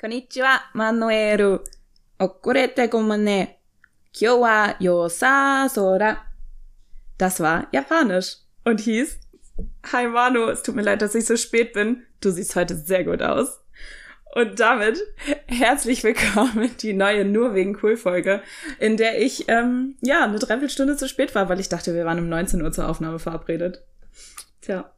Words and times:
Konnichiwa, 0.00 0.60
Manuel. 0.72 1.60
Okurete 2.18 2.88
gomane. 2.88 3.56
Kyo 4.14 4.40
wa 4.40 4.74
yosa 4.78 5.68
sora. 5.68 6.16
Das 7.18 7.38
war 7.40 7.66
Japanisch 7.70 8.38
und 8.64 8.80
hieß 8.80 9.18
Hi 9.92 10.06
Manu, 10.06 10.48
es 10.48 10.62
tut 10.62 10.74
mir 10.74 10.82
leid, 10.82 11.02
dass 11.02 11.14
ich 11.14 11.26
so 11.26 11.36
spät 11.36 11.74
bin. 11.74 12.06
Du 12.22 12.30
siehst 12.30 12.56
heute 12.56 12.76
sehr 12.76 13.04
gut 13.04 13.20
aus. 13.20 13.60
Und 14.34 14.58
damit 14.58 14.98
herzlich 15.46 16.02
willkommen 16.02 16.62
in 16.62 16.76
die 16.78 16.94
neue 16.94 17.26
Nur 17.26 17.54
wegen 17.54 17.76
Cool 17.82 17.98
Folge, 17.98 18.42
in 18.78 18.96
der 18.96 19.20
ich 19.20 19.48
ähm, 19.48 19.96
ja 20.00 20.24
eine 20.24 20.38
Dreiviertelstunde 20.38 20.96
zu 20.96 21.08
spät 21.08 21.34
war, 21.34 21.50
weil 21.50 21.60
ich 21.60 21.68
dachte, 21.68 21.94
wir 21.94 22.06
waren 22.06 22.20
um 22.20 22.28
19 22.30 22.62
Uhr 22.62 22.72
zur 22.72 22.88
Aufnahme 22.88 23.18
verabredet. 23.18 23.84
Tja, 24.62 24.90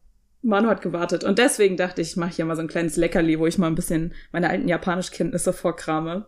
Manu 0.42 0.68
hat 0.68 0.82
gewartet 0.82 1.24
und 1.24 1.38
deswegen 1.38 1.76
dachte 1.76 2.00
ich, 2.00 2.10
ich 2.10 2.16
mache 2.16 2.32
hier 2.32 2.44
mal 2.44 2.56
so 2.56 2.62
ein 2.62 2.68
kleines 2.68 2.96
Leckerli, 2.96 3.38
wo 3.38 3.46
ich 3.46 3.58
mal 3.58 3.68
ein 3.68 3.74
bisschen 3.74 4.12
meine 4.32 4.50
alten 4.50 4.68
Japanischkenntnisse 4.68 5.52
vorkrame. 5.52 6.26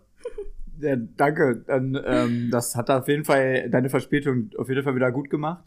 Ja, 0.80 0.96
danke. 0.96 1.64
Dann, 1.66 1.98
ähm, 2.04 2.48
das 2.50 2.76
hat 2.76 2.90
auf 2.90 3.08
jeden 3.08 3.24
Fall 3.24 3.68
deine 3.70 3.90
Verspätung 3.90 4.50
auf 4.58 4.68
jeden 4.68 4.82
Fall 4.82 4.94
wieder 4.94 5.10
gut 5.12 5.30
gemacht. 5.30 5.64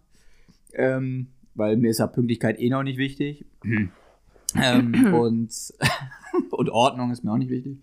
Ähm, 0.73 1.27
weil 1.55 1.77
mir 1.77 1.89
ist 1.89 1.99
ja 1.99 2.07
Pünktlichkeit 2.07 2.59
eh 2.59 2.69
noch 2.69 2.83
nicht 2.83 2.97
wichtig. 2.97 3.45
ähm, 4.55 5.13
und, 5.13 5.51
und 6.51 6.69
Ordnung 6.69 7.11
ist 7.11 7.23
mir 7.23 7.31
auch 7.31 7.37
nicht 7.37 7.49
wichtig. 7.49 7.77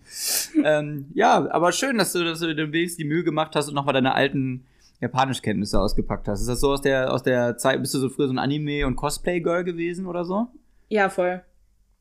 Ähm, 0.63 1.07
ja, 1.13 1.49
aber 1.51 1.71
schön, 1.71 1.97
dass 1.97 2.13
du, 2.13 2.23
dass 2.23 2.39
du 2.39 2.55
dir 2.55 2.71
wenigstens 2.71 2.97
die 2.97 3.05
Mühe 3.05 3.23
gemacht 3.23 3.55
hast 3.55 3.67
und 3.67 3.75
nochmal 3.75 3.93
deine 3.93 4.13
alten 4.13 4.65
Japanischkenntnisse 5.01 5.79
ausgepackt 5.79 6.27
hast. 6.27 6.41
Ist 6.41 6.47
das 6.47 6.61
so 6.61 6.71
aus 6.71 6.81
der, 6.81 7.11
aus 7.11 7.23
der 7.23 7.57
Zeit, 7.57 7.81
bist 7.81 7.93
du 7.93 7.99
so 7.99 8.09
früher 8.09 8.27
so 8.27 8.33
ein 8.33 8.39
Anime- 8.39 8.85
und 8.85 8.95
Cosplay-Girl 8.95 9.63
gewesen 9.63 10.05
oder 10.05 10.23
so? 10.25 10.47
Ja, 10.89 11.09
voll. 11.09 11.43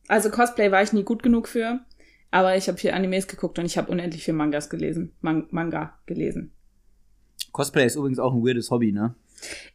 Also 0.08 0.30
Cosplay 0.30 0.70
war 0.70 0.82
ich 0.82 0.92
nie 0.92 1.04
gut 1.04 1.22
genug 1.22 1.48
für, 1.48 1.80
aber 2.30 2.56
ich 2.56 2.68
habe 2.68 2.78
viel 2.78 2.90
Animes 2.90 3.26
geguckt 3.26 3.58
und 3.58 3.64
ich 3.64 3.78
habe 3.78 3.90
unendlich 3.90 4.24
viel 4.24 4.34
Mangas 4.34 4.68
gelesen. 4.68 5.12
Man 5.20 5.46
Manga 5.50 5.98
gelesen. 6.06 6.52
Cosplay 7.52 7.86
ist 7.86 7.96
übrigens 7.96 8.18
auch 8.18 8.34
ein 8.34 8.44
weirdes 8.44 8.70
Hobby, 8.70 8.92
ne? 8.92 9.14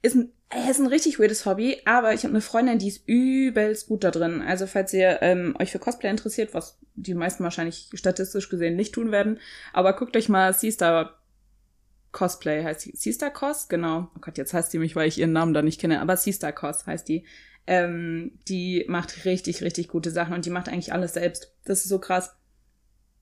Ist 0.01 0.15
ein, 0.15 0.31
äh, 0.49 0.69
ist 0.69 0.79
ein 0.79 0.87
richtig 0.87 1.19
weirdes 1.19 1.45
Hobby, 1.45 1.77
aber 1.85 2.13
ich 2.13 2.23
habe 2.23 2.33
eine 2.33 2.41
Freundin, 2.41 2.77
die 2.77 2.89
ist 2.89 3.07
übelst 3.07 3.87
gut 3.87 4.03
da 4.03 4.11
drin. 4.11 4.41
Also 4.41 4.67
falls 4.67 4.93
ihr 4.93 5.21
ähm, 5.21 5.55
euch 5.59 5.71
für 5.71 5.79
Cosplay 5.79 6.09
interessiert, 6.09 6.53
was 6.53 6.79
die 6.95 7.13
meisten 7.13 7.43
wahrscheinlich 7.43 7.89
statistisch 7.93 8.49
gesehen 8.49 8.75
nicht 8.75 8.93
tun 8.93 9.11
werden, 9.11 9.39
aber 9.73 9.93
guckt 9.93 10.15
euch 10.17 10.29
mal 10.29 10.53
Seastar 10.53 11.19
Cosplay 12.11 12.63
heißt 12.63 12.85
die. 12.85 12.95
Seastar 12.95 13.29
Cos? 13.29 13.67
Genau. 13.67 14.09
Oh 14.15 14.19
Gott, 14.21 14.37
jetzt 14.37 14.53
heißt 14.53 14.73
die 14.73 14.79
mich, 14.79 14.95
weil 14.95 15.07
ich 15.07 15.19
ihren 15.19 15.31
Namen 15.31 15.53
da 15.53 15.61
nicht 15.61 15.79
kenne, 15.79 16.01
aber 16.01 16.17
Seastar 16.17 16.51
Cos 16.51 16.85
heißt 16.85 17.07
die. 17.07 17.25
Ähm, 17.71 18.31
die 18.47 18.83
macht 18.87 19.25
richtig, 19.25 19.61
richtig 19.61 19.89
gute 19.89 20.09
Sachen 20.09 20.33
und 20.33 20.43
die 20.43 20.49
macht 20.49 20.67
eigentlich 20.69 20.91
alles 20.91 21.13
selbst. 21.13 21.53
Das 21.65 21.81
ist 21.83 21.89
so 21.89 21.99
krass. 21.99 22.35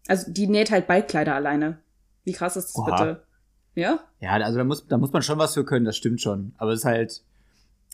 Also 0.08 0.31
die 0.31 0.48
näht 0.48 0.72
halt 0.72 0.88
Beitkleider 0.88 1.36
alleine. 1.36 1.80
Wie 2.23 2.31
krass 2.31 2.56
ist 2.56 2.70
das 2.70 2.75
Oha. 2.78 2.92
bitte? 2.92 3.23
Ja? 3.75 4.00
Ja, 4.22 4.31
also 4.31 4.58
da 4.58 4.64
muss, 4.64 4.88
da 4.88 4.98
muss 4.98 5.12
man 5.12 5.22
schon 5.22 5.38
was 5.38 5.53
für 5.53 5.66
können, 5.66 5.84
das 5.84 5.98
stimmt 5.98 6.22
schon. 6.22 6.53
Aber 6.58 6.72
es 6.72 6.80
ist 6.80 6.86
halt 6.86 7.23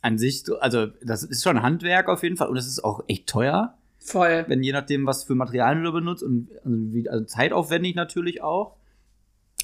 an 0.03 0.19
sich, 0.19 0.43
so- 0.43 0.59
also 0.59 0.85
das 1.03 1.23
ist 1.23 1.41
schon 1.41 1.63
Handwerk 1.63 2.07
auf 2.07 2.21
jeden 2.21 2.37
Fall 2.37 2.49
und 2.49 2.57
es 2.57 2.67
ist 2.67 2.83
auch 2.83 3.03
echt 3.07 3.25
teuer, 3.27 3.75
Voll. 3.97 4.45
wenn 4.47 4.61
je 4.61 4.73
nachdem, 4.73 5.07
was 5.07 5.23
für 5.23 5.33
Materialien 5.33 5.83
du 5.83 5.91
benutzt 5.91 6.21
und 6.21 6.49
also, 6.63 6.77
wie, 6.93 7.09
also 7.09 7.25
zeitaufwendig 7.25 7.95
natürlich 7.95 8.43
auch. 8.43 8.75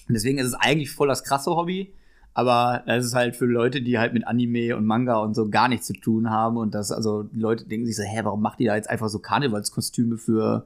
Und 0.08 0.16
deswegen 0.16 0.40
ist 0.40 0.48
es 0.48 0.54
eigentlich 0.56 0.90
voll 0.90 1.08
das 1.08 1.24
krasse 1.24 1.52
Hobby. 1.52 1.94
Aber 2.34 2.84
das 2.86 3.06
ist 3.06 3.16
halt 3.16 3.36
für 3.36 3.46
Leute, 3.46 3.82
die 3.82 4.00
halt 4.00 4.14
mit 4.14 4.28
Anime 4.28 4.76
und 4.76 4.86
Manga 4.86 5.18
und 5.18 5.36
so 5.36 5.50
gar 5.50 5.68
nichts 5.68 5.88
zu 5.88 5.94
tun 5.94 6.30
haben. 6.30 6.58
Und 6.58 6.74
das, 6.74 6.92
also 6.92 7.24
die 7.24 7.40
Leute 7.40 7.66
denken 7.66 7.86
sich 7.86 7.96
so, 7.96 8.04
hä, 8.04 8.22
warum 8.24 8.42
macht 8.42 8.60
die 8.60 8.66
da 8.66 8.76
jetzt 8.76 8.90
einfach 8.90 9.10
so 9.10 9.20
Karnevalskostüme 9.20 10.18
für, 10.18 10.66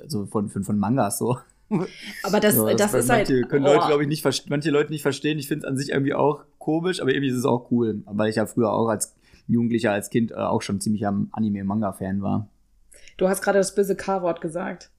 also 0.00 0.26
von, 0.26 0.48
von, 0.48 0.64
von 0.64 0.78
Mangas 0.78 1.18
so? 1.18 1.38
Aber 2.22 2.40
das, 2.40 2.54
So, 2.54 2.68
das 2.72 2.92
weil 2.92 3.00
ist 3.00 3.10
halt. 3.10 3.28
manche 3.28 3.46
können 3.46 3.66
oh. 3.66 3.74
Leute, 3.74 3.86
glaube 3.86 4.02
ich, 4.02 4.08
nicht 4.08 4.24
manche 4.48 4.70
Leute 4.70 4.92
nicht 4.92 5.02
verstehen. 5.02 5.38
Ich 5.38 5.48
finde 5.48 5.66
es 5.66 5.70
an 5.70 5.76
sich 5.76 5.90
irgendwie 5.90 6.14
auch 6.14 6.44
komisch, 6.58 7.00
aber 7.00 7.10
irgendwie 7.10 7.30
ist 7.30 7.38
es 7.38 7.44
auch 7.44 7.70
cool. 7.70 8.02
Weil 8.06 8.30
ich 8.30 8.36
ja 8.36 8.46
früher 8.46 8.72
auch 8.72 8.88
als 8.88 9.14
Jugendlicher, 9.46 9.92
als 9.92 10.10
Kind 10.10 10.30
äh, 10.30 10.36
auch 10.36 10.62
schon 10.62 10.80
ziemlich 10.80 11.06
am 11.06 11.28
Anime-Manga-Fan 11.32 12.22
war. 12.22 12.48
Du 13.16 13.28
hast 13.28 13.42
gerade 13.42 13.58
das 13.58 13.74
böse 13.74 13.96
K-Wort 13.96 14.40
gesagt. 14.40 14.90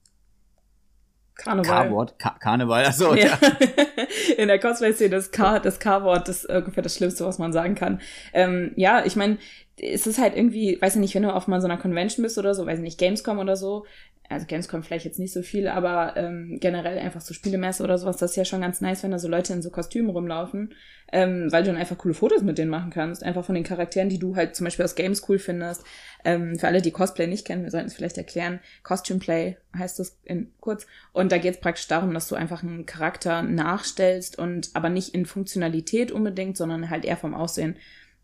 Karneval. 1.36 1.88
K-Wort, 1.88 2.18
Ka 2.18 2.36
Karneval, 2.40 2.84
also 2.84 3.14
Ja. 3.14 3.38
In 4.38 4.48
der 4.48 4.58
Cosplay-Szene 4.58 5.10
das 5.10 5.30
K, 5.30 5.58
das 5.58 5.78
K-Wort, 5.78 6.28
das 6.28 6.44
ist 6.44 6.50
ungefähr 6.50 6.82
das 6.82 6.96
Schlimmste, 6.96 7.24
was 7.26 7.38
man 7.38 7.52
sagen 7.52 7.74
kann. 7.74 8.00
Ähm, 8.32 8.72
ja, 8.76 9.04
ich 9.04 9.16
meine, 9.16 9.38
es 9.78 10.06
ist 10.06 10.18
halt 10.18 10.34
irgendwie, 10.34 10.80
weiß 10.80 10.94
ich 10.94 11.00
nicht, 11.00 11.14
wenn 11.14 11.22
du 11.22 11.34
auf 11.34 11.46
mal 11.46 11.60
so 11.60 11.68
einer 11.68 11.76
Convention 11.76 12.22
bist 12.22 12.38
oder 12.38 12.54
so, 12.54 12.66
weiß 12.66 12.78
ich 12.78 12.84
nicht, 12.84 12.98
Gamescom 12.98 13.38
oder 13.38 13.56
so, 13.56 13.84
also 14.28 14.46
Gamescom 14.46 14.82
vielleicht 14.82 15.04
jetzt 15.04 15.18
nicht 15.18 15.32
so 15.32 15.42
viel, 15.42 15.68
aber 15.68 16.16
ähm, 16.16 16.58
generell 16.60 16.98
einfach 16.98 17.20
so 17.20 17.34
Spielemesse 17.34 17.82
oder 17.84 17.98
sowas, 17.98 18.16
das 18.16 18.30
ist 18.30 18.36
ja 18.36 18.44
schon 18.44 18.60
ganz 18.60 18.80
nice, 18.80 19.02
wenn 19.02 19.10
da 19.10 19.18
so 19.18 19.28
Leute 19.28 19.52
in 19.52 19.62
so 19.62 19.70
Kostümen 19.70 20.10
rumlaufen, 20.10 20.74
ähm, 21.12 21.50
weil 21.50 21.62
du 21.62 21.70
dann 21.70 21.78
einfach 21.78 21.98
coole 21.98 22.14
Fotos 22.14 22.42
mit 22.42 22.58
denen 22.58 22.70
machen 22.70 22.90
kannst, 22.90 23.22
einfach 23.22 23.44
von 23.44 23.54
den 23.54 23.64
Charakteren, 23.64 24.08
die 24.08 24.18
du 24.18 24.36
halt 24.36 24.56
zum 24.56 24.64
Beispiel 24.64 24.84
aus 24.84 24.94
Games 24.94 25.28
cool 25.28 25.38
findest. 25.38 25.84
Ähm, 26.24 26.58
für 26.58 26.66
alle, 26.66 26.82
die 26.82 26.90
Cosplay 26.90 27.26
nicht 27.26 27.46
kennen, 27.46 27.62
wir 27.62 27.70
sollten 27.70 27.86
es 27.86 27.94
vielleicht 27.94 28.18
erklären, 28.18 28.60
Costume 28.82 29.20
Play 29.20 29.56
heißt 29.76 29.98
das 29.98 30.18
in 30.24 30.52
kurz. 30.60 30.86
Und 31.12 31.30
da 31.30 31.38
geht 31.38 31.54
es 31.54 31.60
praktisch 31.60 31.86
darum, 31.86 32.12
dass 32.12 32.28
du 32.28 32.34
einfach 32.34 32.62
einen 32.62 32.86
Charakter 32.86 33.42
nachstellst 33.42 34.38
und 34.38 34.70
aber 34.74 34.88
nicht 34.88 35.14
in 35.14 35.26
Funktionalität 35.26 36.10
unbedingt, 36.10 36.56
sondern 36.56 36.90
halt 36.90 37.04
eher 37.04 37.16
vom 37.16 37.34
Aussehen. 37.34 37.76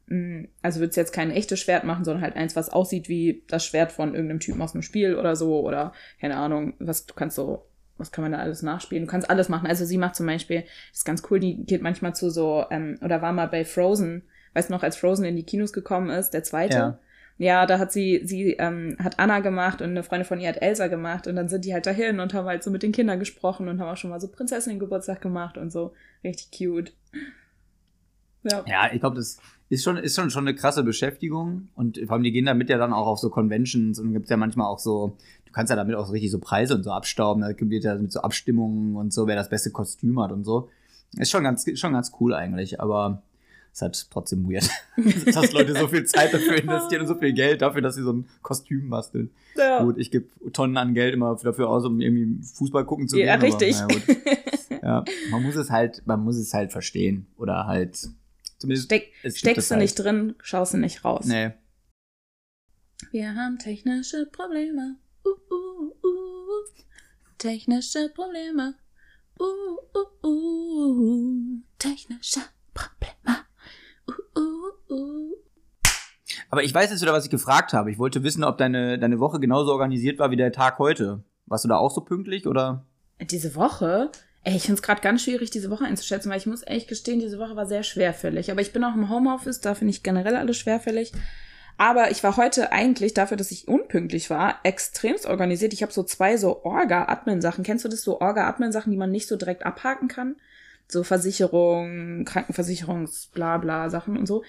Mm, 0.06 0.44
Also 0.62 0.80
würdest 0.80 0.96
jetzt 0.96 1.12
kein 1.12 1.30
echtes 1.30 1.60
Schwert 1.60 1.84
machen, 1.84 2.04
sondern 2.04 2.22
halt 2.22 2.36
eins, 2.36 2.56
was 2.56 2.70
aussieht 2.70 3.08
wie 3.08 3.44
das 3.48 3.64
Schwert 3.64 3.92
von 3.92 4.14
irgendeinem 4.14 4.40
Typen 4.40 4.60
aus 4.62 4.74
einem 4.74 4.82
Spiel 4.82 5.16
oder 5.16 5.36
so 5.36 5.60
oder 5.60 5.92
keine 6.20 6.36
Ahnung, 6.36 6.74
was 6.78 7.06
du 7.06 7.14
kannst 7.14 7.36
so, 7.36 7.66
was 7.98 8.12
kann 8.12 8.22
man 8.22 8.32
da 8.32 8.38
alles 8.38 8.62
nachspielen? 8.62 9.04
Du 9.04 9.10
kannst 9.10 9.30
alles 9.30 9.48
machen. 9.48 9.66
Also 9.66 9.84
sie 9.84 9.98
macht 9.98 10.16
zum 10.16 10.26
Beispiel, 10.26 10.62
das 10.90 10.98
ist 10.98 11.04
ganz 11.04 11.22
cool, 11.30 11.40
die 11.40 11.64
geht 11.64 11.82
manchmal 11.82 12.14
zu 12.14 12.30
so, 12.30 12.64
ähm, 12.70 12.98
oder 13.02 13.22
war 13.22 13.32
mal 13.32 13.48
bei 13.48 13.64
Frozen, 13.64 14.22
weißt 14.54 14.70
du 14.70 14.74
noch, 14.74 14.82
als 14.82 14.96
Frozen 14.96 15.24
in 15.24 15.36
die 15.36 15.44
Kinos 15.44 15.72
gekommen 15.72 16.10
ist, 16.10 16.30
der 16.30 16.42
zweite. 16.42 16.76
Ja. 16.76 16.98
Ja, 17.38 17.66
da 17.66 17.78
hat 17.78 17.90
sie, 17.90 18.20
sie 18.24 18.52
ähm, 18.52 18.96
hat 19.02 19.18
Anna 19.18 19.40
gemacht 19.40 19.80
und 19.82 19.90
eine 19.90 20.02
Freundin 20.02 20.26
von 20.26 20.38
ihr 20.38 20.48
hat 20.48 20.62
Elsa 20.62 20.86
gemacht 20.88 21.26
und 21.26 21.34
dann 21.34 21.48
sind 21.48 21.64
die 21.64 21.72
halt 21.72 21.86
dahin 21.86 22.20
und 22.20 22.34
haben 22.34 22.46
halt 22.46 22.62
so 22.62 22.70
mit 22.70 22.82
den 22.82 22.92
Kindern 22.92 23.18
gesprochen 23.18 23.68
und 23.68 23.80
haben 23.80 23.88
auch 23.88 23.96
schon 23.96 24.10
mal 24.10 24.20
so 24.20 24.28
Prinzessinnen-Geburtstag 24.28 25.20
gemacht 25.20 25.56
und 25.56 25.72
so. 25.72 25.94
Richtig 26.22 26.56
cute. 26.56 26.92
Ja. 28.44 28.64
Ja, 28.66 28.90
ich 28.92 29.00
glaube, 29.00 29.16
das 29.16 29.38
ist 29.72 29.84
schon, 29.84 29.96
ist 29.96 30.14
schon, 30.14 30.28
schon 30.28 30.46
eine 30.46 30.54
krasse 30.54 30.82
Beschäftigung. 30.82 31.68
Und 31.74 31.98
vor 31.98 32.12
allem, 32.12 32.22
die 32.22 32.30
gehen 32.30 32.44
damit 32.44 32.68
ja 32.68 32.76
dann 32.76 32.92
auch 32.92 33.06
auf 33.06 33.18
so 33.18 33.30
Conventions 33.30 33.98
und 33.98 34.12
gibt 34.12 34.28
ja 34.28 34.36
manchmal 34.36 34.66
auch 34.66 34.78
so, 34.78 35.16
du 35.46 35.52
kannst 35.52 35.70
ja 35.70 35.76
damit 35.76 35.96
auch 35.96 36.04
so 36.04 36.12
richtig 36.12 36.30
so 36.30 36.38
Preise 36.38 36.74
und 36.74 36.82
so 36.82 36.90
abstauben. 36.90 37.40
Da 37.40 37.52
gibt 37.52 37.72
ja 37.82 37.94
mit 37.94 38.12
so 38.12 38.20
Abstimmungen 38.20 38.96
und 38.96 39.14
so, 39.14 39.26
wer 39.26 39.34
das 39.34 39.48
beste 39.48 39.70
Kostüm 39.70 40.20
hat 40.20 40.30
und 40.30 40.44
so. 40.44 40.68
Ist 41.16 41.30
schon 41.30 41.42
ganz, 41.42 41.64
schon 41.78 41.94
ganz 41.94 42.12
cool 42.20 42.34
eigentlich, 42.34 42.80
aber 42.82 43.22
ist 43.72 43.80
halt 43.80 44.10
trotzdem 44.10 44.46
weird, 44.46 44.68
dass 45.34 45.52
Leute 45.54 45.74
so 45.74 45.88
viel 45.88 46.04
Zeit 46.04 46.34
dafür 46.34 46.56
investieren 46.56 47.00
und 47.02 47.08
so 47.08 47.14
viel 47.14 47.32
Geld 47.32 47.62
dafür, 47.62 47.80
dass 47.80 47.94
sie 47.94 48.02
so 48.02 48.12
ein 48.12 48.26
Kostüm 48.42 48.90
basteln. 48.90 49.30
ja. 49.56 49.82
Gut, 49.82 49.96
ich 49.96 50.10
gebe 50.10 50.26
Tonnen 50.52 50.76
an 50.76 50.92
Geld 50.92 51.14
immer 51.14 51.34
dafür 51.42 51.70
aus, 51.70 51.86
um 51.86 51.98
irgendwie 52.02 52.42
Fußball 52.44 52.84
gucken 52.84 53.08
zu 53.08 53.18
Ja, 53.18 53.36
gehen. 53.36 53.46
richtig. 53.46 53.76
Aber, 53.80 53.94
naja, 53.94 54.04
gut. 54.06 54.82
ja, 54.82 55.04
man 55.30 55.42
muss 55.42 55.56
es 55.56 55.70
halt, 55.70 56.02
man 56.04 56.22
muss 56.22 56.36
es 56.36 56.52
halt 56.52 56.72
verstehen. 56.72 57.24
Oder 57.38 57.66
halt, 57.66 58.10
zumindest. 58.62 58.86
Steck, 58.86 59.12
steckst 59.24 59.70
du 59.70 59.74
halt. 59.74 59.82
nicht 59.82 59.94
drin, 59.94 60.34
schaust 60.42 60.74
du 60.74 60.78
nicht 60.78 61.04
raus. 61.04 61.26
Nee. 61.26 61.52
Wir 63.10 63.34
haben 63.34 63.58
technische 63.58 64.26
Probleme. 64.26 64.96
Uh, 65.24 65.54
uh, 65.54 66.06
uh. 66.06 66.64
Technische 67.38 68.10
Probleme. 68.14 68.74
Uh, 69.38 69.76
uh, 70.24 70.26
uh. 70.26 71.62
Technische 71.78 72.40
Probleme. 72.72 73.44
Uh, 74.08 74.40
uh, 74.40 74.94
uh. 74.94 75.36
Aber 76.50 76.62
ich 76.62 76.72
weiß 76.72 76.90
jetzt 76.90 77.02
wieder, 77.02 77.12
was 77.12 77.24
ich 77.24 77.30
gefragt 77.30 77.72
habe. 77.72 77.90
Ich 77.90 77.98
wollte 77.98 78.22
wissen, 78.22 78.44
ob 78.44 78.58
deine, 78.58 78.98
deine 78.98 79.18
Woche 79.18 79.40
genauso 79.40 79.72
organisiert 79.72 80.18
war 80.18 80.30
wie 80.30 80.36
der 80.36 80.52
Tag 80.52 80.78
heute. 80.78 81.24
Warst 81.46 81.64
du 81.64 81.68
da 81.68 81.76
auch 81.76 81.90
so 81.90 82.02
pünktlich 82.02 82.46
oder? 82.46 82.86
Diese 83.20 83.54
Woche? 83.54 84.10
Ey, 84.44 84.56
ich 84.56 84.62
finde 84.62 84.74
es 84.74 84.82
gerade 84.82 85.00
ganz 85.00 85.22
schwierig, 85.22 85.50
diese 85.50 85.70
Woche 85.70 85.84
einzuschätzen, 85.84 86.28
weil 86.28 86.38
ich 86.38 86.46
muss 86.46 86.62
ehrlich 86.62 86.88
gestehen, 86.88 87.20
diese 87.20 87.38
Woche 87.38 87.54
war 87.54 87.66
sehr 87.66 87.84
schwerfällig. 87.84 88.50
Aber 88.50 88.60
ich 88.60 88.72
bin 88.72 88.82
auch 88.82 88.94
im 88.94 89.08
Homeoffice, 89.08 89.60
da 89.60 89.74
finde 89.74 89.92
ich 89.92 90.02
generell 90.02 90.34
alles 90.34 90.56
schwerfällig. 90.56 91.12
Aber 91.78 92.10
ich 92.10 92.22
war 92.24 92.36
heute 92.36 92.72
eigentlich, 92.72 93.14
dafür, 93.14 93.36
dass 93.36 93.50
ich 93.50 93.68
unpünktlich 93.68 94.30
war, 94.30 94.58
extremst 94.64 95.26
organisiert. 95.26 95.72
Ich 95.72 95.82
habe 95.82 95.92
so 95.92 96.02
zwei 96.02 96.36
so 96.36 96.64
Orga-Admin-Sachen. 96.64 97.64
Kennst 97.64 97.84
du 97.84 97.88
das 97.88 98.02
so 98.02 98.20
Orga-Admin-Sachen, 98.20 98.90
die 98.90 98.98
man 98.98 99.10
nicht 99.10 99.28
so 99.28 99.36
direkt 99.36 99.64
abhaken 99.64 100.08
kann? 100.08 100.36
So 100.88 101.04
Versicherung, 101.04 102.24
Krankenversicherungs-Blabla-Sachen 102.24 104.16
und 104.16 104.26
so. 104.26 104.42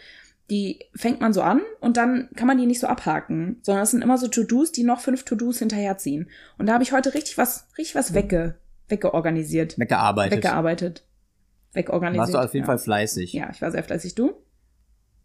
Die 0.49 0.79
fängt 0.95 1.21
man 1.21 1.33
so 1.33 1.41
an 1.41 1.61
und 1.79 1.97
dann 1.97 2.29
kann 2.35 2.47
man 2.47 2.57
die 2.57 2.65
nicht 2.65 2.81
so 2.81 2.87
abhaken, 2.87 3.59
sondern 3.61 3.83
es 3.83 3.91
sind 3.91 4.01
immer 4.01 4.17
so 4.17 4.27
To-Dos, 4.27 4.71
die 4.71 4.83
noch 4.83 4.99
fünf 4.99 5.23
To-Dos 5.23 5.59
hinterherziehen. 5.59 6.29
Und 6.57 6.65
da 6.65 6.73
habe 6.73 6.83
ich 6.83 6.91
heute 6.91 7.13
richtig 7.13 7.37
was, 7.37 7.67
richtig 7.77 7.95
was 7.95 8.13
wegge, 8.13 8.55
weggeorganisiert, 8.93 9.77
Weggearbeitet. 9.77 10.37
weggearbeitet, 10.37 11.03
wegorganisiert. 11.73 12.19
Warst 12.21 12.33
du 12.33 12.37
auf 12.37 12.53
jeden 12.53 12.63
ja. 12.63 12.67
Fall 12.67 12.79
fleißig. 12.79 13.33
Ja, 13.33 13.49
ich 13.51 13.61
war 13.61 13.71
sehr 13.71 13.83
fleißig. 13.83 14.15
Du? 14.15 14.33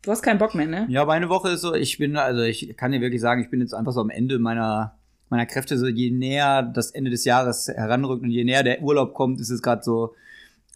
Du 0.02 0.10
hast 0.10 0.22
keinen 0.22 0.38
Bock 0.38 0.54
mehr, 0.54 0.66
ne? 0.66 0.86
Ja, 0.88 1.04
meine 1.04 1.28
Woche 1.28 1.50
ist 1.50 1.60
so, 1.60 1.74
ich 1.74 1.98
bin, 1.98 2.16
also 2.16 2.42
ich 2.42 2.76
kann 2.76 2.92
dir 2.92 3.00
wirklich 3.00 3.20
sagen, 3.20 3.42
ich 3.42 3.50
bin 3.50 3.60
jetzt 3.60 3.74
einfach 3.74 3.92
so 3.92 4.00
am 4.00 4.10
Ende 4.10 4.38
meiner 4.38 4.94
meiner 5.30 5.46
Kräfte, 5.46 5.78
so 5.78 5.86
je 5.86 6.10
näher 6.10 6.62
das 6.62 6.90
Ende 6.90 7.10
des 7.10 7.24
Jahres 7.24 7.68
heranrückt 7.68 8.22
und 8.22 8.30
je 8.30 8.44
näher 8.44 8.62
der 8.62 8.82
Urlaub 8.82 9.12
kommt, 9.12 9.40
ist 9.40 9.50
es 9.50 9.62
gerade 9.62 9.82
so, 9.82 10.14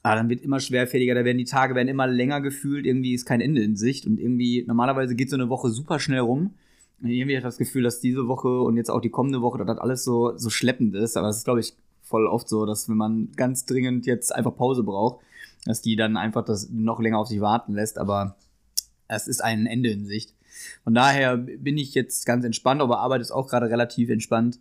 ah, 0.02 0.14
dann 0.14 0.28
wird 0.28 0.42
immer 0.42 0.60
schwerfälliger, 0.60 1.14
da 1.14 1.24
werden 1.24 1.38
die 1.38 1.44
Tage 1.44 1.74
werden 1.74 1.88
immer 1.88 2.06
länger 2.06 2.40
gefühlt, 2.40 2.84
irgendwie 2.86 3.14
ist 3.14 3.24
kein 3.24 3.40
Ende 3.40 3.62
in 3.62 3.76
Sicht 3.76 4.06
und 4.06 4.18
irgendwie, 4.18 4.64
normalerweise 4.66 5.14
geht 5.14 5.30
so 5.30 5.36
eine 5.36 5.48
Woche 5.48 5.70
super 5.70 5.98
schnell 5.98 6.20
rum. 6.20 6.54
Und 7.00 7.08
irgendwie 7.08 7.34
habe 7.34 7.38
ich 7.38 7.42
das 7.44 7.58
Gefühl, 7.58 7.82
dass 7.82 8.00
diese 8.00 8.28
Woche 8.28 8.60
und 8.60 8.76
jetzt 8.76 8.90
auch 8.90 9.00
die 9.00 9.10
kommende 9.10 9.42
Woche, 9.42 9.58
dass 9.58 9.66
das 9.66 9.78
alles 9.78 10.04
so, 10.04 10.36
so 10.36 10.50
schleppend 10.50 10.94
ist. 10.94 11.16
Aber 11.16 11.28
es 11.28 11.38
ist, 11.38 11.44
glaube 11.44 11.58
ich, 11.58 11.74
voll 12.12 12.26
oft 12.26 12.46
so, 12.46 12.66
dass 12.66 12.90
wenn 12.90 12.98
man 12.98 13.32
ganz 13.36 13.64
dringend 13.64 14.04
jetzt 14.04 14.34
einfach 14.34 14.54
Pause 14.54 14.82
braucht, 14.82 15.24
dass 15.64 15.80
die 15.80 15.96
dann 15.96 16.18
einfach 16.18 16.44
das 16.44 16.68
noch 16.70 17.00
länger 17.00 17.18
auf 17.18 17.28
sich 17.28 17.40
warten 17.40 17.72
lässt. 17.72 17.98
Aber 17.98 18.36
es 19.08 19.26
ist 19.26 19.42
ein 19.42 19.64
Ende 19.64 19.88
in 19.88 20.04
Sicht. 20.04 20.34
Von 20.84 20.92
daher 20.92 21.38
bin 21.38 21.78
ich 21.78 21.94
jetzt 21.94 22.26
ganz 22.26 22.44
entspannt, 22.44 22.82
aber 22.82 22.98
Arbeit 22.98 23.22
ist 23.22 23.30
auch 23.30 23.48
gerade 23.48 23.70
relativ 23.70 24.10
entspannt. 24.10 24.60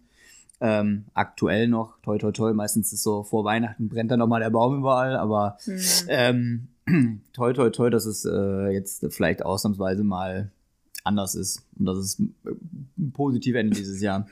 Ähm, 0.62 1.06
aktuell 1.13 1.68
noch, 1.68 2.00
toi 2.03 2.18
toi 2.19 2.31
toi, 2.31 2.53
meistens 2.53 2.94
ist 2.94 3.03
so 3.03 3.24
vor 3.24 3.44
Weihnachten 3.44 3.89
brennt 3.89 4.12
dann 4.12 4.19
nochmal 4.19 4.42
der 4.42 4.51
Baum 4.51 4.77
überall, 4.77 5.18
aber 5.18 5.57
hm. 5.63 5.80
ähm, 6.07 7.21
toi 7.33 7.51
toi 7.51 7.69
toi, 7.71 7.89
dass 7.89 8.06
es 8.06 8.25
äh, 8.25 8.69
jetzt 8.69 9.06
vielleicht 9.09 9.44
ausnahmsweise 9.44 10.04
mal 10.04 10.51
anders 11.04 11.36
ist 11.36 11.65
und 11.77 11.88
dass 11.88 11.97
es 11.97 12.19
ein 12.19 13.12
positives 13.12 13.59
Ende 13.59 13.75
dieses 13.75 14.01
Jahr. 14.01 14.27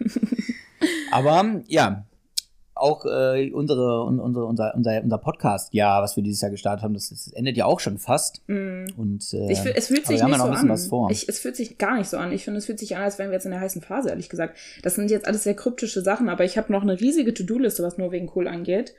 aber 1.11 1.63
ja, 1.67 2.05
auch 2.81 3.05
äh, 3.05 3.51
unsere, 3.51 4.03
unsere, 4.03 4.45
unser, 4.45 4.75
unser, 4.75 5.03
unser 5.03 5.17
Podcast, 5.17 5.73
ja, 5.73 6.01
was 6.01 6.15
wir 6.15 6.23
dieses 6.23 6.41
Jahr 6.41 6.51
gestartet 6.51 6.83
haben, 6.83 6.93
das, 6.93 7.09
das 7.09 7.27
endet 7.33 7.57
ja 7.57 7.65
auch 7.65 7.79
schon 7.79 7.97
fast. 7.97 8.41
Mm. 8.47 8.85
Und 8.97 9.33
äh, 9.33 9.51
ich, 9.51 9.59
es 9.65 9.87
fühlt 9.87 10.07
sich 10.07 10.21
nicht 10.23 10.37
so 10.37 10.43
an. 10.43 11.11
Ich, 11.11 11.27
es 11.27 11.39
fühlt 11.39 11.55
sich 11.55 11.77
gar 11.77 11.97
nicht 11.97 12.09
so 12.09 12.17
an. 12.17 12.31
Ich 12.31 12.43
finde, 12.43 12.59
es 12.59 12.65
fühlt 12.65 12.79
sich 12.79 12.95
an, 12.95 13.03
als 13.03 13.19
wären 13.19 13.29
wir 13.29 13.35
jetzt 13.35 13.45
in 13.45 13.51
der 13.51 13.59
heißen 13.59 13.81
Phase, 13.81 14.09
ehrlich 14.09 14.29
gesagt. 14.29 14.57
Das 14.83 14.95
sind 14.95 15.11
jetzt 15.11 15.27
alles 15.27 15.43
sehr 15.43 15.55
kryptische 15.55 16.01
Sachen, 16.01 16.29
aber 16.29 16.45
ich 16.45 16.57
habe 16.57 16.71
noch 16.71 16.81
eine 16.81 16.99
riesige 16.99 17.33
To-Do-Liste, 17.33 17.83
was 17.83 17.97
nur 17.97 18.11
wegen 18.11 18.31
Cool 18.33 18.47
angeht. 18.47 18.93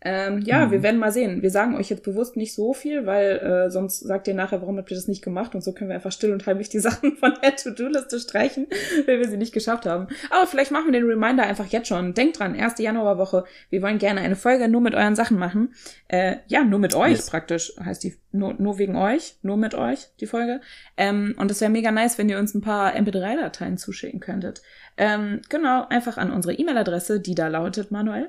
Ähm, 0.00 0.42
ja, 0.42 0.66
mhm. 0.66 0.70
wir 0.70 0.82
werden 0.84 1.00
mal 1.00 1.10
sehen. 1.10 1.42
Wir 1.42 1.50
sagen 1.50 1.76
euch 1.76 1.90
jetzt 1.90 2.04
bewusst 2.04 2.36
nicht 2.36 2.54
so 2.54 2.72
viel, 2.72 3.04
weil 3.04 3.38
äh, 3.38 3.70
sonst 3.70 3.98
sagt 3.98 4.28
ihr 4.28 4.34
nachher, 4.34 4.60
warum 4.60 4.78
habt 4.78 4.90
ihr 4.92 4.96
das 4.96 5.08
nicht 5.08 5.22
gemacht? 5.22 5.56
Und 5.56 5.62
so 5.62 5.72
können 5.72 5.90
wir 5.90 5.96
einfach 5.96 6.12
still 6.12 6.32
und 6.32 6.46
heimlich 6.46 6.68
die 6.68 6.78
Sachen 6.78 7.16
von 7.16 7.34
der 7.42 7.56
To-Do-Liste 7.56 8.20
streichen, 8.20 8.68
weil 9.06 9.18
wir 9.18 9.28
sie 9.28 9.36
nicht 9.36 9.52
geschafft 9.52 9.86
haben. 9.86 10.06
Aber 10.30 10.46
vielleicht 10.46 10.70
machen 10.70 10.86
wir 10.86 10.92
den 10.92 11.08
Reminder 11.08 11.42
einfach 11.42 11.66
jetzt 11.66 11.88
schon. 11.88 12.14
Denkt 12.14 12.38
dran, 12.38 12.54
erste 12.54 12.84
Januarwoche. 12.84 13.44
Wir 13.70 13.82
wollen 13.82 13.98
gerne 13.98 14.20
eine 14.20 14.36
Folge 14.36 14.68
nur 14.68 14.80
mit 14.80 14.94
euren 14.94 15.16
Sachen 15.16 15.36
machen. 15.36 15.74
Äh, 16.06 16.36
ja, 16.46 16.62
nur 16.62 16.78
mit 16.78 16.94
euch 16.94 17.16
yes. 17.16 17.30
praktisch 17.30 17.72
heißt 17.84 18.04
die. 18.04 18.14
Nur, 18.30 18.54
nur 18.58 18.78
wegen 18.78 18.94
euch, 18.94 19.36
nur 19.42 19.56
mit 19.56 19.74
euch 19.74 20.08
die 20.20 20.26
Folge. 20.26 20.60
Ähm, 20.98 21.34
und 21.38 21.50
es 21.50 21.62
wäre 21.62 21.70
mega 21.70 21.90
nice, 21.90 22.18
wenn 22.18 22.28
ihr 22.28 22.38
uns 22.38 22.54
ein 22.54 22.60
paar 22.60 22.94
MP3-Dateien 22.94 23.78
zuschicken 23.78 24.20
könntet. 24.20 24.62
Ähm, 24.98 25.40
genau, 25.48 25.86
einfach 25.88 26.18
an 26.18 26.30
unsere 26.30 26.54
E-Mail-Adresse, 26.54 27.20
die 27.20 27.34
da 27.34 27.48
lautet, 27.48 27.90
Manuel. 27.90 28.28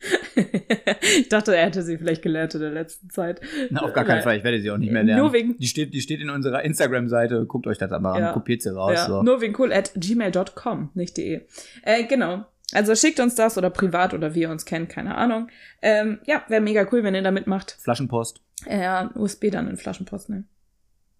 ich 1.18 1.28
dachte, 1.28 1.56
er 1.56 1.66
hätte 1.66 1.82
sie 1.82 1.98
vielleicht 1.98 2.22
gelernt 2.22 2.54
in 2.54 2.60
der 2.60 2.70
letzten 2.70 3.10
Zeit. 3.10 3.40
Na, 3.70 3.82
auf 3.82 3.92
gar 3.92 4.04
keinen 4.04 4.22
Fall, 4.22 4.36
ich 4.36 4.44
werde 4.44 4.60
sie 4.60 4.70
auch 4.70 4.78
nicht 4.78 4.92
mehr 4.92 5.02
lernen. 5.02 5.22
Nur 5.22 5.32
wegen 5.32 5.56
die, 5.58 5.66
steht, 5.66 5.92
die 5.92 6.00
steht 6.00 6.20
in 6.20 6.30
unserer 6.30 6.62
Instagram-Seite, 6.64 7.46
guckt 7.46 7.66
euch 7.66 7.78
das 7.78 7.92
aber 7.92 8.18
ja. 8.18 8.28
an, 8.28 8.34
kopiert 8.34 8.62
sie 8.62 8.74
raus. 8.74 8.94
Ja. 8.94 9.06
So. 9.06 9.22
Nur 9.22 9.40
wegen 9.40 9.54
cool 9.58 9.72
at 9.72 9.92
gmail.com, 9.94 10.90
nicht 10.94 11.16
de. 11.16 11.42
Äh, 11.82 12.04
genau. 12.04 12.44
Also 12.72 12.94
schickt 12.94 13.18
uns 13.18 13.34
das 13.34 13.56
oder 13.56 13.70
privat 13.70 14.12
oder 14.12 14.34
wie 14.34 14.42
ihr 14.42 14.50
uns 14.50 14.64
kennt, 14.66 14.88
keine 14.90 15.16
Ahnung. 15.16 15.48
Ähm, 15.80 16.18
ja, 16.26 16.44
wäre 16.48 16.60
mega 16.60 16.86
cool, 16.92 17.02
wenn 17.02 17.14
ihr 17.14 17.22
da 17.22 17.30
mitmacht. 17.30 17.76
Flaschenpost. 17.80 18.42
Ja, 18.68 19.10
USB 19.14 19.50
dann 19.50 19.68
in 19.68 19.76
Flaschenpost 19.76 20.28
nehmen. 20.28 20.48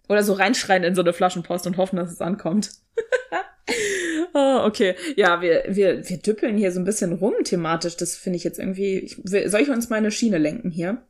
Oder 0.07 0.23
so 0.23 0.33
reinschreien 0.33 0.83
in 0.83 0.95
so 0.95 1.01
eine 1.01 1.13
Flaschenpost 1.13 1.67
und 1.67 1.77
hoffen, 1.77 1.97
dass 1.97 2.11
es 2.11 2.21
ankommt. 2.21 2.71
oh, 4.33 4.61
okay. 4.65 4.95
Ja, 5.15 5.41
wir, 5.41 5.63
wir, 5.67 6.07
wir 6.07 6.17
düppeln 6.17 6.57
hier 6.57 6.71
so 6.71 6.79
ein 6.79 6.85
bisschen 6.85 7.13
rum 7.13 7.33
thematisch. 7.43 7.97
Das 7.97 8.15
finde 8.15 8.37
ich 8.37 8.43
jetzt 8.43 8.59
irgendwie. 8.59 8.99
Ich, 8.99 9.21
soll 9.23 9.61
ich 9.61 9.69
uns 9.69 9.89
mal 9.89 9.97
eine 9.97 10.11
Schiene 10.11 10.37
lenken 10.37 10.71
hier? 10.71 11.03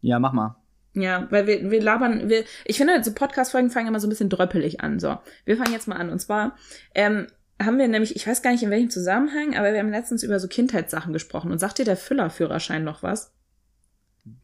Ja, 0.00 0.18
mach 0.18 0.32
mal. 0.32 0.56
Ja, 0.94 1.28
weil 1.30 1.46
wir, 1.46 1.70
wir 1.70 1.80
labern, 1.80 2.28
wir, 2.28 2.44
ich 2.64 2.78
finde, 2.78 3.02
so 3.04 3.12
Podcast-Folgen 3.12 3.70
fangen 3.70 3.86
immer 3.86 4.00
so 4.00 4.08
ein 4.08 4.10
bisschen 4.10 4.28
dröppelig 4.28 4.80
an. 4.80 4.98
So, 4.98 5.18
wir 5.44 5.56
fangen 5.56 5.72
jetzt 5.72 5.86
mal 5.86 5.96
an. 5.96 6.10
Und 6.10 6.18
zwar 6.20 6.56
ähm, 6.94 7.28
haben 7.62 7.78
wir 7.78 7.86
nämlich, 7.86 8.16
ich 8.16 8.26
weiß 8.26 8.42
gar 8.42 8.50
nicht 8.50 8.62
in 8.62 8.70
welchem 8.70 8.90
Zusammenhang, 8.90 9.56
aber 9.56 9.72
wir 9.72 9.78
haben 9.78 9.90
letztens 9.90 10.22
über 10.22 10.40
so 10.40 10.48
Kindheitssachen 10.48 11.12
gesprochen. 11.12 11.52
Und 11.52 11.58
sagt 11.58 11.78
dir 11.78 11.84
der 11.84 11.96
Füllerführerschein 11.96 12.82
noch 12.82 13.02
was? 13.02 13.32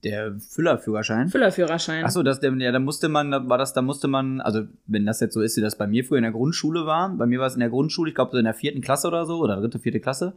Der 0.02 0.36
Füllerführerschein? 0.38 1.28
Füllerführerschein. 1.28 2.04
Achso, 2.04 2.22
das, 2.22 2.40
der, 2.40 2.52
ja, 2.54 2.72
da 2.72 2.78
musste 2.78 3.08
man, 3.08 3.48
war 3.48 3.58
das, 3.58 3.72
da 3.72 3.82
musste 3.82 4.08
man, 4.08 4.40
also 4.40 4.62
wenn 4.86 5.04
das 5.04 5.20
jetzt 5.20 5.34
so 5.34 5.42
ist, 5.42 5.56
wie 5.56 5.60
das 5.60 5.76
bei 5.76 5.86
mir 5.86 6.04
früher 6.04 6.18
in 6.18 6.22
der 6.22 6.32
Grundschule 6.32 6.86
war, 6.86 7.10
bei 7.10 7.26
mir 7.26 7.40
war 7.40 7.46
es 7.46 7.54
in 7.54 7.60
der 7.60 7.68
Grundschule, 7.68 8.08
ich 8.08 8.14
glaube 8.14 8.32
so 8.32 8.38
in 8.38 8.44
der 8.44 8.54
vierten 8.54 8.80
Klasse 8.80 9.08
oder 9.08 9.26
so, 9.26 9.38
oder 9.38 9.56
dritte, 9.56 9.78
vierte 9.78 10.00
Klasse, 10.00 10.34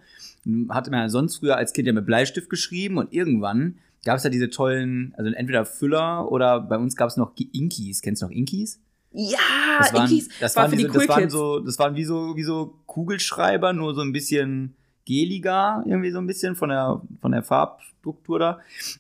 hatte 0.70 0.92
man 0.92 1.02
ja 1.02 1.10
sonst 1.10 1.38
früher 1.38 1.56
als 1.56 1.74
Kind 1.74 1.88
ja 1.88 1.94
mit 1.94 2.06
Bleistift 2.06 2.50
geschrieben 2.50 2.98
und 2.98 3.14
irgendwann 3.14 3.76
gab 4.06 4.18
es 4.18 4.24
ja 4.24 4.30
diese 4.30 4.50
tollen, 4.50 5.14
also 5.18 5.32
entweder 5.32 5.66
Füller 5.66 6.32
oder 6.32 6.60
bei 6.60 6.78
uns 6.78 6.96
gab 6.96 7.10
es 7.10 7.18
noch 7.18 7.34
Inkies. 7.38 8.02
Kennst 8.02 8.22
du 8.22 8.28
noch 8.28 8.34
Inkies? 8.34 8.80
Ja, 9.12 9.38
das 9.80 9.94
waren, 9.94 10.10
Inkies. 10.10 10.30
Das 10.40 10.56
war 10.56 10.64
waren, 10.64 10.72
für 10.72 10.78
die 10.78 10.86
cool 10.86 10.94
das 10.94 11.10
waren 11.10 11.30
so, 11.30 11.60
das 11.60 11.80
waren 11.80 11.96
wie 11.96 12.06
so, 12.06 12.36
wie 12.36 12.44
so 12.44 12.76
Kugelschreiber, 12.86 13.74
nur 13.74 13.96
so 13.96 14.02
ein 14.02 14.12
bisschen 14.12 14.76
geliger, 15.10 15.84
irgendwie 15.88 16.12
so 16.12 16.20
ein 16.20 16.28
bisschen 16.28 16.56
von 16.56 16.70
der, 16.70 17.02
von 17.20 17.32
der 17.32 17.42
Farbstruktur 17.42 18.38
da. 18.38 18.60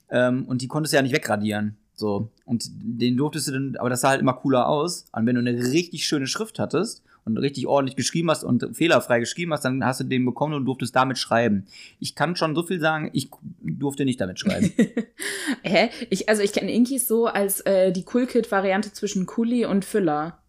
Ähm, 0.09 0.45
und 0.45 0.63
die 0.63 0.67
konntest 0.67 0.93
du 0.93 0.97
ja 0.97 1.03
nicht 1.03 1.15
wegradieren. 1.15 1.77
So. 1.93 2.29
Und 2.45 2.63
den 2.71 3.15
durftest 3.15 3.47
du 3.47 3.51
dann, 3.51 3.75
aber 3.77 3.89
das 3.89 4.01
sah 4.01 4.09
halt 4.09 4.21
immer 4.21 4.33
cooler 4.33 4.67
aus. 4.67 5.05
Und 5.11 5.27
wenn 5.27 5.35
du 5.35 5.41
eine 5.41 5.55
richtig 5.71 6.05
schöne 6.05 6.25
Schrift 6.25 6.57
hattest 6.57 7.03
und 7.25 7.37
richtig 7.37 7.67
ordentlich 7.67 7.95
geschrieben 7.95 8.31
hast 8.31 8.43
und 8.43 8.75
fehlerfrei 8.75 9.19
geschrieben 9.19 9.53
hast, 9.53 9.65
dann 9.65 9.85
hast 9.85 9.99
du 9.99 10.05
den 10.05 10.25
bekommen 10.25 10.55
und 10.55 10.65
durftest 10.65 10.95
damit 10.95 11.19
schreiben. 11.19 11.67
Ich 11.99 12.15
kann 12.15 12.35
schon 12.35 12.55
so 12.55 12.63
viel 12.63 12.79
sagen, 12.79 13.11
ich 13.13 13.29
durfte 13.61 14.03
nicht 14.03 14.19
damit 14.19 14.39
schreiben. 14.39 14.71
Hä? 15.61 15.89
Ich, 16.09 16.27
also 16.27 16.41
ich 16.41 16.53
kenne 16.53 16.71
Inkis 16.71 17.07
so 17.07 17.27
als 17.27 17.61
äh, 17.61 17.91
die 17.91 18.03
Coolkit-Variante 18.03 18.93
zwischen 18.93 19.27
Kuli 19.27 19.65
und 19.65 19.85
Füller. 19.85 20.39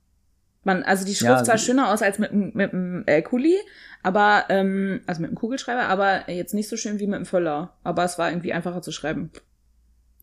Man, 0.62 0.82
also 0.82 1.04
die 1.04 1.14
Schrift 1.14 1.30
ja, 1.30 1.44
sah 1.44 1.58
schöner 1.58 1.92
aus 1.92 2.02
als 2.02 2.18
mit, 2.18 2.32
mit 2.32 2.72
einem 2.72 3.02
äh, 3.06 3.22
Kuli, 3.22 3.56
aber, 4.02 4.44
ähm, 4.48 5.00
also 5.06 5.20
mit 5.20 5.30
einem 5.30 5.36
Kugelschreiber, 5.36 5.82
aber 5.82 6.30
jetzt 6.30 6.54
nicht 6.54 6.68
so 6.68 6.76
schön 6.76 6.98
wie 6.98 7.06
mit 7.06 7.16
einem 7.16 7.26
Völler. 7.26 7.74
Aber 7.82 8.04
es 8.04 8.18
war 8.18 8.30
irgendwie 8.30 8.52
einfacher 8.52 8.82
zu 8.82 8.92
schreiben. 8.92 9.30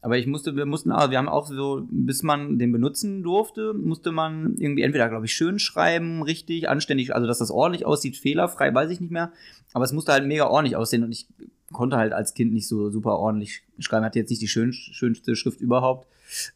Aber 0.01 0.18
ich 0.18 0.27
musste, 0.27 0.56
wir 0.56 0.65
mussten, 0.65 0.91
also 0.91 1.12
wir 1.12 1.18
haben 1.18 1.27
auch 1.27 1.47
so, 1.47 1.85
bis 1.89 2.24
man 2.24 2.59
den 2.59 2.71
benutzen 2.71 3.24
durfte, 3.24 3.74
musste 3.74 4.12
man 4.12 4.55
irgendwie 4.57 4.84
entweder, 4.84 5.10
glaube 5.10 5.25
ich, 5.25 5.34
schön 5.34 5.60
schreiben, 5.60 6.22
richtig, 6.22 6.69
anständig, 6.69 7.13
also 7.13 7.27
dass 7.27 7.39
das 7.39 7.51
ordentlich 7.51 7.86
aussieht, 7.86 8.15
fehlerfrei, 8.15 8.74
weiß 8.74 8.91
ich 8.91 9.01
nicht 9.01 9.12
mehr. 9.12 9.31
Aber 9.74 9.86
es 9.86 9.93
musste 9.93 10.12
halt 10.12 10.25
mega 10.25 10.48
ordentlich 10.48 10.75
aussehen 10.75 11.03
und 11.03 11.12
ich 11.12 11.27
konnte 11.72 11.98
halt 11.98 12.13
als 12.13 12.34
Kind 12.34 12.53
nicht 12.53 12.67
so 12.67 12.89
super 12.89 13.17
ordentlich 13.17 13.63
schreiben, 13.79 14.05
hatte 14.05 14.19
jetzt 14.19 14.29
nicht 14.29 14.41
die 14.41 14.48
schön, 14.48 14.72
schönste 14.72 15.36
Schrift 15.36 15.62
überhaupt. 15.62 16.07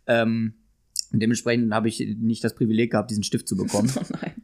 Ähm, 0.07 0.53
dementsprechend 1.11 1.73
habe 1.73 1.89
ich 1.89 1.99
nicht 1.99 2.43
das 2.43 2.55
Privileg 2.55 2.91
gehabt, 2.91 3.11
diesen 3.11 3.23
Stift 3.23 3.47
zu 3.47 3.57
bekommen. 3.57 3.91
oh 3.95 4.03
nein. 4.21 4.40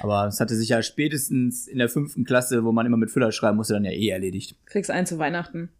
Aber 0.00 0.26
es 0.26 0.40
hatte 0.40 0.54
sich 0.54 0.68
ja 0.68 0.82
spätestens 0.82 1.66
in 1.66 1.78
der 1.78 1.88
fünften 1.88 2.24
Klasse, 2.24 2.64
wo 2.64 2.72
man 2.72 2.86
immer 2.86 2.96
mit 2.96 3.10
Füller 3.10 3.32
schreiben 3.32 3.56
musste, 3.56 3.74
dann 3.74 3.84
ja 3.84 3.90
eh 3.90 4.08
erledigt. 4.08 4.56
Kriegst 4.66 4.90
einen 4.90 5.06
zu 5.06 5.18
Weihnachten. 5.18 5.70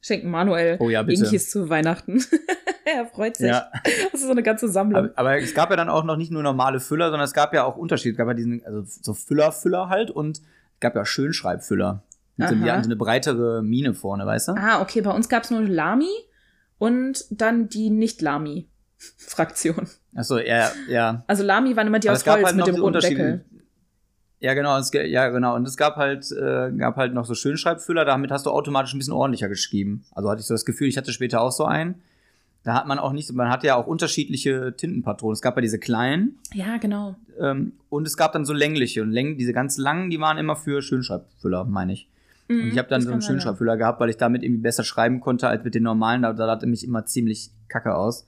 Schenken 0.00 0.30
Manuel 0.30 0.76
oh 0.80 0.90
ja, 0.90 1.02
bitte. 1.02 1.24
Inkies 1.24 1.50
zu 1.50 1.68
Weihnachten. 1.68 2.22
er 2.84 3.06
freut 3.06 3.36
sich. 3.36 3.48
Ja. 3.48 3.70
Das 3.84 4.20
ist 4.20 4.26
so 4.26 4.32
eine 4.32 4.42
ganze 4.42 4.68
Sammlung. 4.68 4.98
Aber, 4.98 5.10
aber, 5.14 5.38
es 5.38 5.54
gab 5.54 5.70
ja 5.70 5.76
dann 5.76 5.88
auch 5.88 6.02
noch 6.04 6.16
nicht 6.16 6.32
nur 6.32 6.42
normale 6.42 6.80
Füller, 6.80 7.06
sondern 7.06 7.24
es 7.24 7.32
gab 7.32 7.54
ja 7.54 7.64
auch 7.64 7.76
Unterschiede. 7.76 8.12
Es 8.12 8.18
gab 8.18 8.26
ja 8.26 8.34
diesen, 8.34 8.64
also 8.64 8.82
so 8.84 9.14
Füller-Füller 9.14 9.88
halt 9.88 10.10
und 10.10 10.38
es 10.38 10.80
gab 10.80 10.96
ja 10.96 11.04
Schönschreibfüller. 11.04 12.02
Mit 12.36 12.48
so, 12.48 12.54
die 12.56 12.70
hatten 12.70 12.82
so 12.82 12.88
eine 12.88 12.96
breitere 12.96 13.62
Mine 13.62 13.94
vorne, 13.94 14.26
weißt 14.26 14.48
du? 14.48 14.52
Ah, 14.52 14.82
okay. 14.82 15.02
Bei 15.02 15.12
uns 15.12 15.28
gab 15.28 15.44
es 15.44 15.50
nur 15.50 15.62
Lami 15.62 16.10
und 16.78 17.24
dann 17.30 17.68
die 17.68 17.90
Nicht-Lami-Fraktion. 19.02 19.86
Achso, 20.14 20.38
ja, 20.38 20.70
ja. 20.88 21.24
Also 21.26 21.42
Lami 21.42 21.76
waren 21.76 21.86
immer 21.86 21.98
die 21.98 22.10
aus 22.10 22.26
Holz 22.26 22.44
halt 22.44 22.56
mit 22.56 22.66
dem 22.66 22.76
roten 22.76 23.00
Deckel. 23.00 23.44
Ja, 24.40 24.54
genau, 24.54 24.76
es, 24.76 24.90
ja, 24.92 25.28
genau. 25.28 25.54
Und 25.54 25.68
es 25.68 25.76
gab 25.76 25.96
halt, 25.96 26.30
äh, 26.32 26.72
gab 26.72 26.96
halt 26.96 27.14
noch 27.14 27.24
so 27.24 27.34
Schönschreibfüller, 27.34 28.04
damit 28.04 28.32
hast 28.32 28.46
du 28.46 28.50
automatisch 28.50 28.92
ein 28.92 28.98
bisschen 28.98 29.12
ordentlicher 29.12 29.48
geschrieben. 29.48 30.04
Also 30.10 30.28
hatte 30.30 30.40
ich 30.40 30.46
so 30.46 30.54
das 30.54 30.64
Gefühl, 30.64 30.88
ich 30.88 30.96
hatte 30.96 31.12
später 31.12 31.40
auch 31.40 31.52
so 31.52 31.64
einen. 31.64 32.02
Da 32.64 32.74
hat 32.74 32.86
man 32.86 32.98
auch 32.98 33.12
nicht, 33.12 33.32
man 33.32 33.50
hatte 33.50 33.68
ja 33.68 33.76
auch 33.76 33.86
unterschiedliche 33.86 34.74
Tintenpatronen. 34.76 35.34
Es 35.34 35.42
gab 35.42 35.56
ja 35.56 35.62
diese 35.62 35.78
kleinen. 35.78 36.38
Ja, 36.52 36.76
genau. 36.76 37.16
Ähm, 37.38 37.72
und 37.88 38.06
es 38.06 38.16
gab 38.16 38.32
dann 38.32 38.44
so 38.44 38.52
längliche. 38.52 39.02
Und 39.02 39.10
läng 39.10 39.38
diese 39.38 39.52
ganz 39.52 39.78
langen, 39.78 40.10
die 40.10 40.20
waren 40.20 40.38
immer 40.38 40.56
für 40.56 40.82
Schönschreibfüller, 40.82 41.64
meine 41.64 41.92
ich. 41.92 42.08
Mhm, 42.48 42.62
und 42.62 42.68
ich 42.68 42.78
habe 42.78 42.88
dann 42.88 43.00
so 43.00 43.12
einen 43.12 43.22
Schönschreibfüller 43.22 43.76
gehabt, 43.76 44.00
weil 44.00 44.10
ich 44.10 44.16
damit 44.16 44.42
irgendwie 44.42 44.62
besser 44.62 44.82
schreiben 44.82 45.20
konnte 45.20 45.48
als 45.48 45.62
mit 45.62 45.74
den 45.74 45.84
normalen. 45.84 46.22
Da, 46.22 46.34
sah 46.34 46.58
mich 46.66 46.84
immer 46.84 47.04
ziemlich 47.06 47.50
kacke 47.68 47.94
aus. 47.94 48.26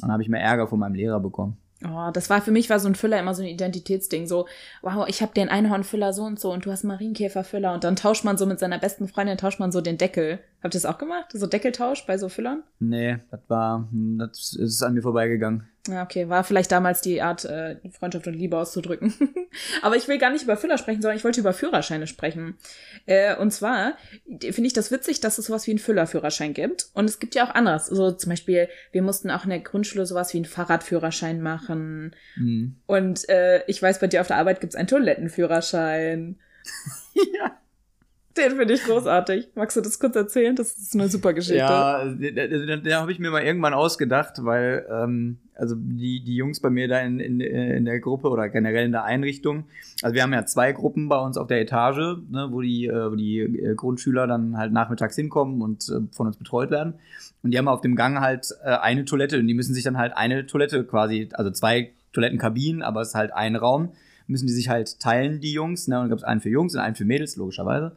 Dann 0.00 0.12
habe 0.12 0.22
ich 0.22 0.28
mehr 0.28 0.42
Ärger 0.42 0.66
von 0.68 0.78
meinem 0.78 0.94
Lehrer 0.94 1.20
bekommen. 1.20 1.56
Oh, 1.82 2.10
das 2.12 2.28
war 2.28 2.42
für 2.42 2.50
mich 2.50 2.68
war 2.68 2.78
so 2.78 2.88
ein 2.88 2.94
Füller 2.94 3.18
immer 3.18 3.34
so 3.34 3.42
ein 3.42 3.48
Identitätsding. 3.48 4.26
So, 4.26 4.46
wow, 4.82 5.06
ich 5.08 5.22
habe 5.22 5.32
den 5.32 5.48
Einhornfüller 5.48 6.12
so 6.12 6.24
und 6.24 6.38
so 6.38 6.52
und 6.52 6.66
du 6.66 6.70
hast 6.70 6.84
Marienkäferfüller 6.84 7.72
und 7.72 7.84
dann 7.84 7.96
tauscht 7.96 8.24
man 8.24 8.36
so 8.36 8.44
mit 8.44 8.58
seiner 8.58 8.78
besten 8.78 9.08
Freundin, 9.08 9.38
tauscht 9.38 9.60
man 9.60 9.72
so 9.72 9.80
den 9.80 9.96
Deckel. 9.96 10.40
Habt 10.62 10.74
ihr 10.74 10.80
das 10.80 10.84
auch 10.84 10.98
gemacht? 10.98 11.30
So 11.32 11.46
Deckeltausch 11.46 12.04
bei 12.06 12.18
so 12.18 12.28
Füllern? 12.28 12.62
Nee, 12.80 13.18
das 13.30 13.40
war, 13.48 13.88
das 13.92 14.52
ist 14.52 14.82
an 14.82 14.92
mir 14.92 15.02
vorbeigegangen. 15.02 15.68
Ja, 15.90 16.02
okay, 16.04 16.28
war 16.28 16.44
vielleicht 16.44 16.72
damals 16.72 17.00
die 17.00 17.22
Art, 17.22 17.44
äh, 17.44 17.76
Freundschaft 17.90 18.26
und 18.26 18.34
Liebe 18.34 18.56
auszudrücken. 18.56 19.12
Aber 19.82 19.96
ich 19.96 20.08
will 20.08 20.18
gar 20.18 20.30
nicht 20.30 20.44
über 20.44 20.56
Füller 20.56 20.78
sprechen, 20.78 21.02
sondern 21.02 21.16
ich 21.16 21.24
wollte 21.24 21.40
über 21.40 21.52
Führerscheine 21.52 22.06
sprechen. 22.06 22.58
Äh, 23.06 23.36
und 23.36 23.50
zwar 23.52 23.96
finde 24.26 24.66
ich 24.66 24.72
das 24.72 24.90
witzig, 24.90 25.20
dass 25.20 25.38
es 25.38 25.46
sowas 25.46 25.66
wie 25.66 25.72
einen 25.72 25.78
Füllerführerschein 25.78 26.54
gibt. 26.54 26.88
Und 26.94 27.06
es 27.06 27.18
gibt 27.18 27.34
ja 27.34 27.46
auch 27.46 27.54
anderes. 27.54 27.86
So 27.86 28.12
zum 28.12 28.30
Beispiel, 28.30 28.68
wir 28.92 29.02
mussten 29.02 29.30
auch 29.30 29.44
in 29.44 29.50
der 29.50 29.60
Grundschule 29.60 30.06
sowas 30.06 30.32
wie 30.32 30.38
einen 30.38 30.44
Fahrradführerschein 30.44 31.40
machen. 31.40 32.14
Mhm. 32.36 32.76
Und 32.86 33.28
äh, 33.28 33.64
ich 33.66 33.82
weiß, 33.82 33.98
bei 34.00 34.06
dir 34.06 34.20
auf 34.20 34.28
der 34.28 34.36
Arbeit 34.36 34.60
gibt 34.60 34.74
es 34.74 34.78
einen 34.78 34.88
Toilettenführerschein. 34.88 36.38
ja. 37.14 37.59
Den 38.36 38.56
finde 38.56 38.74
ich 38.74 38.84
großartig. 38.84 39.48
Magst 39.56 39.76
du 39.76 39.80
das 39.80 39.98
kurz 39.98 40.14
erzählen? 40.14 40.54
Das 40.54 40.72
ist 40.72 40.94
eine 40.94 41.08
super 41.08 41.32
Geschichte. 41.32 41.56
Ja, 41.58 42.04
den, 42.04 42.82
den 42.84 42.94
habe 42.94 43.10
ich 43.10 43.18
mir 43.18 43.30
mal 43.30 43.42
irgendwann 43.42 43.74
ausgedacht, 43.74 44.44
weil 44.44 44.86
ähm, 44.88 45.38
also 45.56 45.74
die, 45.76 46.22
die 46.22 46.36
Jungs 46.36 46.60
bei 46.60 46.70
mir 46.70 46.86
da 46.86 47.00
in, 47.00 47.18
in, 47.18 47.40
in 47.40 47.84
der 47.84 47.98
Gruppe 47.98 48.28
oder 48.28 48.48
generell 48.48 48.86
in 48.86 48.92
der 48.92 49.04
Einrichtung, 49.04 49.64
also 50.00 50.14
wir 50.14 50.22
haben 50.22 50.32
ja 50.32 50.46
zwei 50.46 50.72
Gruppen 50.72 51.08
bei 51.08 51.18
uns 51.18 51.36
auf 51.36 51.48
der 51.48 51.60
Etage, 51.60 52.18
ne, 52.30 52.48
wo 52.50 52.60
die, 52.60 52.86
äh, 52.86 53.10
wo 53.10 53.16
die 53.16 53.40
äh, 53.40 53.74
Grundschüler 53.74 54.26
dann 54.26 54.56
halt 54.56 54.72
nachmittags 54.72 55.16
hinkommen 55.16 55.60
und 55.60 55.88
äh, 55.88 56.00
von 56.14 56.28
uns 56.28 56.36
betreut 56.36 56.70
werden. 56.70 56.94
Und 57.42 57.50
die 57.50 57.58
haben 57.58 57.68
auf 57.68 57.80
dem 57.80 57.96
Gang 57.96 58.20
halt 58.20 58.46
äh, 58.64 58.70
eine 58.70 59.04
Toilette 59.04 59.38
und 59.38 59.46
die 59.48 59.54
müssen 59.54 59.74
sich 59.74 59.84
dann 59.84 59.98
halt 59.98 60.16
eine 60.16 60.46
Toilette 60.46 60.84
quasi, 60.84 61.28
also 61.32 61.50
zwei 61.50 61.90
Toilettenkabinen, 62.12 62.82
aber 62.82 63.02
es 63.02 63.08
ist 63.08 63.14
halt 63.14 63.32
ein 63.32 63.56
Raum 63.56 63.90
müssen 64.30 64.46
die 64.46 64.52
sich 64.52 64.68
halt 64.68 64.98
teilen, 65.00 65.40
die 65.40 65.52
Jungs. 65.52 65.88
Ne? 65.88 65.96
Und 65.96 66.02
dann 66.02 66.10
gab 66.10 66.18
es 66.18 66.24
einen 66.24 66.40
für 66.40 66.48
Jungs 66.48 66.74
und 66.74 66.80
einen 66.80 66.94
für 66.94 67.04
Mädels, 67.04 67.36
logischerweise. 67.36 67.92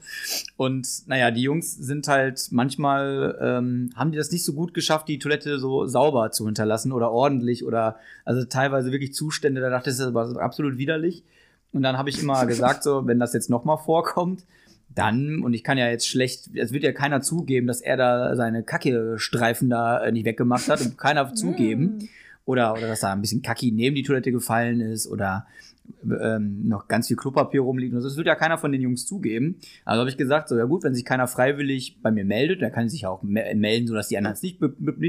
Und 0.57 1.07
naja, 1.07 1.31
die 1.31 1.41
Jungs 1.41 1.75
sind 1.75 2.07
halt 2.07 2.47
manchmal, 2.51 3.37
ähm, 3.41 3.91
haben 3.95 4.11
die 4.11 4.17
das 4.17 4.31
nicht 4.31 4.43
so 4.43 4.53
gut 4.53 4.73
geschafft, 4.73 5.07
die 5.07 5.19
Toilette 5.19 5.59
so 5.59 5.85
sauber 5.85 6.31
zu 6.31 6.45
hinterlassen 6.45 6.91
oder 6.91 7.11
ordentlich 7.11 7.65
oder 7.65 7.97
also 8.25 8.43
teilweise 8.45 8.91
wirklich 8.91 9.13
Zustände, 9.13 9.61
da 9.61 9.69
dachte 9.69 9.89
ich, 9.89 9.97
das 9.97 10.07
ist 10.07 10.15
aber 10.15 10.41
absolut 10.41 10.77
widerlich. 10.77 11.23
Und 11.71 11.83
dann 11.83 11.97
habe 11.97 12.09
ich 12.09 12.21
immer 12.21 12.45
gesagt, 12.47 12.83
so, 12.83 13.05
wenn 13.07 13.19
das 13.19 13.33
jetzt 13.33 13.49
nochmal 13.49 13.77
vorkommt, 13.77 14.45
dann, 14.95 15.41
und 15.43 15.53
ich 15.53 15.63
kann 15.63 15.77
ja 15.77 15.89
jetzt 15.89 16.07
schlecht, 16.07 16.49
es 16.55 16.71
wird 16.71 16.83
ja 16.83 16.91
keiner 16.91 17.21
zugeben, 17.21 17.67
dass 17.67 17.81
er 17.81 17.97
da 17.97 18.35
seine 18.35 18.63
Kacke-Streifen 18.63 19.69
da 19.69 20.03
äh, 20.03 20.11
nicht 20.11 20.25
weggemacht 20.25 20.69
hat 20.69 20.81
und 20.81 20.97
keiner 20.97 21.33
zugeben. 21.35 21.97
Mm. 21.97 22.09
Oder, 22.45 22.73
oder 22.73 22.87
dass 22.87 22.99
da 22.99 23.13
ein 23.13 23.21
bisschen 23.21 23.41
Kacki 23.41 23.71
neben 23.71 23.95
die 23.95 24.03
Toilette 24.03 24.31
gefallen 24.31 24.81
ist 24.81 25.07
oder 25.07 25.47
ähm, 26.21 26.67
noch 26.67 26.87
ganz 26.87 27.07
viel 27.07 27.17
Klopapier 27.17 27.61
rumliegt. 27.61 27.93
Also 27.93 28.07
das 28.07 28.17
wird 28.17 28.27
ja 28.27 28.35
keiner 28.35 28.57
von 28.57 28.71
den 28.71 28.81
Jungs 28.81 29.05
zugeben. 29.05 29.57
Also 29.85 29.99
habe 29.99 30.09
ich 30.09 30.17
gesagt, 30.17 30.49
so 30.49 30.57
ja 30.57 30.65
gut, 30.65 30.83
wenn 30.83 30.93
sich 30.93 31.05
keiner 31.05 31.27
freiwillig 31.27 32.01
bei 32.01 32.11
mir 32.11 32.25
meldet, 32.25 32.61
dann 32.61 32.71
kann 32.71 32.89
sich 32.89 33.01
ja 33.01 33.09
auch 33.09 33.23
melden, 33.23 33.87
sodass 33.87 34.07
die 34.07 34.17
anderen 34.17 34.33
es 34.33 34.43
nicht, 34.43 34.61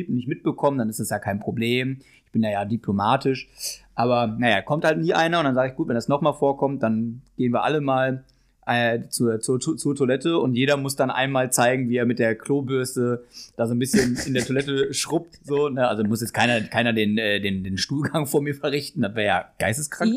nicht 0.08 0.28
mitbekommen, 0.28 0.78
dann 0.78 0.88
ist 0.88 1.00
das 1.00 1.10
ja 1.10 1.18
kein 1.18 1.40
Problem. 1.40 1.98
Ich 2.26 2.32
bin 2.32 2.42
da 2.42 2.50
ja 2.50 2.64
diplomatisch. 2.64 3.48
Aber 3.94 4.26
naja, 4.26 4.62
kommt 4.62 4.84
halt 4.84 4.98
nie 4.98 5.14
einer 5.14 5.38
und 5.38 5.44
dann 5.44 5.54
sage 5.54 5.70
ich, 5.70 5.76
gut, 5.76 5.88
wenn 5.88 5.94
das 5.94 6.08
nochmal 6.08 6.34
vorkommt, 6.34 6.82
dann 6.82 7.22
gehen 7.36 7.52
wir 7.52 7.62
alle 7.62 7.80
mal 7.80 8.24
äh, 8.66 9.08
zur, 9.08 9.40
zur, 9.40 9.60
zur 9.60 9.94
Toilette 9.94 10.38
und 10.38 10.54
jeder 10.54 10.76
muss 10.76 10.96
dann 10.96 11.10
einmal 11.10 11.52
zeigen, 11.52 11.88
wie 11.88 11.96
er 11.96 12.06
mit 12.06 12.18
der 12.18 12.34
Klobürste 12.34 13.24
da 13.56 13.66
so 13.66 13.74
ein 13.74 13.78
bisschen 13.78 14.18
in 14.26 14.34
der 14.34 14.44
Toilette 14.44 14.92
schrubbt. 14.94 15.38
So, 15.44 15.68
ne? 15.68 15.86
Also 15.88 16.04
muss 16.04 16.20
jetzt 16.20 16.34
keiner, 16.34 16.60
keiner 16.62 16.92
den, 16.92 17.18
äh, 17.18 17.40
den, 17.40 17.64
den 17.64 17.78
Stuhlgang 17.78 18.26
vor 18.26 18.42
mir 18.42 18.54
verrichten. 18.54 19.02
Das 19.02 19.14
wäre 19.14 19.26
ja 19.26 19.44
geisteskrank. 19.58 20.14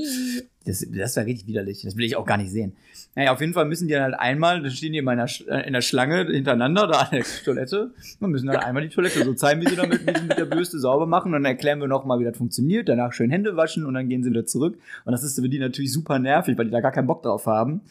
Das, 0.65 0.85
das 0.89 1.15
wäre 1.15 1.25
richtig 1.25 1.47
widerlich. 1.47 1.81
Das 1.83 1.95
will 1.95 2.05
ich 2.05 2.15
auch 2.15 2.25
gar 2.25 2.37
nicht 2.37 2.51
sehen. 2.51 2.73
Naja, 3.15 3.33
auf 3.33 3.41
jeden 3.41 3.53
Fall 3.53 3.65
müssen 3.65 3.87
die 3.87 3.95
dann 3.95 4.03
halt 4.03 4.19
einmal, 4.19 4.61
dann 4.61 4.69
stehen 4.69 4.93
die 4.93 4.99
in, 4.99 5.05
meiner, 5.05 5.25
äh, 5.47 5.65
in 5.65 5.73
der 5.73 5.81
Schlange 5.81 6.25
hintereinander 6.25 6.87
da 6.87 6.99
an 6.99 7.07
der 7.11 7.23
Toilette 7.43 7.91
und 8.19 8.29
müssen 8.29 8.47
dann 8.47 8.57
einmal 8.57 8.83
die 8.83 8.89
Toilette 8.89 9.23
so 9.23 9.33
zeigen, 9.33 9.61
wie 9.61 9.69
sie 9.69 9.75
damit 9.75 10.05
wie 10.05 10.19
sie 10.19 10.25
mit 10.25 10.37
der 10.37 10.45
Bürste 10.45 10.77
sauber 10.77 11.07
machen. 11.07 11.27
Und 11.27 11.33
dann 11.33 11.45
erklären 11.45 11.79
wir 11.79 11.87
nochmal, 11.87 12.19
wie 12.19 12.25
das 12.25 12.37
funktioniert. 12.37 12.87
Danach 12.89 13.13
schön 13.13 13.31
Hände 13.31 13.57
waschen 13.57 13.85
und 13.85 13.95
dann 13.95 14.07
gehen 14.07 14.23
sie 14.23 14.29
wieder 14.29 14.45
zurück. 14.45 14.77
Und 15.05 15.11
das 15.11 15.23
ist 15.23 15.39
für 15.39 15.49
die 15.49 15.57
natürlich 15.57 15.91
super 15.91 16.19
nervig, 16.19 16.57
weil 16.57 16.65
die 16.65 16.71
da 16.71 16.79
gar 16.79 16.91
keinen 16.91 17.07
Bock 17.07 17.23
drauf 17.23 17.47
haben. 17.47 17.81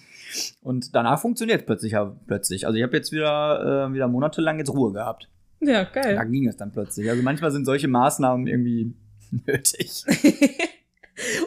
Und 0.62 0.94
danach 0.94 1.20
funktioniert 1.20 1.60
es 1.60 1.66
plötzlich, 1.66 1.92
ja, 1.92 2.12
plötzlich. 2.26 2.66
Also 2.66 2.76
ich 2.76 2.84
habe 2.84 2.96
jetzt 2.96 3.10
wieder, 3.10 3.88
äh, 3.88 3.92
wieder 3.92 4.08
monatelang 4.08 4.58
jetzt 4.58 4.70
Ruhe 4.70 4.92
gehabt. 4.92 5.28
Ja, 5.60 5.84
geil. 5.84 6.14
Da 6.14 6.24
ging 6.24 6.46
es 6.46 6.56
dann 6.56 6.70
plötzlich. 6.72 7.08
Also 7.10 7.22
manchmal 7.22 7.50
sind 7.50 7.64
solche 7.64 7.88
Maßnahmen 7.88 8.46
irgendwie 8.46 8.94
nötig. 9.46 10.04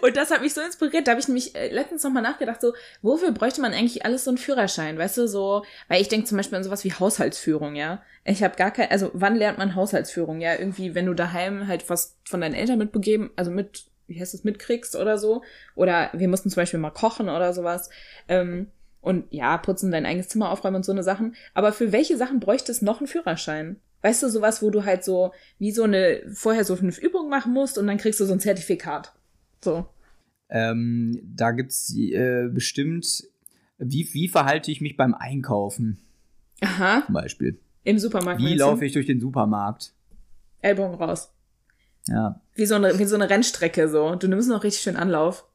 Und 0.01 0.17
das 0.17 0.31
hat 0.31 0.41
mich 0.41 0.53
so 0.53 0.61
inspiriert. 0.61 1.07
Da 1.07 1.11
habe 1.11 1.21
ich 1.21 1.27
nämlich 1.27 1.55
äh, 1.55 1.69
letztens 1.69 2.03
nochmal 2.03 2.23
nachgedacht, 2.23 2.61
so, 2.61 2.73
wofür 3.01 3.31
bräuchte 3.31 3.61
man 3.61 3.73
eigentlich 3.73 4.05
alles 4.05 4.23
so 4.23 4.31
einen 4.31 4.37
Führerschein? 4.37 4.97
Weißt 4.97 5.17
du, 5.17 5.27
so, 5.27 5.63
weil 5.87 6.01
ich 6.01 6.07
denke 6.07 6.27
zum 6.27 6.37
Beispiel 6.37 6.57
an 6.57 6.63
sowas 6.63 6.83
wie 6.83 6.93
Haushaltsführung, 6.93 7.75
ja. 7.75 8.01
Ich 8.25 8.43
habe 8.43 8.55
gar 8.55 8.71
kein, 8.71 8.91
also 8.91 9.11
wann 9.13 9.35
lernt 9.35 9.57
man 9.57 9.75
Haushaltsführung? 9.75 10.41
Ja, 10.41 10.55
irgendwie, 10.57 10.95
wenn 10.95 11.05
du 11.05 11.13
daheim 11.13 11.67
halt 11.67 11.89
was 11.89 12.17
von 12.25 12.41
deinen 12.41 12.55
Eltern 12.55 12.77
mitbegeben, 12.77 13.31
also 13.35 13.51
mit, 13.51 13.85
wie 14.07 14.19
heißt 14.19 14.33
es, 14.33 14.43
mitkriegst 14.43 14.95
oder 14.95 15.17
so. 15.17 15.43
Oder 15.75 16.09
wir 16.13 16.27
mussten 16.27 16.49
zum 16.49 16.61
Beispiel 16.61 16.79
mal 16.79 16.91
kochen 16.91 17.29
oder 17.29 17.53
sowas. 17.53 17.89
Ähm, 18.27 18.67
und 19.01 19.25
ja, 19.31 19.57
putzen, 19.57 19.91
dein 19.91 20.05
eigenes 20.05 20.27
Zimmer 20.27 20.51
aufräumen 20.51 20.77
und 20.77 20.85
so 20.85 20.91
eine 20.91 21.03
Sachen. 21.03 21.35
Aber 21.53 21.71
für 21.71 21.91
welche 21.91 22.17
Sachen 22.17 22.39
bräuchte 22.39 22.71
es 22.71 22.81
noch 22.81 22.99
einen 22.99 23.07
Führerschein? 23.07 23.79
Weißt 24.01 24.23
du, 24.23 24.29
sowas, 24.29 24.61
wo 24.61 24.69
du 24.69 24.85
halt 24.85 25.03
so, 25.03 25.33
wie 25.57 25.71
so 25.71 25.83
eine, 25.83 26.21
vorher 26.33 26.63
so 26.63 26.75
fünf 26.75 26.99
Übungen 26.99 27.29
machen 27.29 27.53
musst 27.53 27.77
und 27.77 27.87
dann 27.87 27.97
kriegst 27.97 28.19
du 28.19 28.25
so 28.25 28.33
ein 28.33 28.39
Zertifikat. 28.39 29.13
So. 29.63 29.87
Ähm, 30.49 31.19
da 31.23 31.51
gibt's 31.51 31.95
äh, 31.95 32.47
bestimmt, 32.49 33.23
wie, 33.77 34.07
wie 34.13 34.27
verhalte 34.27 34.71
ich 34.71 34.81
mich 34.81 34.97
beim 34.97 35.13
Einkaufen? 35.13 35.99
Aha. 36.61 37.03
Zum 37.05 37.13
Beispiel. 37.13 37.59
Im 37.83 37.99
Supermarkt. 37.99 38.41
Wie 38.41 38.55
laufe 38.55 38.85
ich 38.85 38.93
durch 38.93 39.05
den 39.05 39.19
Supermarkt? 39.19 39.93
Ellbogen 40.61 40.95
raus. 40.95 41.31
Ja. 42.07 42.41
Wie 42.55 42.65
so 42.65 42.75
eine, 42.75 42.97
wie 42.99 43.05
so 43.05 43.15
eine 43.15 43.29
Rennstrecke 43.29 43.87
so. 43.87 44.15
Du 44.15 44.27
nimmst 44.27 44.49
noch 44.49 44.63
richtig 44.63 44.81
schön 44.81 44.95
Anlauf. 44.95 45.45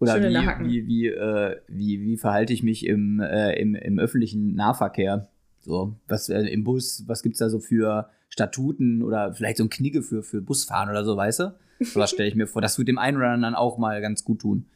Oder 0.00 0.20
wie, 0.20 0.66
wie, 0.66 0.86
wie, 0.86 1.06
äh, 1.06 1.56
wie, 1.68 2.00
wie 2.02 2.16
verhalte 2.16 2.52
ich 2.52 2.62
mich 2.62 2.84
im, 2.86 3.20
äh, 3.20 3.52
im, 3.58 3.74
im 3.74 3.98
öffentlichen 3.98 4.54
Nahverkehr? 4.54 5.28
So, 5.60 5.96
was 6.08 6.28
äh, 6.28 6.40
im 6.40 6.64
Bus, 6.64 7.04
was 7.06 7.22
gibt's 7.22 7.38
da 7.38 7.48
so 7.48 7.58
für 7.58 8.10
Statuten 8.28 9.02
oder 9.02 9.32
vielleicht 9.32 9.56
so 9.56 9.64
ein 9.64 9.70
Knigge 9.70 10.02
für, 10.02 10.22
für 10.22 10.42
Busfahren 10.42 10.90
oder 10.90 11.04
so, 11.04 11.16
weißt 11.16 11.40
du? 11.40 11.54
Was 11.94 12.10
stelle 12.10 12.28
ich 12.28 12.34
mir 12.34 12.46
vor. 12.46 12.62
Das 12.62 12.78
wird 12.78 12.88
dem 12.88 12.98
einen 12.98 13.16
oder 13.16 13.30
anderen 13.30 13.54
auch 13.54 13.78
mal 13.78 14.00
ganz 14.00 14.24
gut 14.24 14.40
tun. 14.40 14.66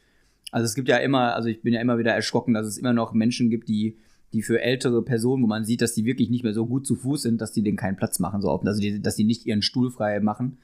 Also 0.51 0.65
es 0.65 0.75
gibt 0.75 0.87
ja 0.87 0.97
immer, 0.97 1.35
also 1.35 1.47
ich 1.47 1.61
bin 1.61 1.73
ja 1.73 1.81
immer 1.81 1.97
wieder 1.97 2.13
erschrocken, 2.13 2.53
dass 2.53 2.65
es 2.65 2.77
immer 2.77 2.93
noch 2.93 3.13
Menschen 3.13 3.49
gibt, 3.49 3.67
die, 3.69 3.97
die 4.33 4.41
für 4.41 4.61
ältere 4.61 5.03
Personen, 5.03 5.43
wo 5.43 5.47
man 5.47 5.65
sieht, 5.65 5.81
dass 5.81 5.93
die 5.93 6.05
wirklich 6.05 6.29
nicht 6.29 6.43
mehr 6.43 6.53
so 6.53 6.65
gut 6.65 6.87
zu 6.87 6.95
Fuß 6.95 7.21
sind, 7.21 7.41
dass 7.41 7.51
die 7.51 7.61
denen 7.61 7.77
keinen 7.77 7.97
Platz 7.97 8.19
machen, 8.19 8.41
so 8.41 8.49
also 8.49 8.81
die, 8.81 9.01
dass 9.01 9.15
die 9.15 9.23
nicht 9.23 9.45
ihren 9.45 9.61
Stuhl 9.61 9.91
frei 9.91 10.19
machen, 10.19 10.57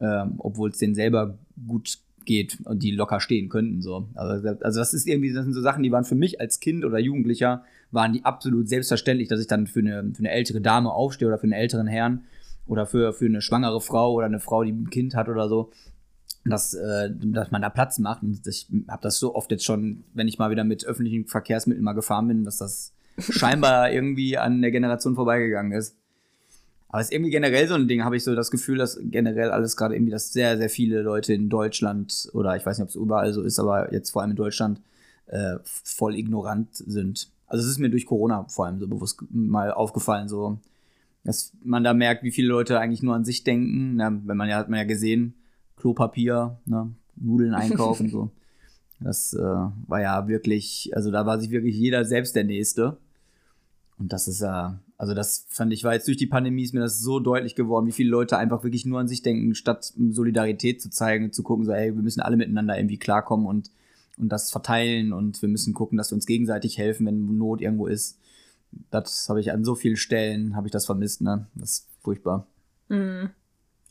ähm, 0.00 0.34
obwohl 0.38 0.70
es 0.70 0.78
denen 0.78 0.94
selber 0.94 1.38
gut 1.66 1.98
geht 2.24 2.58
und 2.64 2.82
die 2.82 2.92
locker 2.92 3.20
stehen 3.20 3.48
könnten. 3.48 3.82
So. 3.82 4.08
Also, 4.14 4.48
also 4.48 4.80
das 4.80 4.94
ist 4.94 5.06
irgendwie, 5.06 5.32
das 5.32 5.44
sind 5.44 5.54
so 5.54 5.60
Sachen, 5.60 5.82
die 5.82 5.92
waren 5.92 6.04
für 6.04 6.14
mich 6.14 6.40
als 6.40 6.60
Kind 6.60 6.84
oder 6.84 6.98
Jugendlicher, 6.98 7.64
waren 7.90 8.12
die 8.12 8.24
absolut 8.24 8.68
selbstverständlich, 8.68 9.28
dass 9.28 9.40
ich 9.40 9.46
dann 9.46 9.66
für 9.66 9.80
eine, 9.80 10.12
für 10.14 10.20
eine 10.20 10.30
ältere 10.30 10.60
Dame 10.60 10.92
aufstehe 10.92 11.28
oder 11.28 11.38
für 11.38 11.44
einen 11.44 11.52
älteren 11.52 11.86
Herrn 11.86 12.24
oder 12.66 12.86
für, 12.86 13.12
für 13.12 13.26
eine 13.26 13.42
schwangere 13.42 13.80
Frau 13.80 14.12
oder 14.12 14.26
eine 14.26 14.40
Frau, 14.40 14.64
die 14.64 14.72
ein 14.72 14.90
Kind 14.90 15.14
hat 15.14 15.28
oder 15.28 15.48
so, 15.48 15.70
dass, 16.44 16.74
äh, 16.74 17.10
dass 17.10 17.50
man 17.50 17.62
da 17.62 17.70
Platz 17.70 17.98
macht. 17.98 18.22
Und 18.22 18.46
ich 18.46 18.68
habe 18.88 19.02
das 19.02 19.18
so 19.18 19.34
oft 19.34 19.50
jetzt 19.50 19.64
schon, 19.64 20.04
wenn 20.14 20.28
ich 20.28 20.38
mal 20.38 20.50
wieder 20.50 20.64
mit 20.64 20.84
öffentlichen 20.84 21.26
Verkehrsmitteln 21.26 21.84
mal 21.84 21.92
gefahren 21.92 22.28
bin, 22.28 22.44
dass 22.44 22.58
das 22.58 22.92
scheinbar 23.18 23.90
irgendwie 23.90 24.38
an 24.38 24.62
der 24.62 24.70
Generation 24.70 25.14
vorbeigegangen 25.14 25.72
ist. 25.72 25.96
Aber 26.88 27.00
es 27.00 27.06
ist 27.06 27.14
irgendwie 27.14 27.30
generell 27.30 27.66
so 27.68 27.74
ein 27.74 27.88
Ding, 27.88 28.04
habe 28.04 28.18
ich 28.18 28.24
so 28.24 28.34
das 28.34 28.50
Gefühl, 28.50 28.76
dass 28.76 28.98
generell 29.02 29.50
alles 29.50 29.76
gerade 29.76 29.94
irgendwie, 29.94 30.12
dass 30.12 30.32
sehr, 30.32 30.58
sehr 30.58 30.68
viele 30.68 31.00
Leute 31.00 31.32
in 31.32 31.48
Deutschland, 31.48 32.28
oder 32.34 32.54
ich 32.54 32.66
weiß 32.66 32.78
nicht, 32.78 32.82
ob 32.82 32.90
es 32.90 32.96
überall 32.96 33.32
so 33.32 33.42
ist, 33.42 33.58
aber 33.58 33.92
jetzt 33.94 34.10
vor 34.10 34.20
allem 34.20 34.32
in 34.32 34.36
Deutschland, 34.36 34.82
äh, 35.26 35.56
voll 35.64 36.16
ignorant 36.16 36.68
sind. 36.74 37.30
Also 37.46 37.64
es 37.64 37.70
ist 37.70 37.78
mir 37.78 37.88
durch 37.88 38.04
Corona 38.04 38.44
vor 38.48 38.66
allem 38.66 38.78
so 38.78 38.86
bewusst 38.86 39.22
mal 39.30 39.72
aufgefallen, 39.72 40.28
so, 40.28 40.58
dass 41.24 41.52
man 41.62 41.84
da 41.84 41.94
merkt, 41.94 42.22
wie 42.24 42.32
viele 42.32 42.48
Leute 42.48 42.78
eigentlich 42.78 43.02
nur 43.02 43.14
an 43.14 43.24
sich 43.24 43.44
denken. 43.44 43.96
Na, 43.96 44.10
wenn 44.24 44.36
man 44.36 44.48
ja, 44.48 44.56
hat 44.56 44.68
man 44.68 44.78
ja 44.78 44.84
gesehen, 44.84 45.34
Klopapier, 45.76 46.58
ne, 46.66 46.92
Nudeln 47.16 47.54
einkaufen, 47.54 48.08
so. 48.10 48.30
Das 49.00 49.34
äh, 49.34 49.40
war 49.40 50.00
ja 50.00 50.28
wirklich, 50.28 50.92
also 50.94 51.10
da 51.10 51.26
war 51.26 51.40
sich 51.40 51.50
wirklich 51.50 51.76
jeder 51.76 52.04
selbst 52.04 52.36
der 52.36 52.44
Nächste. 52.44 52.98
Und 53.98 54.12
das 54.12 54.28
ist 54.28 54.40
ja, 54.40 54.78
also 54.96 55.14
das 55.14 55.46
fand 55.48 55.72
ich, 55.72 55.84
war 55.84 55.94
jetzt 55.94 56.06
durch 56.06 56.16
die 56.16 56.26
Pandemie 56.26 56.62
ist 56.62 56.74
mir 56.74 56.80
das 56.80 57.00
so 57.00 57.20
deutlich 57.20 57.54
geworden, 57.54 57.86
wie 57.86 57.92
viele 57.92 58.10
Leute 58.10 58.38
einfach 58.38 58.62
wirklich 58.62 58.86
nur 58.86 59.00
an 59.00 59.08
sich 59.08 59.22
denken, 59.22 59.54
statt 59.54 59.92
Solidarität 60.10 60.80
zu 60.80 60.90
zeigen, 60.90 61.32
zu 61.32 61.42
gucken, 61.42 61.64
so, 61.64 61.72
ey, 61.72 61.94
wir 61.94 62.02
müssen 62.02 62.20
alle 62.20 62.36
miteinander 62.36 62.76
irgendwie 62.76 62.98
klarkommen 62.98 63.46
und, 63.46 63.70
und 64.18 64.28
das 64.28 64.50
verteilen 64.50 65.12
und 65.12 65.42
wir 65.42 65.48
müssen 65.48 65.74
gucken, 65.74 65.98
dass 65.98 66.10
wir 66.10 66.16
uns 66.16 66.26
gegenseitig 66.26 66.78
helfen, 66.78 67.06
wenn 67.06 67.36
Not 67.36 67.60
irgendwo 67.60 67.86
ist. 67.86 68.18
Das 68.90 69.28
habe 69.28 69.40
ich 69.40 69.52
an 69.52 69.64
so 69.64 69.74
vielen 69.74 69.96
Stellen, 69.96 70.56
habe 70.56 70.66
ich 70.66 70.72
das 70.72 70.86
vermisst, 70.86 71.20
ne? 71.20 71.46
Das 71.54 71.70
ist 71.70 71.88
furchtbar. 72.02 72.46
Mm. 72.88 73.26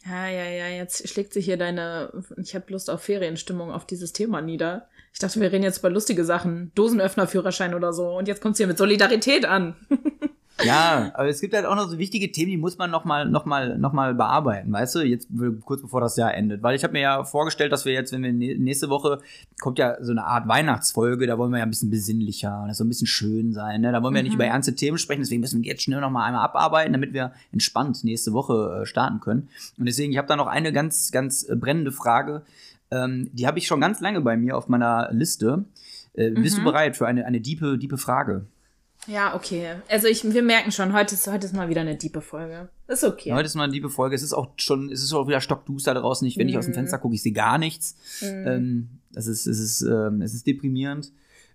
Ja, 0.05 0.27
ja, 0.27 0.49
ja, 0.49 0.67
jetzt 0.67 1.07
schlägt 1.07 1.31
sich 1.31 1.45
hier 1.45 1.57
deine, 1.57 2.11
ich 2.37 2.55
habe 2.55 2.71
Lust 2.71 2.89
auf 2.89 3.03
Ferienstimmung 3.03 3.71
auf 3.71 3.85
dieses 3.85 4.13
Thema 4.13 4.41
nieder. 4.41 4.87
Ich 5.13 5.19
dachte, 5.19 5.39
wir 5.39 5.51
reden 5.51 5.63
jetzt 5.63 5.79
über 5.79 5.91
lustige 5.91 6.25
Sachen, 6.25 6.71
Dosenöffnerführerschein 6.73 7.75
oder 7.75 7.93
so 7.93 8.17
und 8.17 8.27
jetzt 8.27 8.41
kommt's 8.41 8.57
hier 8.57 8.65
mit 8.65 8.79
Solidarität 8.79 9.45
an. 9.45 9.75
Ja, 10.63 11.11
aber 11.13 11.27
es 11.29 11.41
gibt 11.41 11.53
halt 11.53 11.65
auch 11.65 11.75
noch 11.75 11.87
so 11.89 11.97
wichtige 11.97 12.31
Themen, 12.31 12.51
die 12.51 12.57
muss 12.57 12.77
man 12.77 12.91
noch 12.91 13.05
mal, 13.05 13.29
noch 13.29 13.45
mal, 13.45 13.77
noch 13.77 13.93
mal 13.93 14.13
bearbeiten, 14.13 14.71
weißt 14.71 14.95
du? 14.95 14.99
Jetzt 15.01 15.27
kurz 15.65 15.81
bevor 15.81 16.01
das 16.01 16.15
Jahr 16.17 16.33
endet, 16.33 16.63
weil 16.63 16.75
ich 16.75 16.83
habe 16.83 16.93
mir 16.93 17.01
ja 17.01 17.23
vorgestellt, 17.23 17.71
dass 17.71 17.85
wir 17.85 17.93
jetzt, 17.93 18.11
wenn 18.11 18.23
wir 18.23 18.33
nächste 18.33 18.89
Woche 18.89 19.19
kommt 19.59 19.79
ja 19.79 19.97
so 20.01 20.11
eine 20.11 20.25
Art 20.25 20.47
Weihnachtsfolge, 20.47 21.27
da 21.27 21.37
wollen 21.37 21.51
wir 21.51 21.59
ja 21.59 21.63
ein 21.63 21.69
bisschen 21.69 21.89
besinnlicher, 21.89 22.65
das 22.67 22.77
soll 22.77 22.87
ein 22.87 22.89
bisschen 22.89 23.07
schön 23.07 23.53
sein, 23.53 23.81
ne? 23.81 23.91
Da 23.91 24.01
wollen 24.01 24.13
wir 24.13 24.15
mhm. 24.15 24.15
ja 24.17 24.23
nicht 24.23 24.33
mhm. 24.33 24.41
über 24.41 24.45
ernste 24.45 24.75
Themen 24.75 24.97
sprechen, 24.97 25.21
deswegen 25.21 25.41
müssen 25.41 25.61
wir 25.61 25.69
jetzt 25.69 25.83
schnell 25.83 26.01
noch 26.01 26.09
mal 26.09 26.25
einmal 26.25 26.43
abarbeiten, 26.43 26.93
damit 26.93 27.13
wir 27.13 27.33
entspannt 27.51 28.03
nächste 28.03 28.33
Woche 28.33 28.81
äh, 28.81 28.85
starten 28.85 29.19
können. 29.19 29.49
Und 29.77 29.85
deswegen, 29.85 30.11
ich 30.11 30.17
habe 30.17 30.27
da 30.27 30.35
noch 30.35 30.47
eine 30.47 30.71
ganz, 30.71 31.11
ganz 31.11 31.47
äh, 31.47 31.55
brennende 31.55 31.91
Frage, 31.91 32.43
ähm, 32.91 33.29
die 33.33 33.47
habe 33.47 33.57
ich 33.57 33.67
schon 33.67 33.81
ganz 33.81 34.01
lange 34.01 34.21
bei 34.21 34.37
mir 34.37 34.57
auf 34.57 34.67
meiner 34.67 35.09
Liste. 35.11 35.65
Äh, 36.13 36.31
mhm. 36.31 36.43
Bist 36.43 36.57
du 36.57 36.61
mhm. 36.61 36.65
bereit 36.65 36.97
für 36.97 37.07
eine, 37.07 37.25
eine 37.25 37.39
diepe, 37.41 37.77
diepe 37.77 37.97
Frage? 37.97 38.45
Ja, 39.07 39.35
okay. 39.35 39.75
Also 39.89 40.07
ich, 40.07 40.23
wir 40.23 40.43
merken 40.43 40.71
schon, 40.71 40.93
heute 40.93 41.15
ist, 41.15 41.27
heute 41.27 41.45
ist 41.45 41.55
mal 41.55 41.69
wieder 41.69 41.81
eine 41.81 41.95
diepe 41.95 42.21
Folge. 42.21 42.69
Ist 42.87 43.03
okay. 43.03 43.33
Heute 43.33 43.47
ist 43.47 43.55
mal 43.55 43.63
eine 43.63 43.73
diepe 43.73 43.89
Folge. 43.89 44.15
Es 44.15 44.21
ist 44.21 44.33
auch 44.33 44.49
schon, 44.57 44.91
es 44.91 45.01
ist 45.01 45.11
auch 45.13 45.27
wieder 45.27 45.41
stockduster 45.41 45.93
draußen. 45.93 46.27
Ich, 46.27 46.37
wenn 46.37 46.47
mm. 46.47 46.49
ich 46.49 46.57
aus 46.57 46.65
dem 46.65 46.71
mhm. 46.71 46.75
Fenster 46.75 46.99
gucke, 46.99 47.15
ich 47.15 47.23
sehe 47.23 47.31
gar 47.31 47.57
nichts. 47.57 47.95
Mm. 48.21 48.47
Ähm, 48.47 48.89
es 49.15 49.27
ist, 49.27 49.47
es 49.47 49.59
ist, 49.59 49.81
ähm, 49.81 50.21
es 50.21 50.33
ist 50.33 50.45
deprimierend. 50.45 51.11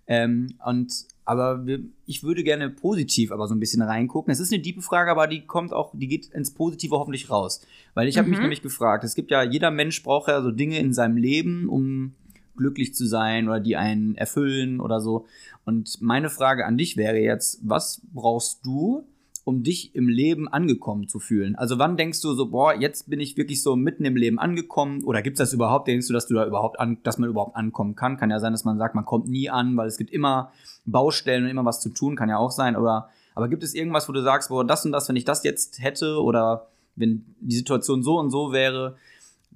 Ähm, 0.07 0.55
und 0.65 0.91
aber 1.25 1.65
wir, 1.65 1.79
ich 2.05 2.23
würde 2.23 2.43
gerne 2.43 2.69
positiv 2.69 3.31
aber 3.31 3.47
so 3.47 3.55
ein 3.55 3.59
bisschen 3.59 3.81
reingucken. 3.81 4.31
Es 4.31 4.39
ist 4.39 4.51
eine 4.51 4.61
diepe 4.61 4.81
Frage, 4.81 5.11
aber 5.11 5.27
die 5.27 5.45
kommt 5.45 5.73
auch, 5.73 5.91
die 5.93 6.07
geht 6.07 6.27
ins 6.27 6.53
Positive 6.53 6.95
hoffentlich 6.97 7.29
raus. 7.29 7.61
Weil 7.93 8.07
ich 8.07 8.17
habe 8.17 8.27
mhm. 8.27 8.31
mich 8.31 8.41
nämlich 8.41 8.61
gefragt, 8.61 9.03
es 9.03 9.15
gibt 9.15 9.31
ja, 9.31 9.43
jeder 9.43 9.71
Mensch 9.71 10.03
braucht 10.03 10.29
ja 10.29 10.41
so 10.41 10.51
Dinge 10.51 10.79
in 10.79 10.93
seinem 10.93 11.17
Leben, 11.17 11.67
um 11.67 12.13
glücklich 12.57 12.93
zu 12.93 13.05
sein 13.05 13.47
oder 13.47 13.59
die 13.59 13.77
einen 13.77 14.15
erfüllen 14.15 14.79
oder 14.79 14.99
so. 14.99 15.25
Und 15.65 16.01
meine 16.01 16.29
Frage 16.29 16.65
an 16.65 16.77
dich 16.77 16.97
wäre 16.97 17.17
jetzt, 17.17 17.59
was 17.63 18.01
brauchst 18.13 18.65
du, 18.65 19.05
um 19.43 19.63
dich 19.63 19.95
im 19.95 20.09
Leben 20.09 20.49
angekommen 20.49 21.07
zu 21.07 21.19
fühlen? 21.19 21.55
Also 21.55 21.79
wann 21.79 21.95
denkst 21.95 22.21
du 22.21 22.33
so, 22.33 22.49
boah, 22.49 22.73
jetzt 22.73 23.09
bin 23.09 23.21
ich 23.21 23.37
wirklich 23.37 23.63
so 23.63 23.77
mitten 23.77 24.03
im 24.03 24.17
Leben 24.17 24.39
angekommen? 24.39 25.05
Oder 25.05 25.21
gibt 25.21 25.35
es 25.35 25.39
das 25.39 25.53
überhaupt? 25.53 25.87
Denkst 25.87 26.07
du, 26.07 26.13
dass 26.13 26.27
du 26.27 26.33
da 26.33 26.45
überhaupt 26.45 26.79
an, 26.81 26.97
dass 27.03 27.17
man 27.17 27.29
überhaupt 27.29 27.55
ankommen 27.55 27.95
kann? 27.95 28.17
Kann 28.17 28.29
ja 28.29 28.41
sein, 28.41 28.51
dass 28.51 28.65
man 28.65 28.77
sagt, 28.77 28.93
man 28.93 29.05
kommt 29.05 29.29
nie 29.29 29.49
an, 29.49 29.77
weil 29.77 29.87
es 29.87 29.97
gibt 29.97 30.11
immer 30.11 30.51
Baustellen 30.85 31.45
und 31.45 31.49
immer 31.49 31.63
was 31.63 31.79
zu 31.79 31.89
tun, 31.89 32.17
kann 32.17 32.27
ja 32.27 32.37
auch 32.37 32.51
sein. 32.51 32.75
Oder 32.75 33.09
aber 33.35 33.47
gibt 33.47 33.63
es 33.63 33.73
irgendwas, 33.73 34.09
wo 34.09 34.13
du 34.13 34.21
sagst, 34.21 34.49
boah, 34.49 34.65
das 34.65 34.85
und 34.85 34.91
das, 34.91 35.07
wenn 35.07 35.15
ich 35.15 35.23
das 35.23 35.43
jetzt 35.43 35.81
hätte 35.81 36.21
oder 36.21 36.67
wenn 36.95 37.23
die 37.39 37.55
Situation 37.55 38.03
so 38.03 38.17
und 38.17 38.31
so 38.31 38.51
wäre, 38.51 38.97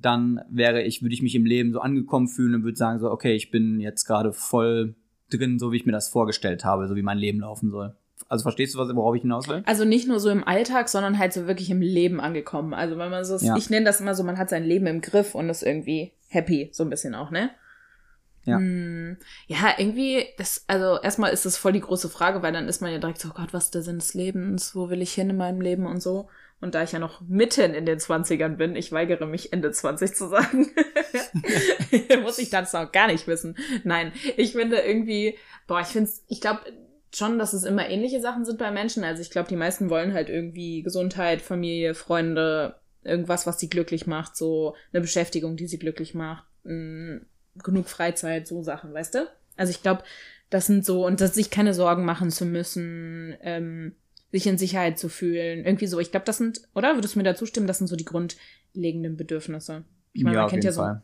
dann 0.02 0.42
wäre 0.50 0.82
ich, 0.82 1.02
würde 1.02 1.14
ich 1.14 1.22
mich 1.22 1.36
im 1.36 1.46
Leben 1.46 1.72
so 1.74 1.80
angekommen 1.80 2.28
fühlen 2.28 2.56
und 2.56 2.64
würde 2.64 2.78
sagen 2.78 3.00
so, 3.00 3.12
okay, 3.12 3.36
ich 3.36 3.52
bin 3.52 3.80
jetzt 3.80 4.06
gerade 4.06 4.34
voll 4.34 4.96
drin, 5.30 5.60
so 5.60 5.72
wie 5.72 5.78
ich 5.78 5.86
mir 5.86 5.92
das 5.92 6.10
vorgestellt 6.10 6.66
habe, 6.66 6.88
so 6.88 6.96
wie 6.96 7.02
mein 7.02 7.18
Leben 7.18 7.40
laufen 7.40 7.70
soll. 7.70 7.96
Also 8.30 8.44
verstehst 8.44 8.76
du, 8.76 8.80
worauf 8.80 9.16
ich 9.16 9.24
hinaus 9.24 9.48
will? 9.48 9.64
Also 9.66 9.84
nicht 9.84 10.08
nur 10.08 10.20
so 10.20 10.30
im 10.30 10.48
Alltag, 10.48 10.90
sondern 10.90 11.18
halt 11.18 11.34
so 11.34 11.48
wirklich 11.48 11.70
im 11.70 11.82
Leben 11.82 12.20
angekommen. 12.22 12.74
Also 12.74 12.98
wenn 12.98 13.10
man 13.10 13.26
so, 13.26 13.38
ja. 13.38 13.58
ich 13.58 13.70
nenne 13.70 13.86
das 13.86 14.00
immer 14.00 14.16
so, 14.16 14.24
man 14.24 14.38
hat 14.38 14.50
sein 14.50 14.64
Leben 14.64 14.88
im 14.88 15.02
Griff 15.02 15.36
und 15.36 15.50
ist 15.50 15.64
irgendwie 15.64 16.12
happy, 16.28 16.70
so 16.72 16.84
ein 16.84 16.90
bisschen 16.90 17.16
auch, 17.16 17.32
ne? 17.32 17.50
Ja. 18.46 18.58
Hm, 18.58 19.18
ja, 19.48 19.76
irgendwie, 19.78 20.26
das, 20.38 20.64
also 20.68 21.00
erstmal 21.02 21.32
ist 21.32 21.46
das 21.46 21.58
voll 21.58 21.74
die 21.74 21.82
große 21.82 22.10
Frage, 22.10 22.42
weil 22.42 22.54
dann 22.54 22.68
ist 22.68 22.82
man 22.82 22.92
ja 22.92 22.98
direkt 22.98 23.20
so, 23.20 23.30
oh 23.30 23.34
Gott, 23.36 23.54
was 23.54 23.66
ist 23.66 23.76
der 23.76 23.84
Sinn 23.84 24.00
des 24.00 24.14
Lebens? 24.14 24.76
Wo 24.76 24.90
will 24.90 25.02
ich 25.02 25.14
hin 25.14 25.30
in 25.30 25.38
meinem 25.38 25.62
Leben 25.62 25.86
und 25.86 26.02
so. 26.02 26.28
Und 26.62 26.76
da 26.76 26.84
ich 26.84 26.92
ja 26.92 27.00
noch 27.00 27.22
mitten 27.22 27.74
in 27.74 27.88
den 27.88 27.98
20ern 27.98 28.56
bin, 28.56 28.76
ich 28.76 28.92
weigere 28.92 29.26
mich 29.26 29.52
Ende 29.52 29.72
20 29.72 30.14
zu 30.14 30.28
sagen, 30.28 30.72
muss 32.22 32.38
ich 32.38 32.52
das 32.52 32.72
noch 32.74 32.92
gar 32.92 33.08
nicht 33.08 33.28
wissen. 33.28 33.58
Nein, 33.84 34.14
ich 34.38 34.54
finde 34.54 34.78
irgendwie, 34.78 35.38
boah, 35.68 35.82
ich 35.82 35.88
finde 35.88 36.12
ich 36.28 36.40
glaube 36.40 36.62
schon, 37.14 37.40
dass 37.40 37.54
es 37.54 37.64
immer 37.64 37.90
ähnliche 37.90 38.22
Sachen 38.22 38.46
sind 38.46 38.60
bei 38.60 38.72
Menschen. 38.72 39.04
Also 39.04 39.22
ich 39.22 39.32
glaube, 39.32 39.50
die 39.50 39.56
meisten 39.56 39.90
wollen 39.90 40.14
halt 40.14 40.30
irgendwie 40.30 40.84
Gesundheit, 40.84 41.42
Familie, 41.42 41.96
Freunde, 41.96 42.76
irgendwas, 43.04 43.48
was 43.48 43.60
sie 43.60 43.70
glücklich 43.70 44.08
macht, 44.08 44.38
so 44.38 44.76
eine 44.94 45.02
Beschäftigung, 45.02 45.58
die 45.58 45.68
sie 45.68 45.80
glücklich 45.80 46.14
macht, 46.14 46.46
mh, 46.64 47.16
mm, 47.16 47.26
genug 47.64 47.90
Freizeit, 47.90 48.48
so 48.48 48.62
Sachen, 48.64 48.94
weißt 48.94 49.16
du? 49.16 49.28
Also 49.58 49.72
ich 49.72 49.82
glaube, 49.82 50.04
das 50.50 50.68
sind 50.68 50.86
so, 50.86 51.06
und 51.06 51.22
dass 51.22 51.34
sich 51.34 51.50
keine 51.50 51.74
Sorgen 51.74 52.06
machen 52.06 52.30
zu 52.30 52.46
müssen, 52.46 53.36
ähm, 53.42 53.96
sich 54.32 54.48
in 54.48 54.58
Sicherheit 54.58 54.98
zu 54.98 55.10
fühlen. 55.10 55.66
Irgendwie 55.66 55.88
so. 55.88 56.00
Ich 56.00 56.12
glaube, 56.12 56.26
das 56.26 56.38
sind, 56.38 56.62
oder? 56.74 56.96
Würdest 56.96 57.16
du 57.16 57.20
mir 57.20 57.24
da 57.24 57.36
zustimmen? 57.36 57.68
Das 57.68 57.78
sind 57.78 57.88
so 57.88 57.96
die 57.96 58.06
grundlegenden 58.06 59.18
Bedürfnisse. 59.18 59.84
Ich 60.14 60.24
meine, 60.24 60.38
ja, 60.38 60.42
man 60.44 60.50
kennt 60.50 60.64
ja 60.64 60.72
so 60.72 60.82
Fall. 60.82 61.02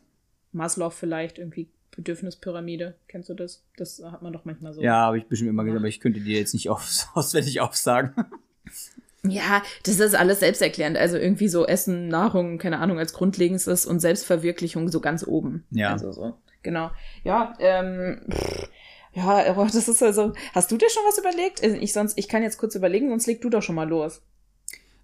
Maslow 0.52 0.90
vielleicht, 0.90 1.38
irgendwie 1.38 1.70
Bedürfnispyramide. 1.96 2.96
Kennst 3.08 3.30
du 3.30 3.34
das? 3.34 3.64
Das 3.76 4.02
hat 4.04 4.22
man 4.22 4.34
doch 4.34 4.46
manchmal 4.46 4.74
so. 4.74 4.82
Ja, 4.82 5.08
habe 5.08 5.18
ich 5.18 5.26
bestimmt 5.26 5.50
immer 5.50 5.64
gesagt, 5.64 5.80
aber 5.80 5.88
ich 5.88 6.00
könnte 6.00 6.20
dir 6.20 6.38
jetzt 6.38 6.54
nicht 6.54 6.70
auf, 6.70 6.88
auswendig 7.14 7.60
aufsagen. 7.60 8.14
Ja, 9.24 9.62
das 9.84 10.00
ist 10.00 10.16
alles 10.16 10.40
selbsterklärend. 10.40 10.98
Also 10.98 11.18
irgendwie 11.18 11.48
so 11.48 11.66
Essen, 11.66 12.08
Nahrung, 12.08 12.60
keine 12.60 12.80
Ahnung, 12.80 13.00
als 13.00 13.14
grundlegendstes 13.14 13.86
und 13.86 14.00
Selbstverwirklichung 14.00 14.88
so 14.90 15.02
ganz 15.02 15.26
oben. 15.26 15.66
Ja. 15.72 15.92
Also 15.92 16.12
so. 16.12 16.38
Genau. 16.64 16.92
Ja, 17.24 17.54
ähm, 17.60 18.22
pff, 18.30 18.70
ja, 19.18 19.50
aber 19.50 19.66
das 19.74 19.88
ist 19.88 20.04
also. 20.04 20.34
Hast 20.54 20.72
du 20.72 20.78
dir 20.78 20.90
schon 20.90 21.04
was 21.08 21.18
überlegt? 21.18 21.64
Also 21.64 21.76
ich 21.76 21.92
sonst, 21.92 22.18
ich 22.18 22.28
kann 22.28 22.44
jetzt 22.44 22.58
kurz 22.60 22.76
überlegen, 22.76 23.10
sonst 23.10 23.26
leg 23.26 23.42
du 23.42 23.50
doch 23.50 23.64
schon 23.64 23.76
mal 23.76 23.90
los. 23.90 24.22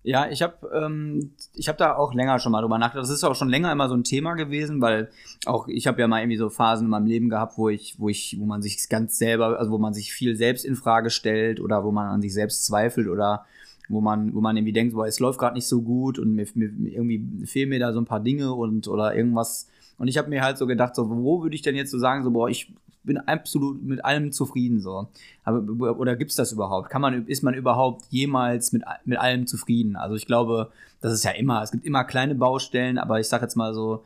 Ja, 0.06 0.30
ich 0.30 0.42
habe 0.42 0.70
ähm, 0.76 1.32
ich 1.56 1.70
habe 1.70 1.78
da 1.78 1.96
auch 1.96 2.14
länger 2.14 2.38
schon 2.38 2.52
mal 2.52 2.62
drüber 2.62 2.78
nachgedacht. 2.78 3.06
Das 3.06 3.10
ist 3.10 3.24
auch 3.24 3.36
schon 3.36 3.50
länger 3.50 3.72
immer 3.72 3.88
so 3.88 3.96
ein 3.96 4.04
Thema 4.04 4.34
gewesen, 4.34 4.82
weil 4.82 5.10
auch 5.46 5.68
ich 5.70 5.88
habe 5.88 6.02
ja 6.02 6.08
mal 6.08 6.20
irgendwie 6.20 6.38
so 6.38 6.50
Phasen 6.50 6.86
in 6.86 6.92
meinem 6.92 7.06
Leben 7.06 7.30
gehabt, 7.30 7.58
wo 7.58 7.70
ich 7.70 7.96
wo 8.00 8.10
ich 8.10 8.38
wo 8.38 8.46
man 8.46 8.62
sich 8.62 8.90
ganz 8.90 9.18
selber, 9.18 9.58
also 9.58 9.72
wo 9.72 9.78
man 9.78 9.94
sich 9.94 10.12
viel 10.12 10.36
selbst 10.36 10.66
in 10.66 10.76
Frage 10.76 11.10
stellt 11.10 11.62
oder 11.62 11.86
wo 11.86 11.92
man 11.92 12.08
an 12.08 12.22
sich 12.22 12.34
selbst 12.34 12.66
zweifelt 12.66 13.08
oder 13.08 13.46
wo 13.88 14.02
man 14.02 14.36
wo 14.36 14.42
man 14.42 14.58
irgendwie 14.58 14.74
denkt, 14.74 14.94
boah, 14.94 15.08
es 15.08 15.20
läuft 15.22 15.40
gerade 15.40 15.56
nicht 15.56 15.68
so 15.68 15.82
gut 15.82 16.20
und 16.20 16.36
mir, 16.36 16.48
mir 16.54 16.92
irgendwie 16.92 17.46
fehlen 17.46 17.70
mir 17.70 17.80
da 17.80 17.94
so 17.94 18.02
ein 18.02 18.06
paar 18.06 18.20
Dinge 18.20 18.54
und 18.54 18.90
oder 18.90 19.16
irgendwas 19.16 19.70
und 19.98 20.08
ich 20.08 20.18
habe 20.18 20.30
mir 20.30 20.44
halt 20.44 20.58
so 20.58 20.68
gedacht, 20.68 20.96
so 20.96 21.10
wo 21.10 21.44
würde 21.44 21.56
ich 21.56 21.62
denn 21.62 21.76
jetzt 21.76 21.92
so 21.92 22.00
sagen, 22.00 22.24
so 22.24 22.32
boah, 22.32 22.50
ich 22.50 22.74
bin 23.04 23.18
absolut 23.18 23.84
mit 23.84 24.04
allem 24.04 24.32
zufrieden 24.32 24.80
so. 24.80 25.08
Aber, 25.44 26.00
oder 26.00 26.16
gibt's 26.16 26.36
das 26.36 26.52
überhaupt? 26.52 26.90
Kann 26.90 27.02
man, 27.02 27.28
ist 27.28 27.44
man 27.44 27.54
überhaupt 27.54 28.06
jemals 28.10 28.72
mit, 28.72 28.84
mit 29.06 29.20
allem 29.20 29.46
zufrieden? 29.46 29.96
Also 29.96 30.16
ich 30.16 30.26
glaube, 30.26 30.72
das 31.02 31.14
ist 31.14 31.24
ja 31.24 31.32
immer, 31.32 31.62
es 31.62 31.72
gibt 31.72 31.86
immer 31.86 32.06
kleine 32.06 32.36
Baustellen, 32.36 32.98
aber 32.98 33.20
ich 33.20 33.28
sag 33.28 33.42
jetzt 33.42 33.56
mal 33.56 33.74
so, 33.74 34.04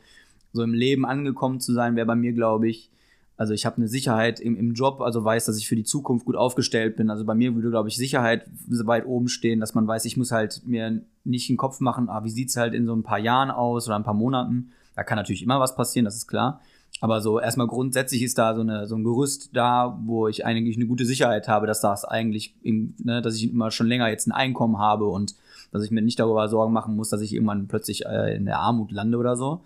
so 0.54 0.64
im 0.64 0.74
Leben 0.74 1.06
angekommen 1.06 1.60
zu 1.60 1.74
sein, 1.74 1.96
wäre 1.96 2.08
bei 2.08 2.16
mir, 2.16 2.34
glaube 2.34 2.68
ich, 2.68 2.90
also 3.38 3.54
ich 3.54 3.68
habe 3.68 3.78
eine 3.78 3.88
Sicherheit 3.88 4.40
im, 4.40 4.58
im 4.58 4.74
Job, 4.74 5.00
also 5.00 5.24
weiß, 5.24 5.46
dass 5.46 5.60
ich 5.60 5.68
für 5.68 5.76
die 5.76 5.84
Zukunft 5.84 6.26
gut 6.26 6.36
aufgestellt 6.36 6.96
bin. 6.96 7.12
Also 7.12 7.24
bei 7.24 7.36
mir 7.36 7.54
würde, 7.54 7.70
glaube 7.70 7.88
ich, 7.88 7.96
Sicherheit 7.96 8.48
weit 8.68 9.06
oben 9.06 9.28
stehen, 9.28 9.60
dass 9.60 9.76
man 9.76 9.88
weiß, 9.88 10.06
ich 10.06 10.18
muss 10.18 10.32
halt 10.32 10.64
mir 10.66 11.04
nicht 11.24 11.48
den 11.48 11.58
Kopf 11.58 11.80
machen, 11.80 12.10
ah, 12.10 12.24
wie 12.24 12.32
sieht's 12.32 12.58
halt 12.58 12.74
in 12.74 12.88
so 12.88 12.96
ein 12.96 13.04
paar 13.04 13.20
Jahren 13.20 13.52
aus 13.52 13.86
oder 13.88 13.96
ein 13.96 14.04
paar 14.04 14.16
Monaten. 14.16 14.72
Da 14.98 15.04
kann 15.04 15.16
natürlich 15.16 15.44
immer 15.44 15.60
was 15.60 15.76
passieren, 15.76 16.06
das 16.06 16.16
ist 16.16 16.28
klar. 16.28 16.60
Aber 17.02 17.22
so 17.22 17.40
erstmal 17.40 17.68
grundsätzlich 17.68 18.24
ist 18.24 18.40
da 18.40 18.56
so, 18.56 18.62
eine, 18.62 18.88
so 18.88 18.96
ein 18.96 19.04
Gerüst 19.04 19.56
da, 19.56 19.96
wo 20.04 20.28
ich 20.28 20.44
eigentlich 20.44 20.76
eine 20.76 20.88
gute 20.88 21.06
Sicherheit 21.06 21.48
habe, 21.48 21.68
dass 21.68 21.82
das 21.82 22.04
eigentlich, 22.04 22.56
ne, 22.64 23.22
dass 23.22 23.36
ich 23.36 23.52
immer 23.52 23.70
schon 23.70 23.86
länger 23.86 24.10
jetzt 24.10 24.26
ein 24.26 24.32
Einkommen 24.32 24.80
habe 24.80 25.06
und 25.06 25.36
dass 25.72 25.84
ich 25.84 25.92
mir 25.92 26.02
nicht 26.02 26.20
darüber 26.20 26.50
Sorgen 26.50 26.74
machen 26.74 26.96
muss, 26.96 27.10
dass 27.10 27.22
ich 27.22 27.32
irgendwann 27.32 27.68
plötzlich 27.68 28.08
äh, 28.08 28.36
in 28.36 28.46
der 28.46 28.58
Armut 28.58 28.92
lande 28.92 29.20
oder 29.20 29.38
so. 29.38 29.62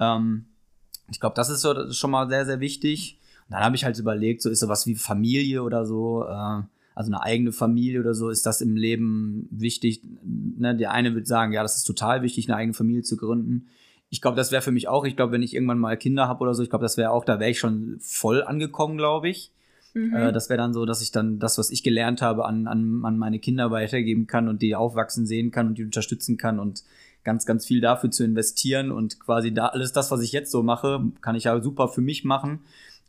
Ähm, 0.00 0.46
ich 1.10 1.20
glaube, 1.20 1.36
das 1.36 1.50
ist 1.50 1.60
so 1.60 1.74
das 1.74 1.90
ist 1.90 1.98
schon 1.98 2.10
mal 2.10 2.26
sehr, 2.30 2.46
sehr 2.46 2.60
wichtig. 2.60 3.18
Und 3.48 3.56
dann 3.56 3.64
habe 3.64 3.76
ich 3.76 3.84
halt 3.84 3.98
überlegt, 3.98 4.40
so 4.40 4.48
ist 4.48 4.60
sowas 4.60 4.86
wie 4.86 4.94
Familie 4.94 5.62
oder 5.62 5.84
so, 5.84 6.24
äh, 6.24 6.62
also 6.94 7.12
eine 7.12 7.22
eigene 7.22 7.52
Familie 7.52 8.00
oder 8.00 8.14
so, 8.14 8.30
ist 8.30 8.46
das 8.46 8.62
im 8.62 8.76
Leben 8.76 9.46
wichtig? 9.50 10.00
Ne? 10.24 10.74
Der 10.74 10.92
eine 10.92 11.14
wird 11.14 11.26
sagen, 11.26 11.52
ja, 11.52 11.62
das 11.62 11.76
ist 11.76 11.84
total 11.84 12.22
wichtig, 12.22 12.48
eine 12.48 12.56
eigene 12.56 12.72
Familie 12.72 13.02
zu 13.02 13.18
gründen 13.18 13.66
ich 14.14 14.20
glaube, 14.20 14.36
das 14.36 14.52
wäre 14.52 14.62
für 14.62 14.70
mich 14.70 14.86
auch, 14.86 15.04
ich 15.04 15.16
glaube, 15.16 15.32
wenn 15.32 15.42
ich 15.42 15.54
irgendwann 15.54 15.80
mal 15.80 15.96
Kinder 15.96 16.28
habe 16.28 16.40
oder 16.44 16.54
so, 16.54 16.62
ich 16.62 16.70
glaube, 16.70 16.84
das 16.84 16.96
wäre 16.96 17.10
auch, 17.10 17.24
da 17.24 17.40
wäre 17.40 17.50
ich 17.50 17.58
schon 17.58 17.96
voll 17.98 18.44
angekommen, 18.44 18.96
glaube 18.96 19.28
ich. 19.28 19.50
Mhm. 19.92 20.14
Äh, 20.14 20.32
das 20.32 20.48
wäre 20.48 20.58
dann 20.58 20.72
so, 20.72 20.86
dass 20.86 21.02
ich 21.02 21.10
dann 21.10 21.40
das, 21.40 21.58
was 21.58 21.70
ich 21.70 21.82
gelernt 21.82 22.22
habe, 22.22 22.44
an, 22.44 22.68
an, 22.68 23.04
an 23.04 23.18
meine 23.18 23.40
Kinder 23.40 23.72
weitergeben 23.72 24.28
kann 24.28 24.46
und 24.46 24.62
die 24.62 24.76
aufwachsen 24.76 25.26
sehen 25.26 25.50
kann 25.50 25.66
und 25.66 25.78
die 25.78 25.84
unterstützen 25.84 26.36
kann 26.36 26.60
und 26.60 26.84
ganz, 27.24 27.44
ganz 27.44 27.66
viel 27.66 27.80
dafür 27.80 28.12
zu 28.12 28.22
investieren 28.22 28.92
und 28.92 29.18
quasi 29.18 29.52
da 29.52 29.66
alles 29.66 29.90
das, 29.90 30.12
was 30.12 30.20
ich 30.20 30.30
jetzt 30.30 30.52
so 30.52 30.62
mache, 30.62 31.02
kann 31.20 31.34
ich 31.34 31.44
ja 31.44 31.60
super 31.60 31.88
für 31.88 32.00
mich 32.00 32.22
machen 32.22 32.60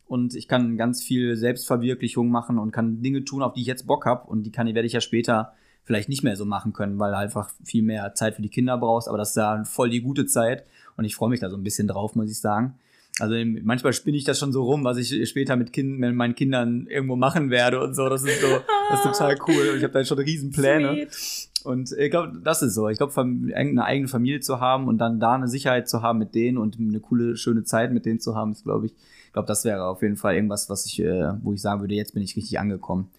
und 0.07 0.33
ich 0.33 0.47
kann 0.47 0.75
ganz 0.75 1.03
viel 1.03 1.35
Selbstverwirklichung 1.35 2.29
machen 2.29 2.57
und 2.57 2.71
kann 2.71 3.03
Dinge 3.03 3.25
tun, 3.25 3.43
auf 3.43 3.53
die 3.53 3.61
ich 3.61 3.67
jetzt 3.67 3.85
Bock 3.85 4.07
habe 4.07 4.27
und 4.27 4.41
die 4.41 4.51
kann, 4.51 4.65
die 4.65 4.73
werde 4.73 4.87
ich 4.87 4.93
ja 4.93 5.01
später 5.01 5.53
vielleicht 5.83 6.09
nicht 6.09 6.23
mehr 6.23 6.35
so 6.35 6.45
machen 6.45 6.73
können, 6.73 6.97
weil 6.97 7.13
einfach 7.13 7.51
viel 7.63 7.83
mehr 7.83 8.15
Zeit 8.15 8.33
für 8.33 8.41
die 8.41 8.49
Kinder 8.49 8.75
brauchst, 8.79 9.07
aber 9.07 9.19
das 9.19 9.29
ist 9.29 9.35
ja 9.35 9.63
voll 9.65 9.91
die 9.91 10.01
gute 10.01 10.25
Zeit 10.25 10.65
und 10.97 11.05
ich 11.05 11.15
freue 11.15 11.29
mich 11.29 11.39
da 11.39 11.49
so 11.49 11.57
ein 11.57 11.63
bisschen 11.63 11.87
drauf, 11.87 12.15
muss 12.15 12.29
ich 12.29 12.39
sagen. 12.39 12.75
Also 13.19 13.35
manchmal 13.63 13.93
spinne 13.93 14.17
ich 14.17 14.25
das 14.25 14.39
schon 14.39 14.51
so 14.51 14.63
rum, 14.63 14.83
was 14.83 14.97
ich 14.97 15.29
später 15.29 15.55
mit, 15.55 15.71
kind, 15.71 15.99
mit 15.99 16.13
meinen 16.15 16.35
Kindern 16.35 16.85
irgendwo 16.87 17.15
machen 17.15 17.49
werde 17.49 17.81
und 17.81 17.93
so. 17.93 18.09
Das 18.09 18.23
ist 18.23 18.41
so, 18.41 18.47
das 18.89 18.99
ist 18.99 19.05
total 19.05 19.37
cool. 19.47 19.69
Und 19.69 19.77
ich 19.77 19.83
habe 19.83 19.93
da 19.93 20.03
schon 20.03 20.19
Riesenpläne. 20.19 21.07
Sweet. 21.07 21.49
Und 21.65 21.91
ich 21.97 22.11
glaube, 22.11 22.39
das 22.43 22.61
ist 22.61 22.75
so. 22.75 22.89
Ich 22.89 22.97
glaube, 22.97 23.13
eine 23.19 23.85
eigene 23.85 24.07
Familie 24.07 24.41
zu 24.41 24.59
haben 24.59 24.87
und 24.87 24.97
dann 24.97 25.19
da 25.19 25.33
eine 25.33 25.47
Sicherheit 25.47 25.87
zu 25.87 26.01
haben 26.01 26.19
mit 26.19 26.35
denen 26.35 26.57
und 26.57 26.77
eine 26.77 26.99
coole, 26.99 27.37
schöne 27.37 27.63
Zeit 27.63 27.91
mit 27.91 28.05
denen 28.05 28.19
zu 28.19 28.35
haben, 28.35 28.51
ist, 28.51 28.65
glaube 28.65 28.87
ich, 28.87 28.91
ich 28.91 29.33
glaube, 29.33 29.47
das 29.47 29.65
wäre 29.65 29.85
auf 29.85 30.01
jeden 30.01 30.17
Fall 30.17 30.35
irgendwas, 30.35 30.69
was 30.69 30.85
ich, 30.85 31.01
äh, 31.01 31.33
wo 31.41 31.53
ich 31.53 31.61
sagen 31.61 31.81
würde, 31.81 31.95
jetzt 31.95 32.13
bin 32.13 32.21
ich 32.21 32.35
richtig 32.35 32.59
angekommen. 32.59 33.09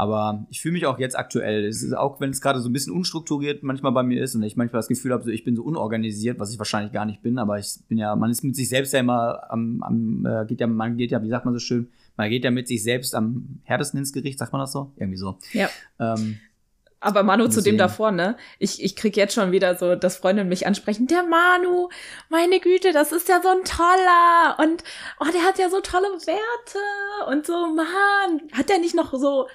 Aber 0.00 0.46
ich 0.48 0.62
fühle 0.62 0.72
mich 0.72 0.86
auch 0.86 0.98
jetzt 0.98 1.14
aktuell. 1.14 1.66
Es 1.66 1.82
ist 1.82 1.92
auch, 1.92 2.22
wenn 2.22 2.30
es 2.30 2.40
gerade 2.40 2.58
so 2.62 2.70
ein 2.70 2.72
bisschen 2.72 2.94
unstrukturiert 2.94 3.62
manchmal 3.62 3.92
bei 3.92 4.02
mir 4.02 4.24
ist 4.24 4.34
und 4.34 4.42
ich 4.42 4.56
manchmal 4.56 4.78
das 4.78 4.88
Gefühl 4.88 5.12
habe, 5.12 5.24
so, 5.24 5.28
ich 5.28 5.44
bin 5.44 5.56
so 5.56 5.62
unorganisiert, 5.62 6.38
was 6.38 6.50
ich 6.50 6.58
wahrscheinlich 6.58 6.94
gar 6.94 7.04
nicht 7.04 7.20
bin, 7.20 7.38
aber 7.38 7.58
ich 7.58 7.74
bin 7.86 7.98
ja, 7.98 8.16
man 8.16 8.30
ist 8.30 8.42
mit 8.42 8.56
sich 8.56 8.70
selbst 8.70 8.94
ja 8.94 9.00
immer 9.00 9.42
am, 9.50 9.82
am 9.82 10.24
äh, 10.24 10.46
geht 10.46 10.58
ja, 10.60 10.66
man 10.66 10.96
geht 10.96 11.10
ja, 11.10 11.22
wie 11.22 11.28
sagt 11.28 11.44
man 11.44 11.52
so 11.52 11.60
schön, 11.60 11.90
man 12.16 12.30
geht 12.30 12.44
ja 12.44 12.50
mit 12.50 12.66
sich 12.66 12.82
selbst 12.82 13.14
am 13.14 13.60
härtesten 13.64 13.98
ins 13.98 14.14
Gericht, 14.14 14.38
sagt 14.38 14.54
man 14.54 14.60
das 14.60 14.72
so? 14.72 14.90
Irgendwie 14.96 15.18
so. 15.18 15.36
Ja. 15.52 15.68
Ähm, 15.98 16.38
aber 17.00 17.22
Manu 17.22 17.48
zu 17.48 17.62
dem 17.62 17.76
davor, 17.76 18.10
ne? 18.10 18.38
Ich, 18.58 18.82
ich 18.82 18.96
krieg 18.96 19.18
jetzt 19.18 19.34
schon 19.34 19.52
wieder 19.52 19.74
so, 19.74 19.96
dass 19.96 20.16
Freunde 20.16 20.44
mich 20.44 20.66
ansprechen. 20.66 21.08
Der 21.08 21.24
Manu, 21.24 21.90
meine 22.30 22.58
Güte, 22.58 22.92
das 22.92 23.12
ist 23.12 23.28
ja 23.28 23.42
so 23.42 23.48
ein 23.48 23.64
toller. 23.64 24.56
Und 24.60 24.82
oh, 25.20 25.30
der 25.30 25.42
hat 25.42 25.58
ja 25.58 25.68
so 25.68 25.80
tolle 25.80 26.08
Werte. 26.08 27.30
Und 27.30 27.44
so, 27.44 27.74
Mann, 27.74 28.48
hat 28.52 28.70
der 28.70 28.78
nicht 28.78 28.94
noch 28.94 29.12
so. 29.12 29.46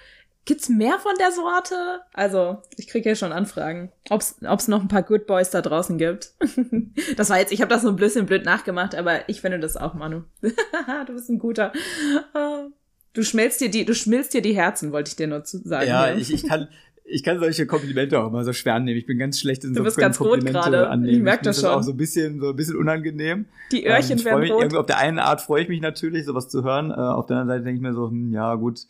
Gibt's 0.46 0.70
mehr 0.70 1.00
von 1.00 1.14
der 1.20 1.32
Sorte? 1.32 2.02
Also, 2.14 2.58
ich 2.78 2.88
kriege 2.88 3.10
ja 3.10 3.16
schon 3.16 3.32
Anfragen, 3.32 3.92
ob's, 4.10 4.36
ob's 4.48 4.68
noch 4.68 4.82
ein 4.82 4.88
paar 4.88 5.02
Good 5.02 5.26
Boys 5.26 5.50
da 5.50 5.62
draußen 5.62 5.98
gibt. 5.98 6.34
das 7.18 7.32
war 7.32 7.40
jetzt, 7.40 7.52
ich 7.52 7.62
habe 7.62 7.70
das 7.74 7.82
so 7.82 7.90
ein 7.90 7.96
bisschen 7.96 8.28
blöd 8.28 8.46
nachgemacht, 8.46 8.94
aber 8.94 9.28
ich 9.28 9.42
finde 9.42 9.60
das 9.60 9.76
auch, 9.76 9.96
Manu. 9.96 10.22
du 10.42 11.14
bist 11.14 11.30
ein 11.30 11.40
guter. 11.40 11.74
Du 13.14 13.24
schmelzt 13.24 13.60
dir 13.60 13.70
die, 13.70 13.86
du 13.86 13.96
schmilzt 13.96 14.36
dir 14.36 14.44
die 14.44 14.54
Herzen, 14.54 14.92
wollte 14.92 15.10
ich 15.10 15.16
dir 15.16 15.28
nur 15.28 15.44
zu 15.44 15.58
sagen. 15.68 15.88
Ja, 15.88 16.14
ich, 16.14 16.32
ich 16.32 16.48
kann, 16.48 16.68
ich 17.06 17.24
kann 17.24 17.40
solche 17.40 17.66
Komplimente 17.66 18.20
auch 18.20 18.28
immer 18.28 18.44
so 18.44 18.52
schwer 18.52 18.76
annehmen. 18.76 19.00
Ich 19.00 19.06
bin 19.06 19.18
ganz 19.18 19.40
schlecht 19.40 19.64
in 19.64 19.74
so 19.74 19.80
du 19.80 19.84
bist 19.84 19.98
ganz 19.98 20.18
Komplimente 20.18 20.58
rot 20.58 20.66
gerade. 20.66 20.90
annehmen. 20.90 21.16
Ich 21.16 21.24
merke 21.24 21.44
das 21.44 21.58
schon. 21.58 21.70
Das 21.70 21.78
auch 21.78 21.84
so 21.84 21.92
ein 21.92 21.98
bisschen, 21.98 22.40
so 22.40 22.50
ein 22.50 22.56
bisschen 22.56 22.76
unangenehm. 22.76 23.46
Die 23.72 23.88
Öhrchen 23.88 24.20
ähm, 24.20 24.26
werden 24.26 24.40
mich, 24.42 24.52
rot. 24.52 24.62
Irgendwie 24.62 24.78
auf 24.78 24.86
der 24.86 24.98
einen 24.98 25.20
Art 25.20 25.42
freue 25.42 25.64
ich 25.64 25.70
mich 25.70 25.82
natürlich, 25.82 26.26
sowas 26.26 26.50
zu 26.50 26.64
hören. 26.64 26.92
Äh, 26.92 26.96
auf 26.96 27.26
der 27.26 27.38
anderen 27.38 27.60
Seite 27.60 27.64
denke 27.64 27.78
ich 27.78 27.82
mir 27.82 27.94
so, 27.94 28.10
hm, 28.10 28.34
ja 28.34 28.54
gut. 28.56 28.82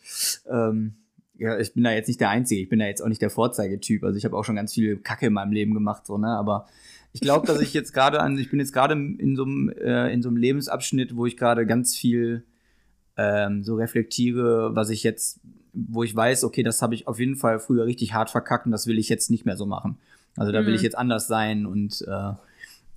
Ähm, 0.50 0.94
ja, 1.38 1.58
ich 1.58 1.74
bin 1.74 1.84
da 1.84 1.92
jetzt 1.92 2.08
nicht 2.08 2.20
der 2.20 2.30
Einzige. 2.30 2.62
Ich 2.62 2.68
bin 2.68 2.78
da 2.78 2.86
jetzt 2.86 3.02
auch 3.02 3.08
nicht 3.08 3.22
der 3.22 3.30
Vorzeigetyp. 3.30 4.04
Also 4.04 4.16
ich 4.16 4.24
habe 4.24 4.36
auch 4.36 4.44
schon 4.44 4.56
ganz 4.56 4.72
viel 4.72 4.96
Kacke 4.96 5.26
in 5.26 5.32
meinem 5.32 5.52
Leben 5.52 5.74
gemacht, 5.74 6.06
so 6.06 6.18
ne. 6.18 6.28
Aber 6.28 6.66
ich 7.12 7.20
glaube, 7.20 7.46
dass 7.46 7.60
ich 7.60 7.72
jetzt 7.74 7.92
gerade 7.92 8.20
an, 8.20 8.38
ich 8.38 8.50
bin 8.50 8.60
jetzt 8.60 8.72
gerade 8.72 8.94
in 8.94 9.36
so 9.36 9.44
einem 9.44 9.68
äh, 9.70 10.12
in 10.12 10.22
so 10.22 10.28
einem 10.28 10.38
Lebensabschnitt, 10.38 11.16
wo 11.16 11.26
ich 11.26 11.36
gerade 11.36 11.66
ganz 11.66 11.96
viel 11.96 12.44
ähm, 13.16 13.62
so 13.62 13.76
reflektiere, 13.76 14.74
was 14.74 14.90
ich 14.90 15.02
jetzt 15.02 15.40
wo 15.76 16.02
ich 16.02 16.16
weiß, 16.16 16.44
okay, 16.44 16.62
das 16.62 16.80
habe 16.80 16.94
ich 16.94 17.06
auf 17.06 17.18
jeden 17.18 17.36
Fall 17.36 17.58
früher 17.58 17.84
richtig 17.84 18.14
hart 18.14 18.30
verkackt 18.30 18.64
und 18.64 18.72
das 18.72 18.86
will 18.86 18.98
ich 18.98 19.10
jetzt 19.10 19.30
nicht 19.30 19.44
mehr 19.44 19.58
so 19.58 19.66
machen. 19.66 19.98
Also 20.36 20.50
da 20.50 20.62
mhm. 20.62 20.66
will 20.66 20.74
ich 20.74 20.82
jetzt 20.82 20.96
anders 20.96 21.26
sein 21.26 21.66
und 21.66 22.02
äh, 22.08 22.32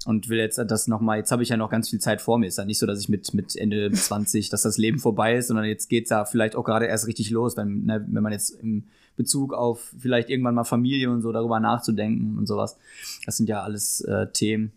und 0.05 0.29
will 0.29 0.37
jetzt 0.37 0.57
das 0.57 0.87
nochmal, 0.87 1.17
jetzt 1.17 1.31
habe 1.31 1.43
ich 1.43 1.49
ja 1.49 1.57
noch 1.57 1.69
ganz 1.69 1.89
viel 1.89 1.99
Zeit 1.99 2.21
vor 2.21 2.37
mir. 2.37 2.47
Ist 2.47 2.57
ja 2.57 2.65
nicht 2.65 2.79
so, 2.79 2.85
dass 2.85 2.99
ich 2.99 3.09
mit, 3.09 3.33
mit 3.33 3.55
Ende 3.55 3.91
20, 3.93 4.49
dass 4.49 4.61
das 4.61 4.77
Leben 4.77 4.99
vorbei 4.99 5.35
ist, 5.35 5.47
sondern 5.47 5.65
jetzt 5.65 5.89
geht's 5.89 6.09
ja 6.09 6.25
vielleicht 6.25 6.55
auch 6.55 6.63
gerade 6.63 6.85
erst 6.85 7.07
richtig 7.07 7.29
los, 7.31 7.57
wenn, 7.57 7.85
ne, 7.85 8.05
wenn 8.07 8.23
man 8.23 8.31
jetzt 8.31 8.51
im 8.51 8.85
Bezug 9.17 9.53
auf 9.53 9.93
vielleicht 9.99 10.29
irgendwann 10.29 10.55
mal 10.55 10.63
Familie 10.63 11.09
und 11.09 11.21
so 11.21 11.33
darüber 11.33 11.59
nachzudenken 11.59 12.37
und 12.37 12.47
sowas. 12.47 12.77
Das 13.25 13.35
sind 13.35 13.49
ja 13.49 13.61
alles 13.61 13.99
äh, 14.01 14.27
Themen. 14.31 14.71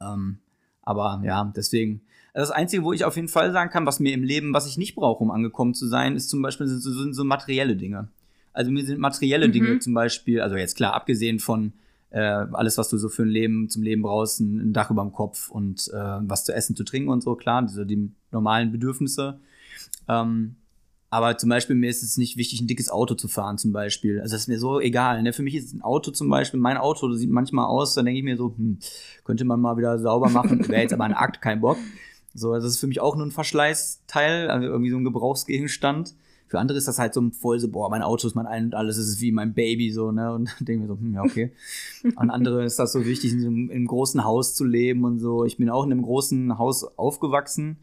Ähm, 0.00 0.38
aber 0.82 1.20
ja, 1.24 1.52
deswegen, 1.54 2.00
das 2.32 2.50
Einzige, 2.50 2.82
wo 2.84 2.94
ich 2.94 3.04
auf 3.04 3.16
jeden 3.16 3.28
Fall 3.28 3.52
sagen 3.52 3.70
kann, 3.70 3.84
was 3.84 4.00
mir 4.00 4.14
im 4.14 4.22
Leben, 4.22 4.54
was 4.54 4.66
ich 4.66 4.78
nicht 4.78 4.94
brauche, 4.94 5.22
um 5.22 5.30
angekommen 5.30 5.74
zu 5.74 5.86
sein, 5.86 6.16
ist 6.16 6.30
zum 6.30 6.40
Beispiel 6.40 6.66
sind 6.66 6.80
so, 6.80 6.90
sind 6.92 7.12
so 7.12 7.24
materielle 7.24 7.76
Dinge. 7.76 8.08
Also 8.52 8.70
mir 8.70 8.84
sind 8.84 8.98
materielle 8.98 9.48
mhm. 9.48 9.52
Dinge 9.52 9.78
zum 9.80 9.92
Beispiel, 9.94 10.40
also 10.40 10.56
jetzt 10.56 10.76
klar, 10.76 10.94
abgesehen 10.94 11.38
von 11.38 11.74
äh, 12.10 12.20
alles, 12.20 12.76
was 12.78 12.88
du 12.88 12.98
so 12.98 13.08
für 13.08 13.22
ein 13.22 13.28
Leben, 13.28 13.68
zum 13.68 13.82
Leben 13.82 14.02
brauchst, 14.02 14.40
ein, 14.40 14.70
ein 14.70 14.72
Dach 14.72 14.90
über 14.90 15.02
dem 15.02 15.12
Kopf 15.12 15.50
und 15.50 15.88
äh, 15.92 16.18
was 16.20 16.44
zu 16.44 16.52
essen, 16.52 16.76
zu 16.76 16.84
trinken 16.84 17.08
und 17.08 17.22
so, 17.22 17.34
klar, 17.36 17.62
diese 17.62 17.86
die 17.86 18.10
normalen 18.30 18.72
Bedürfnisse. 18.72 19.40
Ähm, 20.08 20.56
aber 21.12 21.36
zum 21.38 21.50
Beispiel, 21.50 21.74
mir 21.74 21.90
ist 21.90 22.04
es 22.04 22.16
nicht 22.16 22.36
wichtig, 22.36 22.60
ein 22.60 22.68
dickes 22.68 22.88
Auto 22.88 23.14
zu 23.14 23.26
fahren, 23.26 23.58
zum 23.58 23.72
Beispiel. 23.72 24.20
Also 24.20 24.34
das 24.34 24.42
ist 24.42 24.48
mir 24.48 24.60
so 24.60 24.80
egal. 24.80 25.22
Ne? 25.22 25.32
Für 25.32 25.42
mich 25.42 25.56
ist 25.56 25.74
ein 25.74 25.82
Auto 25.82 26.12
zum 26.12 26.28
Beispiel, 26.28 26.60
mein 26.60 26.76
Auto 26.76 27.12
sieht 27.12 27.30
manchmal 27.30 27.66
aus, 27.66 27.94
dann 27.94 28.04
denke 28.04 28.18
ich 28.18 28.24
mir 28.24 28.36
so, 28.36 28.54
hm, 28.56 28.78
könnte 29.24 29.44
man 29.44 29.60
mal 29.60 29.76
wieder 29.76 29.98
sauber 29.98 30.30
machen, 30.30 30.60
wäre 30.68 30.82
jetzt 30.82 30.92
aber 30.92 31.04
ein 31.04 31.14
Akt, 31.14 31.42
kein 31.42 31.60
Bock. 31.60 31.78
So, 32.32 32.54
das 32.54 32.64
ist 32.64 32.78
für 32.78 32.86
mich 32.86 33.00
auch 33.00 33.16
nur 33.16 33.26
ein 33.26 33.32
Verschleißteil, 33.32 34.50
also 34.50 34.68
irgendwie 34.68 34.90
so 34.90 34.98
ein 34.98 35.04
Gebrauchsgegenstand. 35.04 36.14
Für 36.50 36.58
andere 36.58 36.76
ist 36.76 36.88
das 36.88 36.98
halt 36.98 37.14
so 37.14 37.30
voll 37.30 37.60
so, 37.60 37.68
boah, 37.68 37.88
mein 37.90 38.02
Auto 38.02 38.26
ist 38.26 38.34
mein 38.34 38.48
ein 38.48 38.64
und 38.64 38.74
alles, 38.74 38.96
das 38.96 39.06
ist 39.06 39.20
wie 39.20 39.30
mein 39.30 39.54
Baby, 39.54 39.92
so, 39.92 40.10
ne? 40.10 40.32
Und 40.32 40.50
denke 40.58 40.82
mir 40.82 40.88
so, 40.88 40.98
hm, 40.98 41.14
ja, 41.14 41.22
okay. 41.22 41.52
Und 42.16 42.28
andere 42.28 42.64
ist 42.64 42.80
das 42.80 42.90
so 42.90 43.06
wichtig, 43.06 43.34
in, 43.34 43.40
so 43.40 43.46
einem, 43.46 43.70
in 43.70 43.76
einem 43.76 43.86
großen 43.86 44.24
Haus 44.24 44.56
zu 44.56 44.64
leben 44.64 45.04
und 45.04 45.20
so. 45.20 45.44
Ich 45.44 45.58
bin 45.58 45.70
auch 45.70 45.84
in 45.84 45.92
einem 45.92 46.02
großen 46.02 46.58
Haus 46.58 46.82
aufgewachsen. 46.98 47.76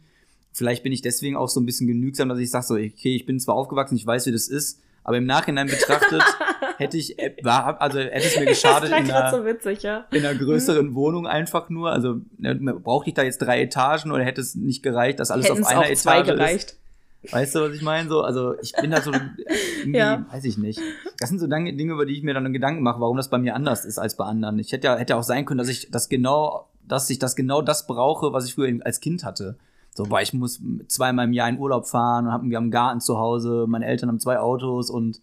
Vielleicht 0.52 0.84
bin 0.84 0.92
ich 0.92 1.02
deswegen 1.02 1.38
auch 1.38 1.48
so 1.48 1.62
ein 1.62 1.66
bisschen 1.66 1.88
genügsam, 1.88 2.28
dass 2.28 2.40
ich 2.40 2.52
sage 2.52 2.66
so, 2.66 2.74
okay, 2.74 3.16
ich 3.16 3.26
bin 3.26 3.40
zwar 3.40 3.56
aufgewachsen, 3.56 3.96
ich 3.96 4.06
weiß, 4.06 4.26
wie 4.26 4.34
das 4.34 4.50
ist, 4.50 4.82
aber 5.06 5.16
im 5.16 5.26
Nachhinein 5.26 5.68
betrachtet 5.68 6.22
hätte 6.78 6.98
ich, 6.98 7.18
äh, 7.20 7.36
also 7.46 8.00
hätte 8.00 8.28
es 8.28 8.38
mir 8.38 8.48
geschadet 8.48 8.90
in 8.90 9.10
einer, 9.10 9.32
so 9.32 9.46
witzig, 9.46 9.84
ja. 9.84 10.08
in 10.12 10.26
einer 10.26 10.38
größeren 10.38 10.94
Wohnung 10.94 11.26
einfach 11.26 11.70
nur. 11.70 11.94
Also 11.94 12.18
ne, 12.38 12.56
brauchte 12.56 13.12
ich 13.12 13.14
da 13.14 13.24
jetzt 13.24 13.38
drei 13.38 13.62
Etagen 13.62 14.12
oder 14.12 14.26
hätte 14.26 14.42
es 14.42 14.56
nicht 14.56 14.84
gereicht, 14.84 15.22
dass 15.22 15.32
alles 15.32 15.46
Hätten's 15.46 15.68
auf 15.68 15.72
einer 15.72 15.86
Etage 15.86 16.00
zwei 16.00 16.22
gereicht. 16.24 16.72
ist? 16.72 16.87
Weißt 17.32 17.56
du, 17.56 17.62
was 17.62 17.74
ich 17.74 17.82
meine? 17.82 18.10
So, 18.10 18.22
also 18.22 18.58
ich 18.62 18.74
bin 18.74 18.92
da 18.92 19.02
so 19.02 19.12
irgendwie, 19.80 19.98
ja. 19.98 20.26
weiß 20.32 20.46
ich 20.46 20.58
nicht. 20.58 20.80
Das 21.20 21.30
sind 21.30 21.40
so 21.40 21.48
Dinge, 21.48 21.72
über 21.72 22.06
die 22.06 22.16
ich 22.16 22.24
mir 22.24 22.34
dann 22.34 22.52
Gedanken 22.54 22.84
mache, 22.84 23.00
warum 23.00 23.18
das 23.18 23.30
bei 23.30 23.38
mir 23.38 23.56
anders 23.56 23.86
ist 23.86 23.98
als 23.98 24.16
bei 24.16 24.26
anderen. 24.26 24.60
Ich 24.60 24.72
hätte 24.72 24.88
ja 24.88 24.98
hätte 24.98 25.16
auch 25.16 25.24
sein 25.24 25.46
können, 25.46 25.58
dass 25.58 25.68
ich 25.68 25.90
das 25.92 26.10
genau, 26.10 26.70
dass 26.88 27.10
ich 27.10 27.20
das 27.20 27.36
genau 27.36 27.62
das 27.62 27.88
brauche, 27.88 28.34
was 28.34 28.46
ich 28.46 28.54
früher 28.54 28.80
als 28.86 29.00
Kind 29.00 29.24
hatte. 29.24 29.58
So, 29.94 30.10
weil 30.12 30.24
ich 30.24 30.34
muss 30.34 30.62
zweimal 30.88 31.26
im 31.26 31.34
Jahr 31.34 31.50
in 31.50 31.58
Urlaub 31.58 31.88
fahren 31.88 32.28
und 32.28 32.32
hab, 32.32 32.44
wir 32.44 32.56
haben 32.56 32.66
einen 32.66 32.72
Garten 32.72 33.02
zu 33.02 33.18
Hause, 33.18 33.66
meine 33.68 33.88
Eltern 33.88 34.10
haben 34.10 34.20
zwei 34.20 34.40
Autos 34.40 34.92
und 34.92 35.22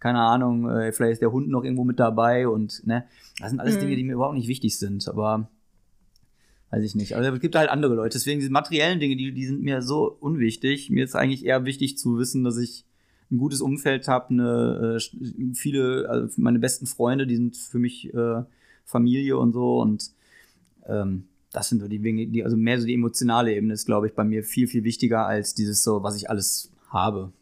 keine 0.00 0.20
Ahnung, 0.20 0.68
äh, 0.68 0.92
vielleicht 0.92 1.14
ist 1.14 1.22
der 1.22 1.32
Hund 1.32 1.48
noch 1.48 1.62
irgendwo 1.62 1.84
mit 1.84 2.00
dabei 2.00 2.48
und 2.48 2.84
ne, 2.86 3.04
das 3.40 3.50
sind 3.50 3.60
alles 3.60 3.76
mhm. 3.76 3.80
Dinge, 3.80 3.96
die 3.96 4.04
mir 4.04 4.14
überhaupt 4.14 4.34
nicht 4.34 4.48
wichtig 4.48 4.78
sind, 4.78 5.08
aber 5.08 5.48
weiß 6.70 6.82
ich 6.82 6.94
nicht. 6.94 7.16
Also 7.16 7.30
es 7.32 7.40
gibt 7.40 7.54
halt 7.54 7.70
andere 7.70 7.94
Leute. 7.94 8.14
Deswegen 8.14 8.40
diese 8.40 8.52
materiellen 8.52 9.00
Dinge, 9.00 9.16
die, 9.16 9.32
die 9.32 9.46
sind 9.46 9.62
mir 9.62 9.82
so 9.82 10.16
unwichtig. 10.20 10.90
Mir 10.90 11.04
ist 11.04 11.14
eigentlich 11.14 11.44
eher 11.44 11.64
wichtig 11.64 11.98
zu 11.98 12.18
wissen, 12.18 12.44
dass 12.44 12.58
ich 12.58 12.84
ein 13.30 13.38
gutes 13.38 13.60
Umfeld 13.60 14.08
habe, 14.08 14.30
eine 14.30 14.98
äh, 14.98 15.54
viele, 15.54 16.08
also 16.08 16.40
meine 16.40 16.58
besten 16.58 16.86
Freunde, 16.86 17.26
die 17.26 17.36
sind 17.36 17.56
für 17.56 17.78
mich 17.78 18.12
äh, 18.14 18.42
Familie 18.84 19.36
und 19.36 19.52
so 19.52 19.80
und 19.80 20.10
ähm, 20.86 21.24
das 21.52 21.68
sind 21.68 21.80
so 21.80 21.88
die 21.88 21.98
Dinge, 21.98 22.26
die, 22.26 22.44
also 22.44 22.56
mehr 22.56 22.78
so 22.78 22.86
die 22.86 22.94
emotionale 22.94 23.54
Ebene 23.54 23.74
ist, 23.74 23.86
glaube 23.86 24.06
ich, 24.06 24.14
bei 24.14 24.24
mir 24.24 24.44
viel, 24.44 24.68
viel 24.68 24.84
wichtiger 24.84 25.26
als 25.26 25.54
dieses 25.54 25.82
so, 25.82 26.02
was 26.02 26.16
ich 26.16 26.30
alles 26.30 26.70
habe. 26.90 27.32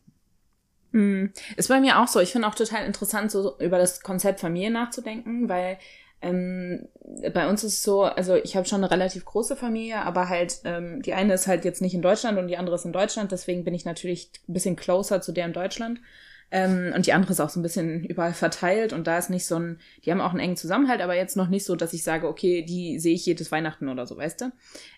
Mm, 0.93 1.27
ist 1.57 1.69
bei 1.69 1.81
mir 1.81 2.01
auch 2.01 2.09
so. 2.09 2.21
Ich 2.21 2.31
finde 2.31 2.47
auch 2.49 2.55
total 2.55 2.87
interessant, 2.87 3.31
so 3.31 3.59
über 3.59 3.79
das 3.79 4.03
Konzept 4.03 4.41
Familie 4.41 4.71
nachzudenken, 4.71 5.49
weil 5.49 5.79
ähm, 6.25 6.89
bei 7.35 7.49
uns 7.49 7.65
ist 7.65 7.83
so, 7.83 8.03
also 8.03 8.35
ich 8.35 8.57
habe 8.57 8.67
schon 8.67 8.83
eine 8.83 8.91
relativ 8.91 9.25
große 9.25 9.57
Familie, 9.57 10.03
aber 10.03 10.29
halt 10.29 10.61
ähm, 10.65 11.03
die 11.03 11.13
eine 11.13 11.35
ist 11.35 11.47
halt 11.47 11.65
jetzt 11.65 11.83
nicht 11.83 11.95
in 11.95 12.03
Deutschland 12.03 12.39
und 12.39 12.49
die 12.49 12.57
andere 12.57 12.77
ist 12.77 12.87
in 12.87 12.93
Deutschland, 12.93 13.31
deswegen 13.31 13.65
bin 13.65 13.75
ich 13.75 13.85
natürlich 13.85 14.31
ein 14.49 14.55
bisschen 14.55 14.77
closer 14.77 15.21
zu 15.21 15.33
der 15.33 15.47
in 15.47 15.53
Deutschland. 15.53 16.01
Ähm, 16.51 16.93
und 16.95 17.07
die 17.07 17.13
andere 17.13 17.33
ist 17.33 17.41
auch 17.41 17.49
so 17.49 17.59
ein 17.59 17.63
bisschen 17.63 18.05
überall 18.05 18.35
verteilt 18.35 18.93
und 18.93 19.07
da 19.07 19.19
ist 19.19 19.31
nicht 19.31 19.47
so 19.47 19.57
ein, 19.57 19.79
die 20.05 20.11
haben 20.11 20.21
auch 20.21 20.31
einen 20.31 20.41
engen 20.41 20.57
Zusammenhalt, 20.57 21.01
aber 21.01 21.17
jetzt 21.17 21.37
noch 21.37 21.49
nicht 21.49 21.65
so, 21.65 21.75
dass 21.77 21.93
ich 21.93 22.05
sage, 22.05 22.29
okay, 22.29 22.63
die 22.63 22.99
sehe 22.99 23.15
ich 23.15 23.27
jedes 23.27 23.51
Weihnachten 23.51 23.89
oder 23.89 24.07
so, 24.07 24.17
weißt 24.17 24.43
du? 24.43 24.53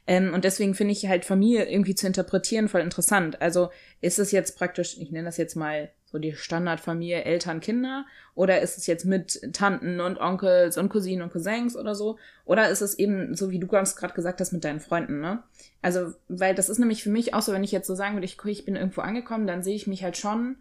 Ähm, 0.06 0.34
und 0.34 0.44
deswegen 0.44 0.74
finde 0.74 0.92
ich 0.92 1.06
halt 1.06 1.24
Familie 1.24 1.64
irgendwie 1.70 1.94
zu 1.94 2.06
interpretieren 2.06 2.68
voll 2.68 2.82
interessant. 2.82 3.40
Also 3.40 3.70
ist 4.00 4.18
es 4.18 4.32
jetzt 4.32 4.58
praktisch, 4.58 4.98
ich 4.98 5.10
nenne 5.10 5.26
das 5.26 5.36
jetzt 5.36 5.56
mal 5.56 5.90
so 6.04 6.18
die 6.18 6.34
Standardfamilie 6.34 7.24
Eltern, 7.24 7.60
Kinder? 7.60 8.06
Oder 8.34 8.60
ist 8.60 8.78
es 8.78 8.86
jetzt 8.86 9.04
mit 9.04 9.40
Tanten 9.52 10.00
und 10.00 10.18
Onkels 10.18 10.78
und 10.78 10.88
Cousinen 10.88 11.22
und 11.22 11.32
Cousins 11.32 11.76
oder 11.76 11.94
so? 11.94 12.18
Oder 12.44 12.70
ist 12.70 12.80
es 12.80 12.98
eben, 12.98 13.34
so 13.34 13.50
wie 13.50 13.58
du 13.58 13.66
ganz 13.66 13.96
gerade 13.96 14.14
gesagt 14.14 14.40
hast, 14.40 14.52
mit 14.52 14.64
deinen 14.64 14.80
Freunden, 14.80 15.20
ne? 15.20 15.42
Also, 15.82 16.14
weil 16.28 16.54
das 16.54 16.68
ist 16.68 16.78
nämlich 16.78 17.02
für 17.02 17.10
mich 17.10 17.34
auch 17.34 17.42
so, 17.42 17.52
wenn 17.52 17.64
ich 17.64 17.72
jetzt 17.72 17.86
so 17.86 17.94
sagen 17.94 18.14
würde, 18.14 18.24
ich, 18.24 18.38
ich 18.44 18.64
bin 18.64 18.76
irgendwo 18.76 19.00
angekommen, 19.00 19.46
dann 19.46 19.62
sehe 19.62 19.74
ich 19.74 19.86
mich 19.86 20.04
halt 20.04 20.16
schon 20.16 20.56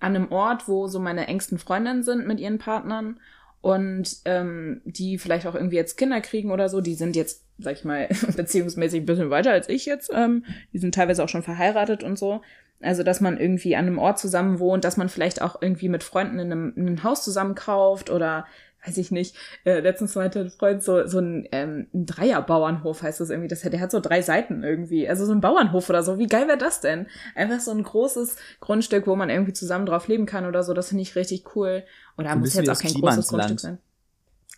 an 0.00 0.14
einem 0.14 0.30
Ort, 0.30 0.68
wo 0.68 0.86
so 0.86 0.98
meine 0.98 1.26
engsten 1.26 1.58
Freundinnen 1.58 2.02
sind 2.02 2.26
mit 2.26 2.40
ihren 2.40 2.58
Partnern 2.58 3.18
und 3.60 4.18
ähm, 4.26 4.82
die 4.84 5.16
vielleicht 5.16 5.46
auch 5.46 5.54
irgendwie 5.54 5.76
jetzt 5.76 5.96
Kinder 5.96 6.20
kriegen 6.20 6.50
oder 6.50 6.68
so, 6.68 6.82
die 6.82 6.94
sind 6.94 7.16
jetzt, 7.16 7.44
sag 7.58 7.72
ich 7.72 7.84
mal, 7.84 8.08
beziehungsmäßig 8.36 9.02
ein 9.02 9.06
bisschen 9.06 9.30
weiter 9.30 9.52
als 9.52 9.68
ich 9.68 9.86
jetzt. 9.86 10.10
Ähm, 10.14 10.44
die 10.72 10.78
sind 10.78 10.94
teilweise 10.94 11.24
auch 11.24 11.30
schon 11.30 11.42
verheiratet 11.42 12.02
und 12.02 12.18
so. 12.18 12.42
Also, 12.82 13.02
dass 13.02 13.22
man 13.22 13.38
irgendwie 13.38 13.76
an 13.76 13.86
einem 13.86 13.98
Ort 13.98 14.18
zusammen 14.18 14.58
wohnt, 14.58 14.84
dass 14.84 14.98
man 14.98 15.08
vielleicht 15.08 15.40
auch 15.40 15.62
irgendwie 15.62 15.88
mit 15.88 16.02
Freunden 16.02 16.38
in 16.38 16.52
einem, 16.52 16.72
in 16.76 16.86
einem 16.86 17.02
Haus 17.04 17.24
zusammen 17.24 17.54
kauft 17.54 18.10
oder 18.10 18.46
weiß 18.86 18.96
ich 18.98 19.10
nicht, 19.10 19.36
äh, 19.64 19.80
letztens 19.80 20.14
meinte 20.14 20.40
ein 20.40 20.50
Freund 20.50 20.82
so, 20.82 21.06
so 21.06 21.18
ein, 21.18 21.48
ähm, 21.52 21.86
ein 21.94 22.06
Dreierbauernhof 22.06 23.02
heißt 23.02 23.20
das 23.20 23.30
irgendwie, 23.30 23.48
das, 23.48 23.60
der 23.60 23.80
hat 23.80 23.90
so 23.90 24.00
drei 24.00 24.22
Seiten 24.22 24.62
irgendwie, 24.62 25.08
also 25.08 25.26
so 25.26 25.32
ein 25.32 25.40
Bauernhof 25.40 25.88
oder 25.88 26.02
so, 26.02 26.18
wie 26.18 26.26
geil 26.26 26.46
wäre 26.48 26.58
das 26.58 26.80
denn? 26.80 27.06
Einfach 27.34 27.60
so 27.60 27.70
ein 27.70 27.82
großes 27.82 28.36
Grundstück, 28.60 29.06
wo 29.06 29.16
man 29.16 29.30
irgendwie 29.30 29.52
zusammen 29.52 29.86
drauf 29.86 30.08
leben 30.08 30.26
kann 30.26 30.46
oder 30.46 30.62
so, 30.62 30.74
das 30.74 30.88
finde 30.88 31.02
ich 31.02 31.16
richtig 31.16 31.56
cool. 31.56 31.84
Oder 32.18 32.36
muss 32.36 32.54
jetzt 32.54 32.70
auch 32.70 32.78
kein 32.78 32.92
großes 32.92 33.28
Grundstück 33.28 33.60
sein. 33.60 33.78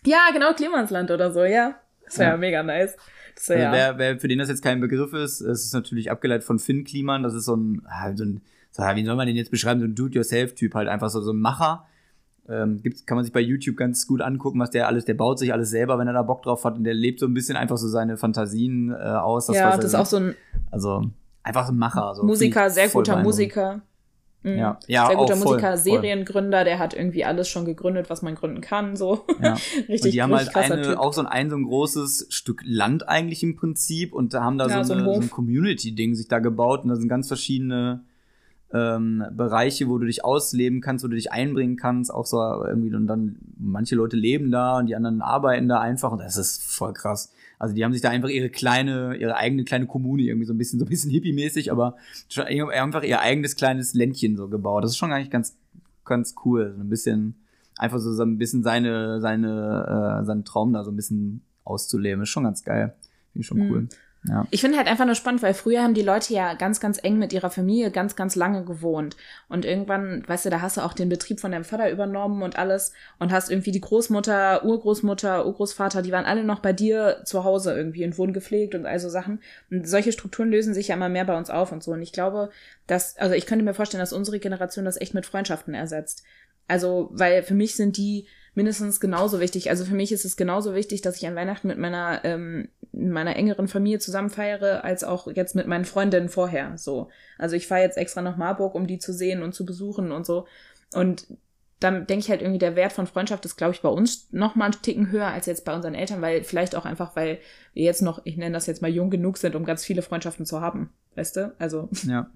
Ja, 0.05 0.29
genau, 0.33 0.53
Klimansland 0.53 1.11
oder 1.11 1.31
so, 1.31 1.43
ja. 1.43 1.75
Das 2.05 2.19
wäre 2.19 2.31
ja. 2.31 2.37
mega 2.37 2.63
nice. 2.63 2.95
Das 3.35 3.49
wär, 3.49 3.69
also 3.69 3.77
wer, 3.77 3.97
wer, 3.97 4.19
für 4.19 4.27
den 4.27 4.39
das 4.39 4.49
jetzt 4.49 4.63
kein 4.63 4.79
Begriff 4.79 5.13
ist, 5.13 5.41
es 5.41 5.65
ist 5.65 5.73
natürlich 5.73 6.09
abgeleitet 6.09 6.43
von 6.45 6.59
Finn 6.59 6.83
Kliman, 6.83 7.23
das 7.23 7.33
ist 7.33 7.45
so 7.45 7.55
ein, 7.55 7.81
ah, 7.85 8.15
so 8.15 8.23
ein 8.23 8.41
wie 8.95 9.05
soll 9.05 9.15
man 9.15 9.27
den 9.27 9.35
jetzt 9.35 9.51
beschreiben, 9.51 9.79
so 9.79 9.87
ein 9.87 9.95
Do-it-yourself-Typ, 9.95 10.75
halt 10.75 10.87
einfach 10.87 11.09
so, 11.09 11.21
so 11.21 11.33
ein 11.33 11.39
Macher. 11.39 11.87
Ähm, 12.49 12.81
gibt's, 12.81 13.05
kann 13.05 13.17
man 13.17 13.25
sich 13.25 13.33
bei 13.33 13.41
YouTube 13.41 13.75
ganz 13.75 14.07
gut 14.07 14.21
angucken, 14.21 14.59
was 14.59 14.69
der 14.69 14.87
alles, 14.87 15.05
der 15.05 15.15
baut 15.15 15.37
sich 15.37 15.51
alles 15.51 15.69
selber, 15.69 15.99
wenn 15.99 16.07
er 16.07 16.13
da 16.13 16.21
Bock 16.21 16.43
drauf 16.43 16.63
hat 16.63 16.77
und 16.77 16.85
der 16.85 16.93
lebt 16.93 17.19
so 17.19 17.25
ein 17.25 17.33
bisschen 17.33 17.57
einfach 17.57 17.77
so 17.77 17.89
seine 17.89 18.17
Fantasien 18.17 18.91
äh, 18.91 18.95
aus. 18.95 19.47
Das, 19.47 19.55
ja, 19.57 19.75
das 19.75 19.85
ist 19.85 19.95
auch 19.95 20.05
so 20.05 20.17
ein. 20.17 20.35
Also 20.71 21.03
einfach 21.43 21.67
ein 21.67 21.77
Macher. 21.77 22.15
So 22.15 22.23
Musiker, 22.23 22.69
sehr 22.69 22.89
guter 22.89 23.21
Musiker. 23.21 23.81
Mhm. 24.43 24.57
Ja, 24.57 24.79
ja, 24.87 25.07
sehr 25.07 25.15
guter 25.17 25.35
voll, 25.35 25.55
Musiker, 25.55 25.77
Seriengründer, 25.77 26.63
der 26.63 26.79
hat 26.79 26.93
irgendwie 26.93 27.25
alles 27.25 27.49
schon 27.49 27.65
gegründet, 27.65 28.09
was 28.09 28.21
man 28.21 28.35
gründen 28.35 28.61
kann, 28.61 28.95
so. 28.95 29.25
Ja. 29.41 29.53
richtig, 29.89 30.03
und 30.03 30.13
die 30.13 30.21
haben 30.21 30.33
halt 30.33 30.55
eine, 30.55 30.99
auch 30.99 31.11
so 31.11 31.21
ein, 31.21 31.27
ein 31.27 31.49
so 31.49 31.57
ein 31.57 31.63
großes 31.63 32.27
Stück 32.29 32.61
Land 32.63 33.09
eigentlich 33.09 33.43
im 33.43 33.55
Prinzip 33.55 34.13
und 34.13 34.33
da 34.33 34.43
haben 34.43 34.57
da 34.57 34.67
ja, 34.67 34.83
so, 34.83 34.93
eine, 34.93 35.03
so 35.03 35.11
ein 35.11 35.29
Community-Ding 35.29 36.15
sich 36.15 36.27
da 36.27 36.39
gebaut 36.39 36.83
und 36.83 36.89
da 36.89 36.95
sind 36.95 37.09
ganz 37.09 37.27
verschiedene 37.27 38.03
ähm, 38.73 39.23
Bereiche, 39.31 39.87
wo 39.87 39.97
du 39.97 40.05
dich 40.05 40.25
ausleben 40.25 40.81
kannst, 40.81 41.03
wo 41.03 41.07
du 41.07 41.15
dich 41.15 41.31
einbringen 41.31 41.77
kannst, 41.77 42.13
auch 42.13 42.25
so 42.25 42.37
irgendwie 42.65 42.93
und 42.93 43.07
dann 43.07 43.37
manche 43.57 43.95
Leute 43.95 44.17
leben 44.17 44.51
da 44.51 44.77
und 44.79 44.87
die 44.87 44.95
anderen 44.95 45.21
arbeiten 45.21 45.67
da 45.67 45.79
einfach 45.79 46.11
und 46.11 46.19
das 46.19 46.37
ist 46.37 46.63
voll 46.63 46.93
krass. 46.93 47.31
Also 47.59 47.73
die 47.73 47.83
haben 47.83 47.93
sich 47.93 48.01
da 48.01 48.09
einfach 48.09 48.29
ihre 48.29 48.49
kleine, 48.49 49.15
ihre 49.15 49.35
eigene 49.35 49.63
kleine 49.63 49.87
Kommune 49.87 50.23
irgendwie 50.23 50.45
so 50.45 50.53
ein 50.53 50.57
bisschen, 50.57 50.79
so 50.79 50.85
ein 50.85 50.89
bisschen 50.89 51.11
hippie-mäßig, 51.11 51.71
aber 51.71 51.95
schon 52.29 52.45
einfach 52.45 53.03
ihr 53.03 53.21
eigenes 53.21 53.55
kleines 53.55 53.93
Ländchen 53.93 54.35
so 54.35 54.47
gebaut. 54.47 54.83
Das 54.83 54.91
ist 54.91 54.97
schon 54.97 55.11
eigentlich 55.11 55.31
ganz, 55.31 55.57
ganz 56.05 56.35
cool. 56.45 56.73
So 56.75 56.83
ein 56.83 56.89
bisschen, 56.89 57.35
einfach 57.77 57.99
so, 57.99 58.13
so 58.13 58.23
ein 58.23 58.37
bisschen 58.37 58.63
seine, 58.63 59.21
seine, 59.21 60.19
äh, 60.21 60.25
seinen 60.25 60.45
Traum 60.45 60.73
da 60.73 60.83
so 60.83 60.91
ein 60.91 60.95
bisschen 60.95 61.41
auszuleben. 61.63 62.23
Ist 62.23 62.29
schon 62.29 62.43
ganz 62.43 62.63
geil. 62.63 62.93
Finde 63.31 63.41
ich 63.41 63.47
schon 63.47 63.59
mhm. 63.59 63.71
cool. 63.71 63.87
Ja. 64.27 64.45
Ich 64.51 64.61
finde 64.61 64.77
halt 64.77 64.87
einfach 64.87 65.05
nur 65.05 65.15
spannend, 65.15 65.41
weil 65.41 65.53
früher 65.53 65.81
haben 65.81 65.93
die 65.93 66.01
Leute 66.01 66.33
ja 66.33 66.53
ganz, 66.53 66.79
ganz 66.79 66.99
eng 67.01 67.17
mit 67.17 67.33
ihrer 67.33 67.49
Familie 67.49 67.91
ganz, 67.91 68.15
ganz 68.15 68.35
lange 68.35 68.63
gewohnt. 68.65 69.15
Und 69.47 69.65
irgendwann, 69.65 70.23
weißt 70.27 70.45
du, 70.45 70.49
da 70.49 70.61
hast 70.61 70.77
du 70.77 70.81
auch 70.81 70.93
den 70.93 71.09
Betrieb 71.09 71.39
von 71.39 71.51
deinem 71.51 71.63
Vater 71.63 71.89
übernommen 71.89 72.43
und 72.43 72.57
alles 72.57 72.93
und 73.19 73.31
hast 73.31 73.49
irgendwie 73.49 73.71
die 73.71 73.81
Großmutter, 73.81 74.65
Urgroßmutter, 74.65 75.45
Urgroßvater, 75.45 76.01
die 76.01 76.11
waren 76.11 76.25
alle 76.25 76.43
noch 76.43 76.59
bei 76.59 76.73
dir 76.73 77.21
zu 77.25 77.43
Hause 77.43 77.75
irgendwie 77.75 78.05
und 78.05 78.17
wurden 78.17 78.33
gepflegt 78.33 78.75
und 78.75 78.85
all 78.85 78.99
so 78.99 79.09
Sachen. 79.09 79.41
Und 79.71 79.87
solche 79.87 80.11
Strukturen 80.11 80.49
lösen 80.49 80.73
sich 80.73 80.89
ja 80.89 80.95
immer 80.95 81.09
mehr 81.09 81.25
bei 81.25 81.37
uns 81.37 81.49
auf 81.49 81.71
und 81.71 81.83
so. 81.83 81.91
Und 81.91 82.01
ich 82.01 82.11
glaube, 82.11 82.49
dass, 82.85 83.17
also 83.17 83.33
ich 83.35 83.45
könnte 83.45 83.63
mir 83.63 83.73
vorstellen, 83.73 84.01
dass 84.01 84.13
unsere 84.13 84.39
Generation 84.39 84.85
das 84.85 84.99
echt 84.99 85.13
mit 85.13 85.25
Freundschaften 85.25 85.73
ersetzt. 85.73 86.23
Also, 86.67 87.09
weil 87.13 87.43
für 87.43 87.53
mich 87.53 87.75
sind 87.75 87.97
die 87.97 88.27
mindestens 88.57 88.99
genauso 88.99 89.39
wichtig. 89.39 89.69
Also 89.69 89.85
für 89.85 89.93
mich 89.93 90.11
ist 90.11 90.25
es 90.25 90.35
genauso 90.35 90.73
wichtig, 90.73 91.03
dass 91.03 91.17
ich 91.17 91.27
an 91.27 91.35
Weihnachten 91.35 91.67
mit 91.67 91.77
meiner, 91.77 92.21
ähm, 92.23 92.69
meiner 92.91 93.35
engeren 93.35 93.67
Familie 93.67 93.99
zusammen 93.99 94.31
feiere, 94.31 94.83
als 94.83 95.03
auch 95.03 95.27
jetzt 95.27 95.53
mit 95.53 95.67
meinen 95.67 95.85
Freundinnen 95.85 96.27
vorher. 96.27 96.75
So. 96.75 97.09
Also 97.37 97.55
ich 97.55 97.67
fahre 97.67 97.81
jetzt 97.81 97.99
extra 97.99 98.23
nach 98.23 98.35
Marburg, 98.35 98.73
um 98.73 98.87
die 98.87 98.97
zu 98.97 99.13
sehen 99.13 99.43
und 99.43 99.53
zu 99.53 99.63
besuchen 99.63 100.11
und 100.11 100.25
so. 100.25 100.47
Und 100.91 101.27
dann 101.79 102.07
denke 102.07 102.23
ich 102.23 102.31
halt 102.31 102.41
irgendwie, 102.41 102.57
der 102.57 102.75
Wert 102.75 102.93
von 102.93 103.05
Freundschaft 103.05 103.45
ist, 103.45 103.57
glaube 103.57 103.75
ich, 103.75 103.81
bei 103.81 103.89
uns 103.89 104.27
noch 104.31 104.55
mal 104.55 104.65
einen 104.65 104.81
Ticken 104.81 105.11
höher 105.11 105.27
als 105.27 105.45
jetzt 105.45 105.63
bei 105.63 105.75
unseren 105.75 105.93
Eltern, 105.93 106.23
weil 106.23 106.43
vielleicht 106.43 106.75
auch 106.75 106.85
einfach, 106.85 107.15
weil 107.15 107.37
wir 107.75 107.83
jetzt 107.83 108.01
noch, 108.01 108.21
ich 108.23 108.37
nenne 108.37 108.53
das 108.53 108.65
jetzt 108.65 108.81
mal 108.81 108.89
jung 108.89 109.11
genug 109.11 109.37
sind, 109.37 109.55
um 109.55 109.65
ganz 109.65 109.85
viele 109.85 110.01
Freundschaften 110.01 110.47
zu 110.47 110.61
haben. 110.61 110.89
Weißt 111.15 111.35
du? 111.35 111.53
Also, 111.59 111.89
ja. 112.07 112.31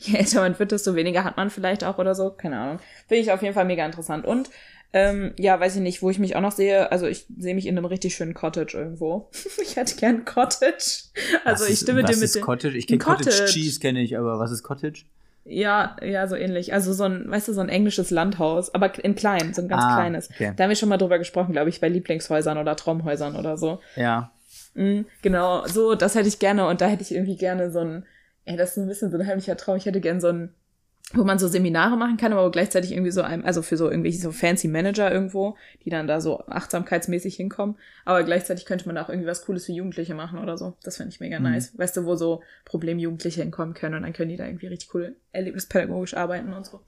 je 0.00 0.18
älter 0.18 0.42
man 0.42 0.58
wird, 0.58 0.72
desto 0.72 0.94
weniger 0.94 1.24
hat 1.24 1.38
man 1.38 1.48
vielleicht 1.48 1.82
auch 1.82 1.96
oder 1.96 2.14
so. 2.14 2.30
Keine 2.30 2.58
Ahnung. 2.58 2.78
Finde 3.08 3.22
ich 3.22 3.32
auf 3.32 3.40
jeden 3.40 3.54
Fall 3.54 3.64
mega 3.64 3.86
interessant. 3.86 4.26
Und 4.26 4.50
ähm, 4.92 5.32
ja, 5.38 5.58
weiß 5.58 5.76
ich 5.76 5.82
nicht, 5.82 6.02
wo 6.02 6.10
ich 6.10 6.18
mich 6.18 6.36
auch 6.36 6.40
noch 6.40 6.52
sehe. 6.52 6.92
Also 6.92 7.06
ich 7.06 7.26
sehe 7.38 7.54
mich 7.54 7.66
in 7.66 7.76
einem 7.76 7.86
richtig 7.86 8.14
schönen 8.14 8.34
Cottage 8.34 8.76
irgendwo. 8.76 9.30
ich 9.62 9.76
hätte 9.76 9.96
gern 9.96 10.24
Cottage. 10.24 11.04
Also 11.44 11.64
was 11.64 11.70
ich 11.70 11.78
stimme 11.78 12.00
ist, 12.00 12.08
dir 12.08 12.16
mit 12.16 12.24
ist 12.24 12.40
Cottage? 12.40 12.76
Ich 12.76 12.86
kenne 12.86 12.98
Cottage. 12.98 13.30
Cottage 13.30 13.52
Cheese 13.52 13.80
kenne 13.80 14.02
ich, 14.02 14.18
aber 14.18 14.38
was 14.38 14.50
ist 14.50 14.62
Cottage? 14.62 15.04
Ja, 15.44 15.96
ja, 16.02 16.28
so 16.28 16.36
ähnlich. 16.36 16.72
Also 16.72 16.92
so 16.92 17.04
ein, 17.04 17.28
weißt 17.28 17.48
du, 17.48 17.52
so 17.52 17.60
ein 17.60 17.68
englisches 17.68 18.10
Landhaus, 18.10 18.72
aber 18.74 19.02
in 19.02 19.14
klein, 19.14 19.54
so 19.54 19.62
ein 19.62 19.68
ganz 19.68 19.82
ah, 19.82 19.96
kleines. 19.96 20.30
Okay. 20.30 20.52
Da 20.56 20.64
haben 20.64 20.70
wir 20.70 20.76
schon 20.76 20.88
mal 20.88 20.98
drüber 20.98 21.18
gesprochen, 21.18 21.52
glaube 21.52 21.70
ich, 21.70 21.80
bei 21.80 21.88
Lieblingshäusern 21.88 22.58
oder 22.58 22.76
Traumhäusern 22.76 23.34
oder 23.34 23.56
so. 23.56 23.80
Ja. 23.96 24.30
Mhm, 24.74 25.06
genau, 25.20 25.66
so, 25.66 25.94
das 25.94 26.14
hätte 26.14 26.28
ich 26.28 26.38
gerne 26.38 26.66
und 26.66 26.80
da 26.80 26.86
hätte 26.86 27.02
ich 27.02 27.12
irgendwie 27.12 27.36
gerne 27.36 27.70
so 27.70 27.80
ein, 27.80 28.06
ey, 28.44 28.56
das 28.56 28.72
ist 28.72 28.78
ein 28.78 28.88
bisschen 28.88 29.10
so 29.10 29.18
ein 29.18 29.26
heimlicher 29.26 29.56
Traum. 29.56 29.76
Ich 29.76 29.86
hätte 29.86 30.00
gerne 30.00 30.20
so 30.20 30.28
ein 30.28 30.54
wo 31.14 31.24
man 31.24 31.38
so 31.38 31.46
Seminare 31.46 31.96
machen 31.96 32.16
kann, 32.16 32.32
aber 32.32 32.50
gleichzeitig 32.50 32.92
irgendwie 32.92 33.10
so 33.10 33.22
einem, 33.22 33.44
also 33.44 33.60
für 33.62 33.76
so 33.76 33.90
irgendwelche 33.90 34.18
so 34.18 34.32
fancy 34.32 34.68
Manager 34.68 35.12
irgendwo, 35.12 35.56
die 35.84 35.90
dann 35.90 36.06
da 36.06 36.20
so 36.20 36.46
achtsamkeitsmäßig 36.46 37.36
hinkommen. 37.36 37.76
Aber 38.04 38.22
gleichzeitig 38.22 38.64
könnte 38.64 38.86
man 38.86 38.96
da 38.96 39.02
auch 39.02 39.08
irgendwie 39.08 39.28
was 39.28 39.44
Cooles 39.44 39.66
für 39.66 39.72
Jugendliche 39.72 40.14
machen 40.14 40.38
oder 40.38 40.56
so. 40.56 40.74
Das 40.82 40.96
finde 40.96 41.10
ich 41.10 41.20
mega 41.20 41.38
mhm. 41.38 41.44
nice. 41.44 41.76
Weißt 41.76 41.96
du, 41.96 42.04
wo 42.04 42.16
so 42.16 42.42
Problemjugendliche 42.64 43.42
hinkommen 43.42 43.74
können 43.74 43.96
und 43.96 44.02
dann 44.02 44.12
können 44.12 44.30
die 44.30 44.36
da 44.36 44.46
irgendwie 44.46 44.68
richtig 44.68 44.94
cool 44.94 45.16
erlebnispädagogisch 45.32 46.14
arbeiten 46.14 46.52
und 46.52 46.64
so. 46.64 46.80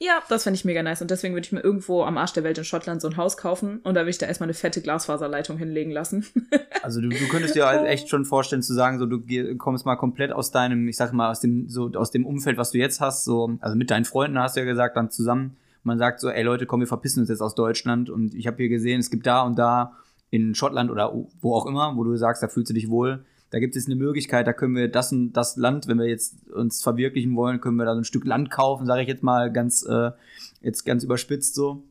Ja, 0.00 0.22
das 0.28 0.44
finde 0.44 0.56
ich 0.56 0.64
mega 0.64 0.82
nice. 0.82 1.02
Und 1.02 1.10
deswegen 1.10 1.34
würde 1.34 1.44
ich 1.44 1.52
mir 1.52 1.60
irgendwo 1.60 2.04
am 2.04 2.18
Arsch 2.18 2.32
der 2.32 2.44
Welt 2.44 2.56
in 2.56 2.64
Schottland 2.64 3.02
so 3.02 3.08
ein 3.08 3.16
Haus 3.16 3.36
kaufen 3.36 3.80
und 3.82 3.94
da 3.94 4.02
würde 4.02 4.10
ich 4.10 4.18
da 4.18 4.26
erstmal 4.26 4.46
eine 4.46 4.54
fette 4.54 4.80
Glasfaserleitung 4.80 5.58
hinlegen 5.58 5.90
lassen. 5.90 6.24
also 6.82 7.00
du, 7.00 7.08
du 7.08 7.28
könntest 7.28 7.56
dir 7.56 7.66
halt 7.66 7.84
echt 7.84 8.08
schon 8.08 8.24
vorstellen 8.24 8.62
zu 8.62 8.74
sagen, 8.74 9.00
so 9.00 9.06
du 9.06 9.20
kommst 9.56 9.86
mal 9.86 9.96
komplett 9.96 10.32
aus 10.32 10.52
deinem, 10.52 10.86
ich 10.86 10.96
sag 10.96 11.12
mal, 11.12 11.30
aus 11.30 11.40
dem, 11.40 11.68
so 11.68 11.90
aus 11.94 12.12
dem 12.12 12.26
Umfeld, 12.26 12.58
was 12.58 12.70
du 12.70 12.78
jetzt 12.78 13.00
hast, 13.00 13.24
so, 13.24 13.56
also 13.60 13.76
mit 13.76 13.90
deinen 13.90 14.04
Freunden 14.04 14.38
hast 14.38 14.56
du 14.56 14.60
ja 14.60 14.66
gesagt, 14.66 14.96
dann 14.96 15.10
zusammen. 15.10 15.56
Man 15.82 15.98
sagt 15.98 16.20
so, 16.20 16.28
ey 16.28 16.44
Leute, 16.44 16.66
komm, 16.66 16.80
wir 16.80 16.86
verpissen 16.86 17.20
uns 17.20 17.28
jetzt 17.28 17.40
aus 17.40 17.56
Deutschland. 17.56 18.08
Und 18.08 18.34
ich 18.34 18.46
habe 18.46 18.58
hier 18.58 18.68
gesehen, 18.68 19.00
es 19.00 19.10
gibt 19.10 19.26
da 19.26 19.42
und 19.42 19.58
da 19.58 19.96
in 20.30 20.54
Schottland 20.54 20.90
oder 20.90 21.12
wo 21.40 21.54
auch 21.54 21.66
immer, 21.66 21.96
wo 21.96 22.04
du 22.04 22.16
sagst, 22.16 22.42
da 22.42 22.48
fühlst 22.48 22.70
du 22.70 22.74
dich 22.74 22.88
wohl 22.88 23.24
da 23.50 23.58
gibt 23.58 23.76
es 23.76 23.86
eine 23.86 23.96
Möglichkeit, 23.96 24.46
da 24.46 24.52
können 24.52 24.76
wir 24.76 24.88
das 24.88 25.12
und 25.12 25.32
das 25.32 25.56
Land, 25.56 25.88
wenn 25.88 25.98
wir 25.98 26.06
jetzt 26.06 26.50
uns 26.50 26.82
verwirklichen 26.82 27.34
wollen, 27.34 27.60
können 27.60 27.76
wir 27.76 27.84
da 27.84 27.94
so 27.94 28.00
ein 28.00 28.04
Stück 28.04 28.24
Land 28.24 28.50
kaufen, 28.50 28.86
sage 28.86 29.02
ich 29.02 29.08
jetzt 29.08 29.22
mal 29.22 29.52
ganz, 29.52 29.84
äh, 29.84 30.10
jetzt 30.60 30.84
ganz 30.84 31.04
überspitzt 31.04 31.54
so. 31.54 31.82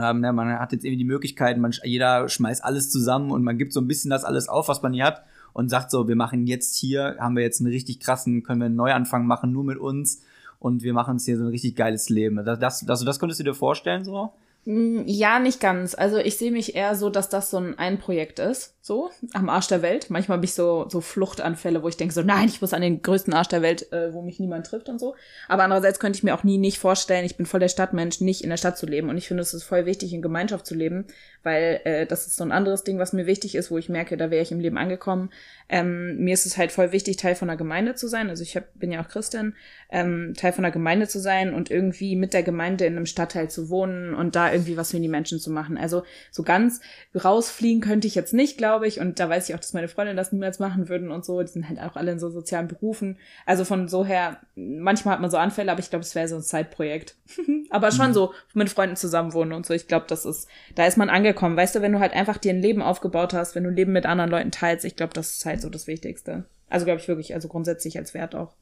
Ähm, 0.00 0.20
ne, 0.20 0.32
man 0.32 0.58
hat 0.58 0.72
jetzt 0.72 0.84
irgendwie 0.84 1.04
die 1.04 1.04
Möglichkeit, 1.04 1.58
man, 1.58 1.72
jeder 1.84 2.28
schmeißt 2.28 2.64
alles 2.64 2.90
zusammen 2.90 3.30
und 3.30 3.42
man 3.42 3.58
gibt 3.58 3.72
so 3.72 3.80
ein 3.80 3.88
bisschen 3.88 4.10
das 4.10 4.24
alles 4.24 4.48
auf, 4.48 4.68
was 4.68 4.82
man 4.82 4.92
hier 4.92 5.04
hat 5.04 5.22
und 5.52 5.70
sagt 5.70 5.90
so, 5.90 6.06
wir 6.06 6.16
machen 6.16 6.46
jetzt 6.46 6.76
hier, 6.76 7.16
haben 7.18 7.36
wir 7.36 7.42
jetzt 7.42 7.60
einen 7.60 7.72
richtig 7.72 8.00
krassen, 8.00 8.42
können 8.42 8.60
wir 8.60 8.66
einen 8.66 8.76
Neuanfang 8.76 9.26
machen, 9.26 9.52
nur 9.52 9.64
mit 9.64 9.78
uns 9.78 10.22
und 10.58 10.82
wir 10.82 10.92
machen 10.92 11.12
uns 11.12 11.24
hier 11.24 11.38
so 11.38 11.44
ein 11.44 11.50
richtig 11.50 11.76
geiles 11.76 12.08
Leben. 12.08 12.44
Das, 12.44 12.58
das, 12.58 12.80
das, 12.80 13.04
das 13.04 13.18
könntest 13.18 13.40
du 13.40 13.44
dir 13.44 13.54
vorstellen 13.54 14.04
so? 14.04 14.32
Mm, 14.66 15.02
ja, 15.06 15.38
nicht 15.38 15.60
ganz. 15.60 15.94
Also 15.94 16.18
ich 16.18 16.36
sehe 16.36 16.52
mich 16.52 16.74
eher 16.74 16.94
so, 16.94 17.08
dass 17.08 17.28
das 17.28 17.50
so 17.50 17.56
ein, 17.56 17.78
ein 17.78 17.98
Projekt 17.98 18.38
ist, 18.38 18.74
so 18.86 19.10
am 19.32 19.48
Arsch 19.48 19.66
der 19.66 19.82
Welt. 19.82 20.10
Manchmal 20.10 20.36
habe 20.36 20.44
ich 20.44 20.54
so 20.54 20.88
so 20.88 21.00
Fluchtanfälle, 21.00 21.82
wo 21.82 21.88
ich 21.88 21.96
denke 21.96 22.14
so, 22.14 22.22
nein, 22.22 22.46
ich 22.46 22.60
muss 22.60 22.72
an 22.72 22.82
den 22.82 23.02
größten 23.02 23.34
Arsch 23.34 23.48
der 23.48 23.60
Welt, 23.60 23.90
äh, 23.92 24.14
wo 24.14 24.22
mich 24.22 24.38
niemand 24.38 24.66
trifft 24.66 24.88
und 24.88 25.00
so. 25.00 25.16
Aber 25.48 25.64
andererseits 25.64 25.98
könnte 25.98 26.18
ich 26.18 26.22
mir 26.22 26.36
auch 26.36 26.44
nie 26.44 26.56
nicht 26.56 26.78
vorstellen, 26.78 27.24
ich 27.24 27.36
bin 27.36 27.46
voll 27.46 27.58
der 27.58 27.66
Stadtmensch, 27.66 28.20
nicht 28.20 28.42
in 28.42 28.50
der 28.50 28.58
Stadt 28.58 28.78
zu 28.78 28.86
leben. 28.86 29.08
Und 29.08 29.16
ich 29.16 29.26
finde, 29.26 29.40
es 29.40 29.54
ist 29.54 29.64
voll 29.64 29.86
wichtig, 29.86 30.12
in 30.12 30.22
Gemeinschaft 30.22 30.66
zu 30.66 30.76
leben, 30.76 31.06
weil 31.42 31.80
äh, 31.82 32.06
das 32.06 32.28
ist 32.28 32.36
so 32.36 32.44
ein 32.44 32.52
anderes 32.52 32.84
Ding, 32.84 33.00
was 33.00 33.12
mir 33.12 33.26
wichtig 33.26 33.56
ist, 33.56 33.72
wo 33.72 33.78
ich 33.78 33.88
merke, 33.88 34.16
da 34.16 34.30
wäre 34.30 34.42
ich 34.42 34.52
im 34.52 34.60
Leben 34.60 34.78
angekommen. 34.78 35.30
Ähm, 35.68 36.18
mir 36.18 36.34
ist 36.34 36.46
es 36.46 36.56
halt 36.56 36.70
voll 36.70 36.92
wichtig, 36.92 37.16
Teil 37.16 37.34
von 37.34 37.50
einer 37.50 37.56
Gemeinde 37.56 37.96
zu 37.96 38.06
sein. 38.06 38.30
Also 38.30 38.44
ich 38.44 38.54
hab, 38.54 38.72
bin 38.78 38.92
ja 38.92 39.02
auch 39.02 39.08
Christin, 39.08 39.54
ähm, 39.90 40.34
Teil 40.36 40.52
von 40.52 40.64
einer 40.64 40.72
Gemeinde 40.72 41.08
zu 41.08 41.18
sein 41.18 41.54
und 41.54 41.72
irgendwie 41.72 42.14
mit 42.14 42.34
der 42.34 42.44
Gemeinde 42.44 42.86
in 42.86 42.96
einem 42.96 43.06
Stadtteil 43.06 43.50
zu 43.50 43.68
wohnen 43.68 44.14
und 44.14 44.36
da 44.36 44.52
irgendwie 44.52 44.76
was 44.76 44.92
für 44.92 45.00
die 45.00 45.08
Menschen 45.08 45.40
zu 45.40 45.50
machen. 45.50 45.76
Also 45.76 46.04
so 46.30 46.44
ganz 46.44 46.80
rausfliegen 47.14 47.80
könnte 47.80 48.06
ich 48.06 48.14
jetzt 48.14 48.32
nicht, 48.32 48.58
glaube 48.58 48.75
ich. 48.84 49.00
Und 49.00 49.18
da 49.18 49.28
weiß 49.28 49.48
ich 49.48 49.54
auch, 49.54 49.60
dass 49.60 49.72
meine 49.72 49.88
Freundinnen 49.88 50.16
das 50.16 50.32
niemals 50.32 50.60
machen 50.60 50.88
würden 50.88 51.10
und 51.10 51.24
so. 51.24 51.42
Die 51.42 51.48
sind 51.48 51.68
halt 51.68 51.80
auch 51.80 51.96
alle 51.96 52.12
in 52.12 52.18
so 52.18 52.30
sozialen 52.30 52.68
Berufen. 52.68 53.18
Also 53.44 53.64
von 53.64 53.88
so 53.88 54.04
her, 54.04 54.38
manchmal 54.54 55.14
hat 55.14 55.20
man 55.20 55.30
so 55.30 55.36
Anfälle, 55.36 55.72
aber 55.72 55.80
ich 55.80 55.90
glaube, 55.90 56.04
es 56.04 56.14
wäre 56.14 56.28
so 56.28 56.36
ein 56.36 56.42
Zeitprojekt. 56.42 57.16
aber 57.70 57.90
schon 57.90 58.10
mhm. 58.10 58.14
so 58.14 58.34
mit 58.54 58.70
Freunden 58.70 58.96
zusammenwohnen 58.96 59.52
und 59.52 59.66
so. 59.66 59.74
Ich 59.74 59.88
glaube, 59.88 60.06
das 60.08 60.24
ist, 60.24 60.48
da 60.76 60.86
ist 60.86 60.96
man 60.96 61.10
angekommen. 61.10 61.56
Weißt 61.56 61.74
du, 61.74 61.82
wenn 61.82 61.92
du 61.92 61.98
halt 61.98 62.12
einfach 62.12 62.38
dir 62.38 62.52
ein 62.52 62.62
Leben 62.62 62.82
aufgebaut 62.82 63.34
hast, 63.34 63.56
wenn 63.56 63.64
du 63.64 63.70
ein 63.70 63.76
Leben 63.76 63.92
mit 63.92 64.06
anderen 64.06 64.30
Leuten 64.30 64.52
teilst, 64.52 64.84
ich 64.84 64.94
glaube, 64.94 65.12
das 65.12 65.32
ist 65.32 65.46
halt 65.46 65.56
halt 65.56 65.62
so 65.62 65.70
das 65.70 65.86
Wichtigste. 65.86 66.44
Also 66.68 66.84
glaube 66.84 67.00
ich 67.00 67.08
wirklich, 67.08 67.34
also 67.34 67.48
grundsätzlich 67.48 67.98
als 67.98 68.14
Wert 68.14 68.34
auch. 68.34 68.54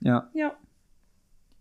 Ja. 0.00 0.30
Ja. 0.34 0.56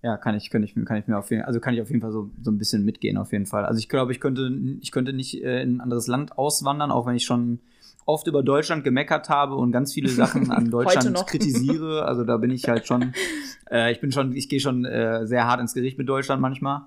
Ja, 0.04 0.16
kann 0.18 0.36
ich, 0.36 0.50
kann 0.50 0.64
ich, 0.64 0.76
kann 0.86 0.98
ich 0.98 1.08
mir 1.08 1.18
auf 1.18 1.32
jeden 1.32 1.44
also 1.44 1.60
kann 1.60 1.74
ich 1.74 1.82
auf 1.82 1.90
jeden 1.90 2.02
Fall 2.02 2.12
so, 2.12 2.30
so 2.42 2.52
ein 2.52 2.58
bisschen 2.58 2.86
mitgehen, 2.86 3.18
auf 3.18 3.32
jeden 3.32 3.46
Fall. 3.46 3.66
Also 3.66 3.80
ich 3.80 3.90
glaube, 3.90 4.12
ich 4.12 4.20
könnte, 4.20 4.52
ich 4.80 4.92
könnte 4.92 5.12
nicht 5.12 5.44
äh, 5.44 5.62
in 5.64 5.78
ein 5.78 5.82
anderes 5.82 6.08
Land 6.08 6.38
auswandern, 6.38 6.92
auch 6.92 7.08
wenn 7.08 7.16
ich 7.16 7.26
schon 7.26 7.60
oft 8.06 8.26
über 8.28 8.42
Deutschland 8.42 8.84
gemeckert 8.84 9.30
habe 9.30 9.56
und 9.56 9.72
ganz 9.72 9.94
viele 9.94 10.10
Sachen 10.10 10.50
an 10.52 10.72
Deutschland 10.72 11.26
kritisiere. 11.28 12.06
Also 12.06 12.24
da 12.24 12.38
bin 12.38 12.52
ich 12.52 12.68
halt 12.70 12.88
schon, 12.88 13.14
äh, 13.72 13.92
ich 13.92 14.00
bin 14.00 14.12
schon, 14.12 14.34
ich 14.34 14.50
gehe 14.50 14.60
schon 14.60 14.86
äh, 14.86 15.28
sehr 15.28 15.46
hart 15.46 15.60
ins 15.60 15.74
Gericht 15.74 15.98
mit 15.98 16.08
Deutschland 16.08 16.42
manchmal. 16.42 16.84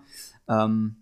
Ähm, 0.49 0.96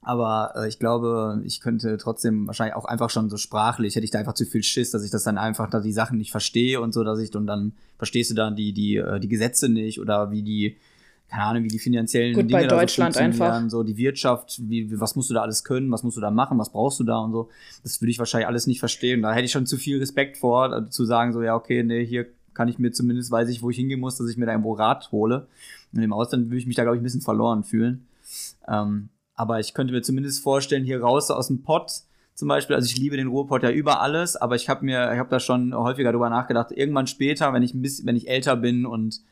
aber 0.00 0.52
äh, 0.54 0.68
ich 0.68 0.78
glaube, 0.78 1.42
ich 1.44 1.60
könnte 1.60 1.96
trotzdem 1.98 2.46
wahrscheinlich 2.46 2.76
auch 2.76 2.84
einfach 2.84 3.10
schon 3.10 3.28
so 3.28 3.36
sprachlich, 3.36 3.96
hätte 3.96 4.04
ich 4.04 4.12
da 4.12 4.20
einfach 4.20 4.34
zu 4.34 4.46
viel 4.46 4.62
Schiss, 4.62 4.92
dass 4.92 5.04
ich 5.04 5.10
das 5.10 5.24
dann 5.24 5.38
einfach, 5.38 5.68
da 5.68 5.80
die 5.80 5.92
Sachen 5.92 6.18
nicht 6.18 6.30
verstehe 6.30 6.80
und 6.80 6.94
so, 6.94 7.02
dass 7.02 7.18
ich 7.18 7.34
und 7.34 7.46
dann 7.46 7.72
verstehst 7.96 8.30
du 8.30 8.34
dann 8.34 8.54
die, 8.54 8.72
die, 8.72 8.96
äh, 8.96 9.18
die 9.18 9.28
Gesetze 9.28 9.68
nicht 9.68 10.00
oder 10.00 10.30
wie 10.30 10.42
die, 10.42 10.76
keine 11.28 11.42
Ahnung, 11.44 11.64
wie 11.64 11.68
die 11.68 11.78
finanziellen 11.78 12.34
Gut, 12.34 12.50
Dinge 12.50 12.62
bei 12.62 12.66
Deutschland 12.66 13.14
so 13.14 13.20
einfach. 13.20 13.62
so 13.68 13.82
die 13.82 13.96
Wirtschaft, 13.96 14.60
wie, 14.68 14.98
was 14.98 15.14
musst 15.14 15.28
du 15.28 15.34
da 15.34 15.42
alles 15.42 15.62
können, 15.62 15.90
was 15.90 16.02
musst 16.02 16.16
du 16.16 16.20
da 16.20 16.30
machen, 16.30 16.58
was 16.58 16.72
brauchst 16.72 16.98
du 17.00 17.04
da 17.04 17.18
und 17.18 17.32
so. 17.32 17.50
Das 17.82 18.00
würde 18.00 18.10
ich 18.10 18.18
wahrscheinlich 18.18 18.46
alles 18.46 18.66
nicht 18.66 18.80
verstehen. 18.80 19.22
Da 19.22 19.32
hätte 19.32 19.44
ich 19.44 19.52
schon 19.52 19.66
zu 19.66 19.76
viel 19.76 19.98
Respekt 19.98 20.38
vor, 20.38 20.72
äh, 20.74 20.88
zu 20.88 21.04
sagen, 21.04 21.32
so, 21.32 21.42
ja, 21.42 21.54
okay, 21.54 21.82
nee, 21.82 22.04
hier 22.04 22.26
kann 22.54 22.68
ich 22.68 22.78
mir 22.78 22.92
zumindest, 22.92 23.30
weiß 23.30 23.50
ich, 23.50 23.62
wo 23.62 23.70
ich 23.70 23.76
hingehen 23.76 24.00
muss, 24.00 24.16
dass 24.16 24.28
ich 24.28 24.36
mir 24.36 24.46
da 24.46 24.52
irgendwo 24.52 24.72
Rat 24.72 25.12
hole. 25.12 25.46
Und 25.92 26.02
im 26.02 26.12
Ausland 26.12 26.46
würde 26.46 26.58
ich 26.58 26.66
mich 26.66 26.76
da, 26.76 26.82
glaube 26.82 26.96
ich, 26.96 27.00
ein 27.00 27.04
bisschen 27.04 27.20
verloren 27.20 27.62
fühlen. 27.62 28.06
Ähm, 28.66 29.10
aber 29.34 29.60
ich 29.60 29.74
könnte 29.74 29.92
mir 29.92 30.02
zumindest 30.02 30.42
vorstellen, 30.42 30.84
hier 30.84 31.00
raus 31.00 31.30
aus 31.30 31.48
dem 31.48 31.62
Pott 31.62 32.02
zum 32.38 32.46
Beispiel, 32.46 32.76
also 32.76 32.86
ich 32.86 32.96
liebe 32.96 33.16
den 33.16 33.26
Ruhrpott 33.26 33.64
ja 33.64 33.70
über 33.72 34.00
alles, 34.00 34.36
aber 34.36 34.54
ich 34.54 34.68
habe 34.68 34.84
mir, 34.84 35.12
ich 35.12 35.18
habe 35.18 35.28
da 35.28 35.40
schon 35.40 35.74
häufiger 35.74 36.12
drüber 36.12 36.30
nachgedacht, 36.30 36.70
irgendwann 36.70 37.08
später, 37.08 37.52
wenn 37.52 37.64
ich 37.64 37.74
ein 37.74 37.82
bisschen, 37.82 38.06
wenn 38.06 38.14
ich 38.14 38.28
älter 38.28 38.54
bin 38.54 38.86
und 38.86 39.22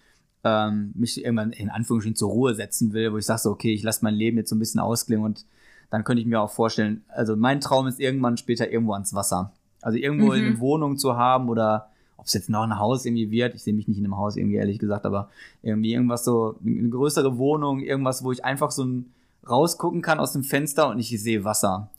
ähm, 0.45 0.93
mich 0.95 1.23
irgendwann 1.25 1.53
in 1.53 1.71
Anführungsstrichen 1.71 2.17
zur 2.17 2.31
Ruhe 2.31 2.55
setzen 2.55 2.93
will, 2.93 3.13
wo 3.13 3.19
ich 3.19 3.27
sage 3.27 3.41
so, 3.41 3.51
okay, 3.51 3.73
ich 3.73 3.83
lasse 3.83 4.05
mein 4.05 4.15
Leben 4.15 4.37
jetzt 4.37 4.51
so 4.51 4.57
ein 4.57 4.61
bisschen 4.61 4.81
ausklingen 4.81 5.25
und 5.25 5.45
dann 5.91 6.05
könnte 6.05 6.21
ich 6.21 6.27
mir 6.27 6.41
auch 6.41 6.51
vorstellen, 6.51 7.05
also 7.09 7.37
mein 7.37 7.61
Traum 7.61 7.87
ist 7.87 8.01
irgendwann 8.01 8.37
später 8.37 8.71
irgendwo 8.71 8.93
ans 8.93 9.15
Wasser. 9.15 9.53
Also 9.83 9.99
irgendwo 9.99 10.27
mhm. 10.27 10.33
eine 10.33 10.61
Wohnung 10.61 10.97
zu 10.97 11.17
haben 11.17 11.49
oder 11.49 11.91
ob 12.17 12.27
es 12.27 12.35
jetzt 12.35 12.49
noch 12.49 12.63
ein 12.63 12.79
Haus 12.79 13.05
irgendwie 13.05 13.31
wird, 13.31 13.55
ich 13.55 13.63
sehe 13.63 13.75
mich 13.75 13.87
nicht 13.87 13.99
in 13.99 14.05
einem 14.05 14.17
Haus 14.17 14.37
irgendwie 14.37 14.57
ehrlich 14.57 14.79
gesagt, 14.79 15.05
aber 15.05 15.29
irgendwie 15.63 15.93
irgendwas 15.93 16.25
so, 16.25 16.57
eine 16.65 16.89
größere 16.89 17.39
Wohnung, 17.39 17.81
irgendwas, 17.81 18.25
wo 18.25 18.33
ich 18.33 18.45
einfach 18.45 18.71
so 18.71 18.85
ein, 18.85 19.13
rausgucken 19.49 20.03
kann 20.03 20.19
aus 20.19 20.33
dem 20.33 20.43
Fenster 20.43 20.89
und 20.89 20.99
ich 20.99 21.09
sehe 21.23 21.45
Wasser. 21.45 21.91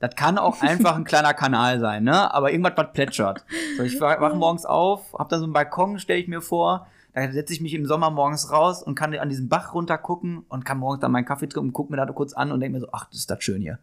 Das 0.00 0.14
kann 0.16 0.38
auch 0.38 0.60
einfach 0.60 0.96
ein 0.96 1.04
kleiner 1.04 1.34
Kanal 1.34 1.78
sein, 1.78 2.04
ne? 2.04 2.34
Aber 2.34 2.50
irgendwas, 2.50 2.72
was 2.76 2.92
plätschert. 2.92 3.44
So, 3.76 3.84
ich 3.84 4.00
wache 4.00 4.34
morgens 4.34 4.64
auf, 4.64 5.14
hab 5.14 5.28
dann 5.28 5.40
so 5.40 5.44
einen 5.44 5.52
Balkon, 5.52 5.98
stelle 5.98 6.20
ich 6.20 6.28
mir 6.28 6.40
vor, 6.40 6.86
da 7.16 7.32
setze 7.32 7.54
ich 7.54 7.62
mich 7.62 7.72
im 7.72 7.86
Sommer 7.86 8.10
morgens 8.10 8.52
raus 8.52 8.82
und 8.82 8.94
kann 8.94 9.14
an 9.14 9.30
diesen 9.30 9.48
Bach 9.48 9.72
runter 9.72 9.96
gucken 9.96 10.44
und 10.50 10.66
kann 10.66 10.76
morgens 10.76 11.00
dann 11.00 11.12
meinen 11.12 11.24
Kaffee 11.24 11.46
trinken 11.46 11.68
und 11.68 11.72
gucke 11.72 11.90
mir 11.90 11.96
da 11.96 12.04
kurz 12.12 12.34
an 12.34 12.52
und 12.52 12.60
denke 12.60 12.74
mir 12.74 12.80
so, 12.80 12.88
ach, 12.92 13.06
das 13.06 13.20
ist 13.20 13.30
das 13.30 13.42
schön 13.42 13.62
hier. 13.62 13.78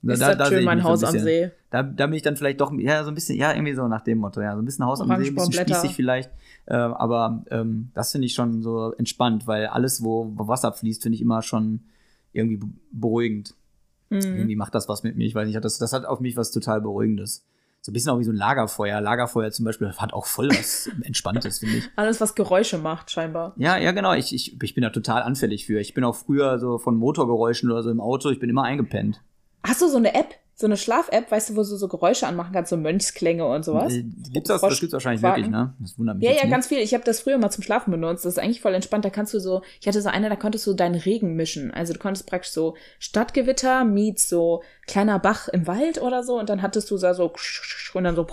Da, 0.00 0.14
ist 0.14 0.22
da, 0.22 0.28
das 0.28 0.38
da 0.38 0.46
schön, 0.46 0.64
mein 0.64 0.82
Haus 0.82 1.00
so 1.00 1.06
am 1.06 1.18
See. 1.18 1.50
Da, 1.68 1.82
da 1.82 2.06
bin 2.06 2.14
ich 2.14 2.22
dann 2.22 2.38
vielleicht 2.38 2.58
doch, 2.62 2.72
ja, 2.72 3.04
so 3.04 3.10
ein 3.10 3.14
bisschen, 3.14 3.36
ja, 3.36 3.52
irgendwie 3.52 3.74
so 3.74 3.86
nach 3.86 4.00
dem 4.00 4.16
Motto, 4.16 4.40
ja, 4.40 4.54
so 4.54 4.62
ein 4.62 4.64
bisschen 4.64 4.86
Haus 4.86 5.02
am 5.02 5.08
See, 5.08 5.28
ein 5.28 5.34
bisschen 5.34 5.52
spießig 5.52 5.94
vielleicht. 5.94 6.30
Äh, 6.64 6.74
aber 6.74 7.44
ähm, 7.50 7.90
das 7.92 8.12
finde 8.12 8.24
ich 8.24 8.32
schon 8.32 8.62
so 8.62 8.94
entspannt, 8.94 9.46
weil 9.46 9.66
alles, 9.66 10.02
wo, 10.02 10.32
wo 10.34 10.48
Wasser 10.48 10.72
fließt, 10.72 11.02
finde 11.02 11.16
ich 11.16 11.22
immer 11.22 11.42
schon 11.42 11.80
irgendwie 12.32 12.66
beruhigend. 12.92 13.54
Mhm. 14.08 14.20
Irgendwie 14.20 14.56
macht 14.56 14.74
das 14.74 14.88
was 14.88 15.02
mit 15.02 15.16
mir. 15.16 15.26
Ich 15.26 15.34
weiß 15.34 15.46
nicht, 15.46 15.62
das, 15.62 15.76
das 15.76 15.92
hat 15.92 16.06
auf 16.06 16.20
mich 16.20 16.34
was 16.38 16.50
total 16.50 16.80
Beruhigendes 16.80 17.44
so 17.82 17.90
ein 17.90 17.94
bisschen 17.94 18.12
auch 18.12 18.18
wie 18.18 18.24
so 18.24 18.32
ein 18.32 18.36
Lagerfeuer. 18.36 19.00
Lagerfeuer 19.00 19.50
zum 19.50 19.64
Beispiel 19.64 19.90
hat 19.92 20.12
auch 20.12 20.26
voll 20.26 20.50
was 20.50 20.90
Entspanntes, 21.02 21.60
finde 21.60 21.78
ich. 21.78 21.88
Alles, 21.96 22.20
was 22.20 22.34
Geräusche 22.34 22.78
macht, 22.78 23.10
scheinbar. 23.10 23.54
Ja, 23.56 23.78
ja, 23.78 23.92
genau. 23.92 24.12
Ich, 24.12 24.34
ich, 24.34 24.60
ich 24.62 24.74
bin 24.74 24.82
da 24.82 24.90
total 24.90 25.22
anfällig 25.22 25.66
für. 25.66 25.80
Ich 25.80 25.94
bin 25.94 26.04
auch 26.04 26.14
früher 26.14 26.58
so 26.58 26.78
von 26.78 26.96
Motorgeräuschen 26.96 27.70
oder 27.70 27.82
so 27.82 27.90
im 27.90 28.00
Auto, 28.00 28.30
ich 28.30 28.38
bin 28.38 28.50
immer 28.50 28.64
eingepennt. 28.64 29.22
Hast 29.62 29.80
du 29.80 29.88
so 29.88 29.96
eine 29.96 30.14
App? 30.14 30.34
So 30.60 30.66
eine 30.66 30.76
Schlaf-App, 30.76 31.30
weißt 31.30 31.50
du, 31.50 31.52
wo 31.54 31.60
du 31.60 31.64
so 31.64 31.88
Geräusche 31.88 32.26
anmachen 32.26 32.52
kannst, 32.52 32.68
so 32.68 32.76
Mönchsklänge 32.76 33.46
und 33.46 33.64
sowas. 33.64 33.94
Gibt's 34.30 34.48
das? 34.48 34.60
Das 34.60 34.78
gibt's 34.78 34.92
wahrscheinlich 34.92 35.22
wirklich, 35.22 35.48
ne? 35.48 35.72
Das 35.78 35.98
wundert 35.98 36.18
mich. 36.18 36.28
Ja, 36.28 36.34
ja, 36.34 36.42
nicht. 36.42 36.50
ganz 36.50 36.66
viel. 36.66 36.80
Ich 36.80 36.92
habe 36.92 37.02
das 37.02 37.20
früher 37.20 37.38
mal 37.38 37.50
zum 37.50 37.64
Schlafen 37.64 37.90
benutzt. 37.90 38.26
Das 38.26 38.34
ist 38.34 38.38
eigentlich 38.38 38.60
voll 38.60 38.74
entspannt. 38.74 39.06
Da 39.06 39.10
kannst 39.10 39.32
du 39.32 39.40
so, 39.40 39.62
ich 39.80 39.88
hatte 39.88 40.02
so 40.02 40.10
eine, 40.10 40.28
da 40.28 40.36
konntest 40.36 40.66
du 40.66 40.74
deinen 40.74 40.96
Regen 40.96 41.34
mischen. 41.34 41.72
Also 41.72 41.94
du 41.94 41.98
konntest 41.98 42.26
praktisch 42.26 42.52
so 42.52 42.76
Stadtgewitter 42.98 43.86
meets 43.86 44.28
so 44.28 44.62
kleiner 44.86 45.18
Bach 45.18 45.48
im 45.48 45.66
Wald 45.66 46.02
oder 46.02 46.22
so 46.22 46.38
und 46.38 46.50
dann 46.50 46.60
hattest 46.60 46.90
du 46.90 46.98
da 46.98 47.14
so 47.14 47.32
und 47.94 48.04
dann 48.04 48.14
so 48.14 48.26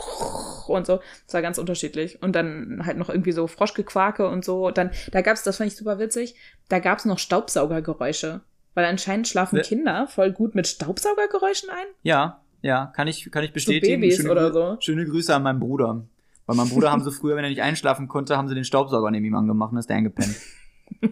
und 0.67 0.85
so. 0.85 0.99
Das 1.25 1.33
war 1.33 1.41
ganz 1.41 1.57
unterschiedlich. 1.57 2.21
Und 2.21 2.35
dann 2.35 2.81
halt 2.85 2.97
noch 2.97 3.07
irgendwie 3.07 3.31
so 3.31 3.47
Froschgequake 3.47 4.27
und 4.27 4.43
so. 4.43 4.67
Und 4.67 4.77
dann, 4.77 4.91
da 5.11 5.21
gab's, 5.21 5.43
das 5.43 5.57
fand 5.57 5.71
ich 5.71 5.77
super 5.77 5.97
witzig, 5.97 6.35
da 6.67 6.79
gab's 6.79 7.05
noch 7.05 7.19
Staubsaugergeräusche. 7.19 8.41
Weil 8.77 8.85
anscheinend 8.85 9.27
schlafen 9.27 9.55
ja. 9.55 9.63
Kinder 9.63 10.05
voll 10.05 10.31
gut 10.31 10.53
mit 10.53 10.67
Staubsaugergeräuschen 10.67 11.71
ein. 11.71 11.87
Ja, 12.03 12.41
ja, 12.61 12.85
kann 12.95 13.07
ich, 13.07 13.31
kann 13.31 13.43
ich 13.43 13.51
bestätigen. 13.51 13.95
So 13.95 14.01
Babys 14.01 14.17
schöne, 14.17 14.31
oder 14.31 14.53
so. 14.53 14.77
Schöne 14.81 15.03
Grüße 15.03 15.33
an 15.33 15.41
meinen 15.41 15.59
Bruder. 15.59 16.05
Bei 16.45 16.53
meinem 16.53 16.69
Bruder 16.69 16.91
haben 16.91 17.03
sie 17.03 17.11
früher, 17.11 17.35
wenn 17.35 17.43
er 17.43 17.49
nicht 17.49 17.63
einschlafen 17.63 18.07
konnte, 18.07 18.37
haben 18.37 18.47
sie 18.47 18.53
den 18.53 18.65
Staubsauger 18.65 19.09
neben 19.09 19.25
ihm 19.25 19.33
angemacht 19.33 19.71
und 19.71 19.79
ist 19.79 19.89
der 19.89 19.95
eingepennt. 19.95 20.35
okay. 21.01 21.11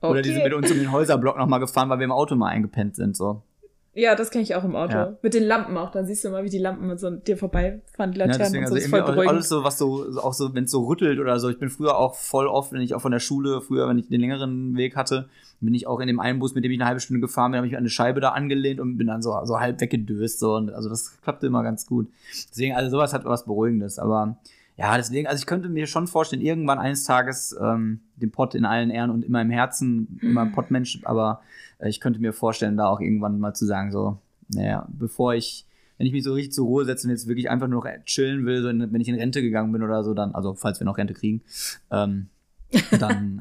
Oder 0.00 0.20
die 0.20 0.32
sind 0.32 0.42
mit 0.42 0.52
uns 0.52 0.68
um 0.68 0.78
den 0.78 0.90
Häuserblock 0.90 1.38
nochmal 1.38 1.60
gefahren, 1.60 1.88
weil 1.90 2.00
wir 2.00 2.06
im 2.06 2.10
Auto 2.10 2.34
mal 2.34 2.48
eingepennt 2.48 2.96
sind, 2.96 3.14
so. 3.16 3.44
Ja, 3.92 4.14
das 4.14 4.30
kenne 4.30 4.42
ich 4.42 4.54
auch 4.54 4.62
im 4.62 4.76
Auto. 4.76 4.92
Ja. 4.92 5.16
Mit 5.20 5.34
den 5.34 5.42
Lampen 5.42 5.76
auch. 5.76 5.90
Dann 5.90 6.06
siehst 6.06 6.22
du 6.22 6.28
immer, 6.28 6.44
wie 6.44 6.48
die 6.48 6.58
Lampen 6.58 6.86
mit 6.86 7.00
so 7.00 7.10
dir 7.10 7.36
vorbeifahren, 7.36 8.12
die 8.12 8.18
Laternen 8.18 8.40
ja, 8.40 8.44
deswegen, 8.44 8.64
und 8.64 8.68
so. 8.68 8.74
Also 8.74 8.84
ist 8.84 8.90
voll 8.90 9.28
alles 9.28 9.48
so, 9.48 9.64
was 9.64 9.78
so, 9.78 10.06
auch 10.22 10.32
so, 10.32 10.54
wenn 10.54 10.64
es 10.64 10.70
so 10.70 10.86
rüttelt 10.86 11.18
oder 11.18 11.40
so. 11.40 11.48
Ich 11.48 11.58
bin 11.58 11.70
früher 11.70 11.96
auch 11.96 12.14
voll 12.14 12.46
oft, 12.46 12.72
wenn 12.72 12.82
ich 12.82 12.94
auch 12.94 13.00
von 13.00 13.10
der 13.10 13.18
Schule, 13.18 13.60
früher, 13.60 13.88
wenn 13.88 13.98
ich 13.98 14.08
den 14.08 14.20
längeren 14.20 14.76
Weg 14.76 14.94
hatte, 14.94 15.28
bin 15.60 15.74
ich 15.74 15.88
auch 15.88 15.98
in 15.98 16.06
dem 16.06 16.20
einen 16.20 16.38
Bus, 16.38 16.54
mit 16.54 16.64
dem 16.64 16.70
ich 16.70 16.78
eine 16.78 16.86
halbe 16.86 17.00
Stunde 17.00 17.20
gefahren 17.20 17.50
bin, 17.50 17.58
habe 17.58 17.66
ich 17.66 17.74
an 17.74 17.80
eine 17.80 17.90
Scheibe 17.90 18.20
da 18.20 18.30
angelehnt 18.30 18.78
und 18.78 18.96
bin 18.96 19.08
dann 19.08 19.22
so, 19.22 19.38
so 19.44 19.58
halb 19.58 19.80
weggedöst. 19.80 20.38
So. 20.38 20.54
Und 20.54 20.70
also 20.72 20.88
das 20.88 21.20
klappte 21.22 21.48
immer 21.48 21.64
ganz 21.64 21.86
gut. 21.86 22.08
Deswegen, 22.50 22.76
also 22.76 22.90
sowas 22.90 23.12
hat 23.12 23.24
was 23.24 23.44
Beruhigendes. 23.44 23.98
Aber 23.98 24.36
ja, 24.76 24.96
deswegen, 24.96 25.26
also 25.26 25.40
ich 25.40 25.46
könnte 25.46 25.68
mir 25.68 25.86
schon 25.86 26.06
vorstellen, 26.06 26.40
irgendwann 26.40 26.78
eines 26.78 27.04
Tages 27.04 27.54
ähm, 27.60 28.00
den 28.16 28.30
Pott 28.30 28.54
in 28.54 28.64
allen 28.64 28.90
Ehren 28.90 29.10
und 29.10 29.24
immer 29.24 29.42
im 29.42 29.50
Herzen, 29.50 30.18
immer 30.22 30.42
ein 30.42 30.52
Pottmensch, 30.52 31.00
aber 31.04 31.42
ich 31.82 32.00
könnte 32.00 32.20
mir 32.20 32.32
vorstellen, 32.32 32.76
da 32.76 32.88
auch 32.88 33.00
irgendwann 33.00 33.38
mal 33.38 33.54
zu 33.54 33.66
sagen, 33.66 33.92
so, 33.92 34.18
naja, 34.48 34.86
bevor 34.88 35.34
ich, 35.34 35.66
wenn 35.98 36.06
ich 36.06 36.12
mich 36.12 36.24
so 36.24 36.34
richtig 36.34 36.52
zur 36.52 36.66
Ruhe 36.66 36.84
setze 36.84 37.06
und 37.06 37.10
jetzt 37.10 37.28
wirklich 37.28 37.50
einfach 37.50 37.68
nur 37.68 37.84
noch 37.84 38.04
chillen 38.04 38.46
will, 38.46 38.62
so 38.62 38.68
wenn 38.68 39.00
ich 39.00 39.08
in 39.08 39.14
Rente 39.14 39.42
gegangen 39.42 39.72
bin 39.72 39.82
oder 39.82 40.02
so, 40.04 40.14
dann, 40.14 40.34
also 40.34 40.54
falls 40.54 40.80
wir 40.80 40.84
noch 40.84 40.98
Rente 40.98 41.14
kriegen, 41.14 41.42
ähm, 41.90 42.28
dann, 43.00 43.40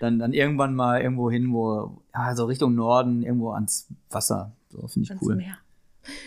dann, 0.00 0.18
dann 0.18 0.32
irgendwann 0.32 0.74
mal 0.74 1.00
irgendwo 1.00 1.30
hin, 1.30 1.52
wo, 1.52 2.02
ja, 2.14 2.34
so 2.36 2.44
Richtung 2.44 2.74
Norden, 2.74 3.22
irgendwo 3.22 3.50
ans 3.50 3.88
Wasser. 4.10 4.52
So 4.68 4.86
finde 4.86 5.04
ich 5.04 5.10
ans 5.10 5.22
cool. 5.22 5.36
Meer. 5.36 5.58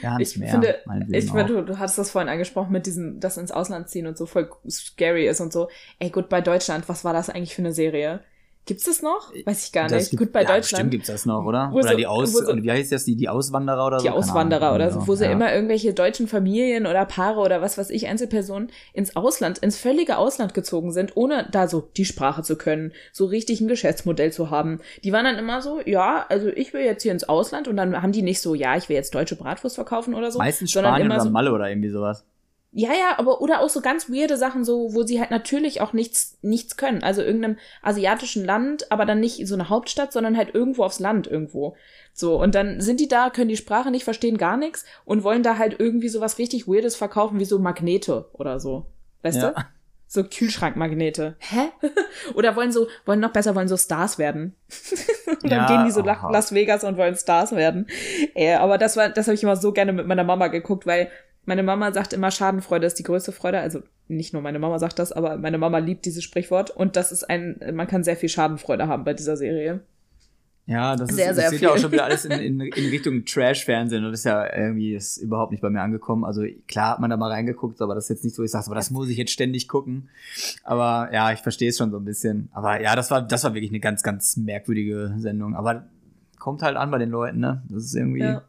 Ja, 0.02 0.14
ans 0.14 0.32
ich 0.32 0.38
Meer. 0.38 0.52
Finde, 0.52 0.76
ich 1.12 1.32
finde, 1.32 1.46
du, 1.46 1.62
du 1.62 1.80
hast 1.80 1.98
das 1.98 2.12
vorhin 2.12 2.30
angesprochen 2.30 2.72
mit 2.72 2.86
diesem, 2.86 3.20
das 3.20 3.38
ins 3.38 3.52
Ausland 3.52 3.90
ziehen 3.90 4.08
und 4.08 4.18
so 4.18 4.26
voll 4.26 4.50
scary 4.70 5.28
ist 5.28 5.40
und 5.40 5.54
so. 5.54 5.70
Ey, 6.00 6.10
gut, 6.10 6.28
bei 6.28 6.42
Deutschland, 6.42 6.90
was 6.90 7.06
war 7.06 7.14
das 7.14 7.30
eigentlich 7.30 7.56
für 7.56 7.62
eine 7.62 7.74
Serie? 7.74 8.22
Gibt's 8.66 8.86
das 8.86 9.04
noch? 9.04 9.32
Weiß 9.46 9.68
ich 9.68 9.72
gar 9.72 9.90
nicht. 9.90 10.10
Gibt, 10.10 10.20
Gut 10.20 10.32
bei 10.32 10.42
ja, 10.42 10.48
Deutschland. 10.48 10.64
Bestimmt 10.64 10.92
gibt's 10.92 11.08
das 11.08 11.28
noch, 11.28 11.46
oder? 11.46 11.70
Wo 11.72 11.78
oder 11.78 11.90
so, 11.90 11.98
die 11.98 12.08
Aus 12.08 12.34
so, 12.34 12.64
wie 12.64 12.72
heißt 12.72 12.92
das, 12.92 13.06
die, 13.06 13.16
die 13.16 13.30
Auswanderer 13.30 13.86
oder 13.86 13.98
die 13.98 14.06
so? 14.06 14.10
Die 14.10 14.16
Auswanderer 14.16 14.74
oder 14.74 14.92
so, 14.92 15.06
wo 15.06 15.12
ja. 15.12 15.18
sie 15.18 15.26
immer 15.26 15.54
irgendwelche 15.54 15.94
deutschen 15.94 16.28
Familien 16.28 16.88
oder 16.88 17.06
Paare 17.06 17.42
oder 17.42 17.62
was 17.62 17.78
weiß 17.78 17.92
ich, 17.92 18.08
Einzelpersonen 18.08 18.72
ins 18.94 19.16
Ausland, 19.16 19.60
ins 19.60 19.78
völlige 19.78 20.18
Ausland 20.18 20.56
gezogen 20.56 20.92
sind, 20.92 21.16
ohne 21.16 21.48
da 21.52 21.68
so 21.68 21.88
die 21.96 22.06
Sprache 22.06 22.42
zu 22.42 22.58
können, 22.58 22.92
so 23.12 23.26
richtig 23.26 23.62
ein 23.62 23.68
Geschäftsmodell 23.68 24.34
zu 24.34 24.50
haben. 24.50 24.80
Die 25.04 25.14
waren 25.14 25.26
dann 25.26 25.38
immer 25.38 25.62
so, 25.62 25.80
ja, 25.86 26.26
also 26.30 26.48
ich 26.48 26.74
will 26.74 26.82
jetzt 26.82 27.04
hier 27.04 27.12
ins 27.12 27.30
Ausland 27.30 27.68
und 27.68 27.78
dann 27.78 28.02
haben 28.02 28.14
die 28.14 28.24
nicht 28.24 28.42
so, 28.42 28.56
ja, 28.56 28.76
ich 28.76 28.90
will 28.90 28.96
jetzt 28.96 29.14
deutsche 29.14 29.36
Bratwurst 29.36 29.76
verkaufen 29.76 30.16
oder 30.16 30.32
so. 30.32 30.40
Meistens 30.40 30.72
Spanien 30.72 31.12
oder 31.12 31.22
so, 31.22 31.30
Malle 31.30 31.52
oder 31.54 31.70
irgendwie 31.70 31.90
sowas. 31.90 32.26
Ja, 32.78 32.90
ja, 32.90 33.18
aber 33.18 33.40
oder 33.40 33.62
auch 33.62 33.70
so 33.70 33.80
ganz 33.80 34.10
weirde 34.10 34.36
Sachen, 34.36 34.66
so, 34.66 34.94
wo 34.94 35.04
sie 35.04 35.22
halt 35.22 35.32
natürlich 35.32 35.80
auch 35.80 35.94
nichts, 35.94 36.38
nichts 36.42 36.76
können. 36.76 37.04
Also 37.04 37.22
irgendeinem 37.22 37.58
asiatischen 37.82 38.44
Land, 38.44 38.92
aber 38.92 39.06
dann 39.06 39.22
nicht 39.22 39.48
so 39.48 39.56
eine 39.56 39.70
Hauptstadt, 39.70 40.12
sondern 40.12 40.36
halt 40.36 40.54
irgendwo 40.54 40.84
aufs 40.84 41.00
Land 41.00 41.26
irgendwo. 41.26 41.78
So, 42.12 42.38
und 42.38 42.54
dann 42.54 42.82
sind 42.82 43.00
die 43.00 43.08
da, 43.08 43.30
können 43.30 43.48
die 43.48 43.56
Sprache 43.56 43.92
nicht 43.92 44.04
verstehen, 44.04 44.38
gar 44.38 44.58
nichts 44.58 44.84
und 45.06 45.24
wollen 45.24 45.42
da 45.42 45.58
halt 45.58 45.80
irgendwie 45.80 46.10
so 46.10 46.20
was 46.20 46.38
richtig 46.38 46.68
Weirdes 46.68 46.98
verkaufen, 46.98 47.40
wie 47.40 47.46
so 47.46 47.60
Magnete 47.60 48.28
oder 48.34 48.60
so. 48.60 48.88
Weißt 49.22 49.42
ja. 49.42 49.52
du? 49.52 49.62
So 50.08 50.26
Kühlschrankmagnete. 50.26 51.38
Hä? 51.40 51.72
oder 52.36 52.58
wollen 52.58 52.74
so, 52.74 52.88
wollen 53.06 53.22
noch 53.22 53.32
besser, 53.32 53.56
wollen 53.56 53.70
so 53.70 53.78
Stars 53.78 54.20
werden. 54.20 54.54
und 55.28 55.50
dann 55.50 55.62
ja, 55.62 55.68
gehen 55.68 55.86
die 55.86 55.92
so 55.92 56.02
nach 56.02 56.30
Las 56.30 56.54
Vegas 56.54 56.84
und 56.84 56.98
wollen 56.98 57.16
Stars 57.16 57.54
werden. 57.54 57.88
Äh, 58.34 58.56
aber 58.56 58.78
das 58.78 58.98
war, 58.98 59.08
das 59.08 59.28
habe 59.28 59.36
ich 59.36 59.44
immer 59.44 59.56
so 59.56 59.72
gerne 59.72 59.94
mit 59.94 60.08
meiner 60.08 60.26
Mama 60.26 60.50
geguckt, 60.50 60.86
weil 60.86 61.10
meine 61.46 61.64
Mama 61.64 61.92
sagt 61.92 62.14
immer, 62.14 62.32
Schadenfreude 62.32 62.88
ist 62.88 63.00
die 63.00 63.04
größte 63.04 63.32
Freude. 63.32 63.60
Also 63.60 63.82
nicht 64.08 64.34
nur 64.34 64.42
meine 64.42 64.60
Mama 64.60 64.80
sagt 64.80 65.00
das, 65.00 65.12
aber 65.12 65.38
meine 65.38 65.58
Mama 65.58 65.78
liebt 65.80 66.06
dieses 66.06 66.24
Sprichwort. 66.24 66.72
Und 66.72 66.96
das 66.96 67.12
ist 67.12 67.30
ein, 67.30 67.60
man 67.74 67.88
kann 67.88 68.04
sehr 68.04 68.18
viel 68.18 68.30
Schadenfreude 68.30 68.88
haben 68.88 69.04
bei 69.04 69.14
dieser 69.14 69.38
Serie. 69.38 69.82
Ja, 70.68 70.96
das, 70.96 71.10
sehr, 71.10 71.30
ist, 71.30 71.38
das 71.38 71.52
geht 71.52 71.62
ja 71.62 71.70
auch 71.70 71.78
schon 71.78 71.92
wieder 71.92 72.06
alles 72.06 72.26
in, 72.26 72.32
in, 72.32 72.60
in 72.60 72.90
Richtung 72.90 73.24
Trash-Fernsehen 73.24 74.04
und 74.04 74.12
das 74.12 74.22
ist 74.22 74.26
ja 74.26 74.52
irgendwie 74.52 74.96
ist 74.96 75.18
überhaupt 75.18 75.52
nicht 75.52 75.62
bei 75.62 75.70
mir 75.70 75.82
angekommen. 75.82 76.26
Also 76.26 76.44
klar 76.68 76.94
hat 76.94 77.00
man 77.00 77.12
da 77.12 77.18
mal 77.18 77.32
reingeguckt, 77.32 77.82
aber 77.82 77.94
das 77.94 78.06
ist 78.06 78.10
jetzt 78.10 78.24
nicht 78.24 78.36
so, 78.36 78.42
ich 78.42 78.50
sage, 78.50 78.66
aber 78.66 78.76
das 78.76 78.90
muss 78.90 79.08
ich 79.10 79.18
jetzt 79.18 79.32
ständig 79.32 79.68
gucken. 79.68 80.10
Aber 80.64 81.10
ja, 81.14 81.32
ich 81.32 81.40
verstehe 81.42 81.70
es 81.70 81.78
schon 81.78 81.92
so 81.92 81.98
ein 81.98 82.06
bisschen. 82.06 82.50
Aber 82.52 82.82
ja, 82.82 82.96
das 82.96 83.12
war, 83.12 83.22
das 83.22 83.44
war 83.44 83.54
wirklich 83.54 83.70
eine 83.70 83.80
ganz, 83.80 84.02
ganz 84.02 84.38
merkwürdige 84.38 85.14
Sendung. 85.18 85.56
Aber 85.56 85.86
kommt 86.40 86.64
halt 86.64 86.78
an 86.78 86.90
bei 86.90 86.98
den 86.98 87.12
Leuten, 87.12 87.40
ne? 87.40 87.62
Das 87.70 87.84
ist 87.84 87.96
irgendwie. 87.96 88.22
Ja. 88.22 88.42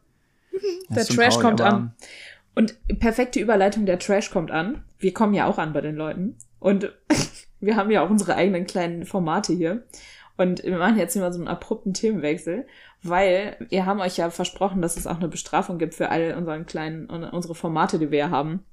Der 0.89 1.05
Trash 1.05 1.35
traurig, 1.35 1.39
kommt 1.39 1.61
an. 1.61 1.93
Und 2.57 2.75
perfekte 2.97 3.39
Überleitung, 3.39 3.85
der 3.85 3.99
Trash 3.99 4.31
kommt 4.31 4.49
an. 4.49 4.83
Wir 4.97 5.13
kommen 5.13 5.35
ja 5.35 5.45
auch 5.45 5.59
an 5.59 5.73
bei 5.73 5.81
den 5.81 5.95
Leuten. 5.95 6.39
Und 6.57 6.91
wir 7.59 7.75
haben 7.75 7.91
ja 7.91 8.03
auch 8.03 8.09
unsere 8.09 8.33
eigenen 8.33 8.65
kleinen 8.65 9.05
Formate 9.05 9.53
hier. 9.53 9.83
Und 10.37 10.63
wir 10.63 10.79
machen 10.79 10.97
jetzt 10.97 11.15
immer 11.15 11.31
so 11.31 11.37
einen 11.37 11.47
abrupten 11.47 11.93
Themenwechsel, 11.93 12.65
weil 13.03 13.57
wir 13.69 13.85
haben 13.85 13.99
euch 13.99 14.17
ja 14.17 14.31
versprochen, 14.31 14.81
dass 14.81 14.97
es 14.97 15.05
auch 15.05 15.17
eine 15.17 15.27
Bestrafung 15.27 15.77
gibt 15.77 15.93
für 15.93 16.09
all 16.09 16.33
unseren 16.33 16.65
kleinen, 16.65 17.05
unsere 17.05 17.53
Formate, 17.53 17.99
die 17.99 18.09
wir 18.09 18.31
haben. 18.31 18.65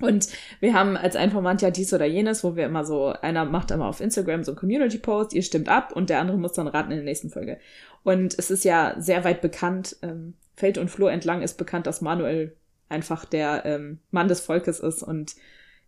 Und 0.00 0.28
wir 0.60 0.74
haben 0.74 0.96
als 0.96 1.16
ein 1.16 1.32
Format 1.32 1.60
ja 1.60 1.72
dies 1.72 1.92
oder 1.92 2.06
jenes, 2.06 2.44
wo 2.44 2.54
wir 2.54 2.66
immer 2.66 2.84
so, 2.84 3.08
einer 3.08 3.44
macht 3.44 3.72
immer 3.72 3.86
auf 3.86 4.00
Instagram 4.00 4.44
so 4.44 4.52
ein 4.52 4.56
Community-Post, 4.56 5.32
ihr 5.32 5.42
stimmt 5.42 5.68
ab 5.68 5.90
und 5.90 6.08
der 6.08 6.20
andere 6.20 6.38
muss 6.38 6.52
dann 6.52 6.68
raten 6.68 6.92
in 6.92 6.98
der 6.98 7.04
nächsten 7.04 7.30
Folge. 7.30 7.58
Und 8.04 8.38
es 8.38 8.52
ist 8.52 8.64
ja 8.64 8.94
sehr 8.98 9.24
weit 9.24 9.40
bekannt, 9.40 9.96
ähm, 10.02 10.34
Feld 10.54 10.78
und 10.78 10.88
Flur 10.88 11.10
entlang 11.10 11.42
ist 11.42 11.58
bekannt, 11.58 11.88
dass 11.88 12.00
Manuel 12.00 12.56
einfach 12.88 13.24
der 13.24 13.64
ähm, 13.64 13.98
Mann 14.10 14.28
des 14.28 14.40
Volkes 14.40 14.80
ist 14.80 15.02
und 15.02 15.34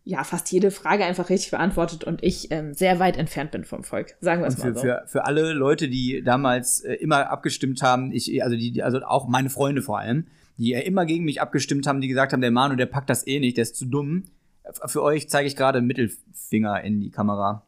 ja 0.04 0.24
fast 0.24 0.50
jede 0.50 0.70
Frage 0.70 1.04
einfach 1.04 1.28
richtig 1.28 1.50
beantwortet 1.50 2.04
und 2.04 2.22
ich 2.22 2.50
ähm, 2.50 2.74
sehr 2.74 2.98
weit 2.98 3.16
entfernt 3.16 3.50
bin 3.50 3.64
vom 3.64 3.84
Volk. 3.84 4.16
Sagen 4.20 4.42
wir 4.42 4.48
es 4.48 4.58
mal 4.58 4.74
so. 4.74 4.80
Für, 4.80 5.04
für 5.06 5.24
alle 5.26 5.52
Leute, 5.52 5.88
die 5.88 6.22
damals 6.24 6.80
äh, 6.80 6.94
immer 6.94 7.30
abgestimmt 7.30 7.82
haben, 7.82 8.10
ich, 8.12 8.42
also 8.42 8.56
die, 8.56 8.82
also 8.82 9.00
auch 9.02 9.28
meine 9.28 9.50
Freunde 9.50 9.82
vor 9.82 9.98
allem, 9.98 10.26
die 10.56 10.70
ja 10.70 10.80
immer 10.80 11.06
gegen 11.06 11.24
mich 11.24 11.40
abgestimmt 11.40 11.86
haben, 11.86 12.00
die 12.00 12.08
gesagt 12.08 12.32
haben, 12.32 12.40
der 12.40 12.50
Manu, 12.50 12.76
der 12.76 12.86
packt 12.86 13.10
das 13.10 13.26
eh 13.26 13.40
nicht, 13.40 13.56
der 13.56 13.62
ist 13.62 13.76
zu 13.76 13.86
dumm. 13.86 14.24
Für 14.86 15.02
euch 15.02 15.28
zeige 15.28 15.46
ich 15.46 15.56
gerade 15.56 15.80
Mittelfinger 15.80 16.82
in 16.82 17.00
die 17.00 17.10
Kamera. 17.10 17.66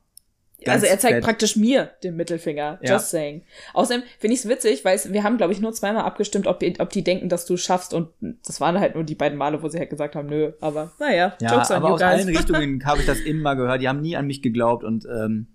Also 0.67 0.87
er 0.87 0.99
zeigt 0.99 1.17
fett. 1.17 1.25
praktisch 1.25 1.57
mir 1.57 1.91
den 2.03 2.17
Mittelfinger. 2.17 2.79
Ja. 2.83 2.95
Just 2.95 3.11
saying. 3.11 3.43
Außerdem 3.75 4.03
finde 4.19 4.35
ich 4.35 4.41
es 4.41 4.49
witzig, 4.49 4.85
weil 4.85 4.99
wir 5.09 5.23
haben, 5.23 5.37
glaube 5.37 5.53
ich, 5.53 5.61
nur 5.61 5.73
zweimal 5.73 6.05
abgestimmt, 6.05 6.47
ob, 6.47 6.63
ob 6.79 6.91
die 6.91 7.05
denken, 7.05 7.29
dass 7.29 7.47
du 7.47 7.57
schaffst. 7.57 7.95
Und 7.95 8.09
das 8.47 8.61
waren 8.61 8.79
halt 8.79 8.95
nur 8.95 9.05
die 9.05 9.15
beiden 9.15 9.39
Male, 9.39 9.63
wo 9.63 9.69
sie 9.69 9.79
halt 9.79 9.91
gesagt 9.91 10.15
haben, 10.15 10.29
nö. 10.29 10.53
Aber 10.61 10.93
naja, 10.99 11.37
ja, 11.41 11.55
Jokes 11.55 11.71
aber 11.71 11.89
on 11.89 11.93
aus 11.95 12.03
allen 12.03 12.29
Richtungen 12.37 12.85
habe 12.85 13.01
ich 13.01 13.07
das 13.07 13.21
immer 13.21 13.57
gehört. 13.57 13.81
Die 13.83 13.89
haben 13.89 14.01
nie 14.01 14.17
an 14.17 14.27
mich 14.27 14.43
geglaubt. 14.43 14.85
und 14.85 15.07
ähm, 15.07 15.47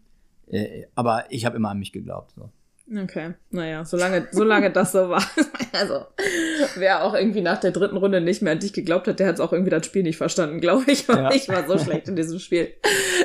äh, 0.48 0.86
Aber 0.96 1.26
ich 1.30 1.46
habe 1.46 1.58
immer 1.58 1.70
an 1.70 1.80
mich 1.80 1.92
geglaubt. 1.92 2.34
So. 2.36 2.50
Okay, 2.90 3.34
naja, 3.50 3.84
solange, 3.84 4.30
solange 4.32 4.72
das 4.72 4.94
so 4.94 5.10
war. 5.10 5.24
Also, 5.74 6.06
wer 6.78 7.04
auch 7.04 7.14
irgendwie 7.14 7.42
nach 7.42 7.60
der 7.60 7.70
dritten 7.70 7.98
Runde 7.98 8.20
nicht 8.20 8.42
mehr 8.42 8.54
an 8.54 8.60
dich 8.60 8.74
geglaubt 8.74 9.08
hat, 9.08 9.20
der 9.20 9.28
hat 9.28 9.36
es 9.36 9.42
auch 9.42 9.52
irgendwie 9.52 9.70
das 9.70 9.86
Spiel 9.86 10.02
nicht 10.02 10.18
verstanden, 10.18 10.60
glaube 10.60 10.90
ich. 10.90 11.08
Ja. 11.08 11.30
Ich 11.32 11.50
war 11.50 11.68
so 11.68 11.78
schlecht 11.78 12.08
in 12.08 12.16
diesem 12.16 12.40
Spiel. 12.40 12.74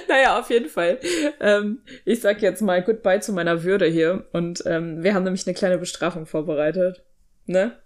Naja, 0.06 0.38
auf 0.38 0.50
jeden 0.50 0.68
Fall. 0.68 0.98
Ähm, 1.40 1.78
ich 2.04 2.20
sag 2.20 2.42
jetzt 2.42 2.60
mal 2.60 2.82
Goodbye 2.82 3.20
zu 3.20 3.32
meiner 3.32 3.62
Würde 3.62 3.86
hier. 3.86 4.26
Und 4.32 4.64
ähm, 4.66 5.02
wir 5.02 5.14
haben 5.14 5.22
nämlich 5.22 5.46
eine 5.46 5.54
kleine 5.54 5.78
Bestrafung 5.78 6.26
vorbereitet. 6.26 7.04
Ne? 7.46 7.78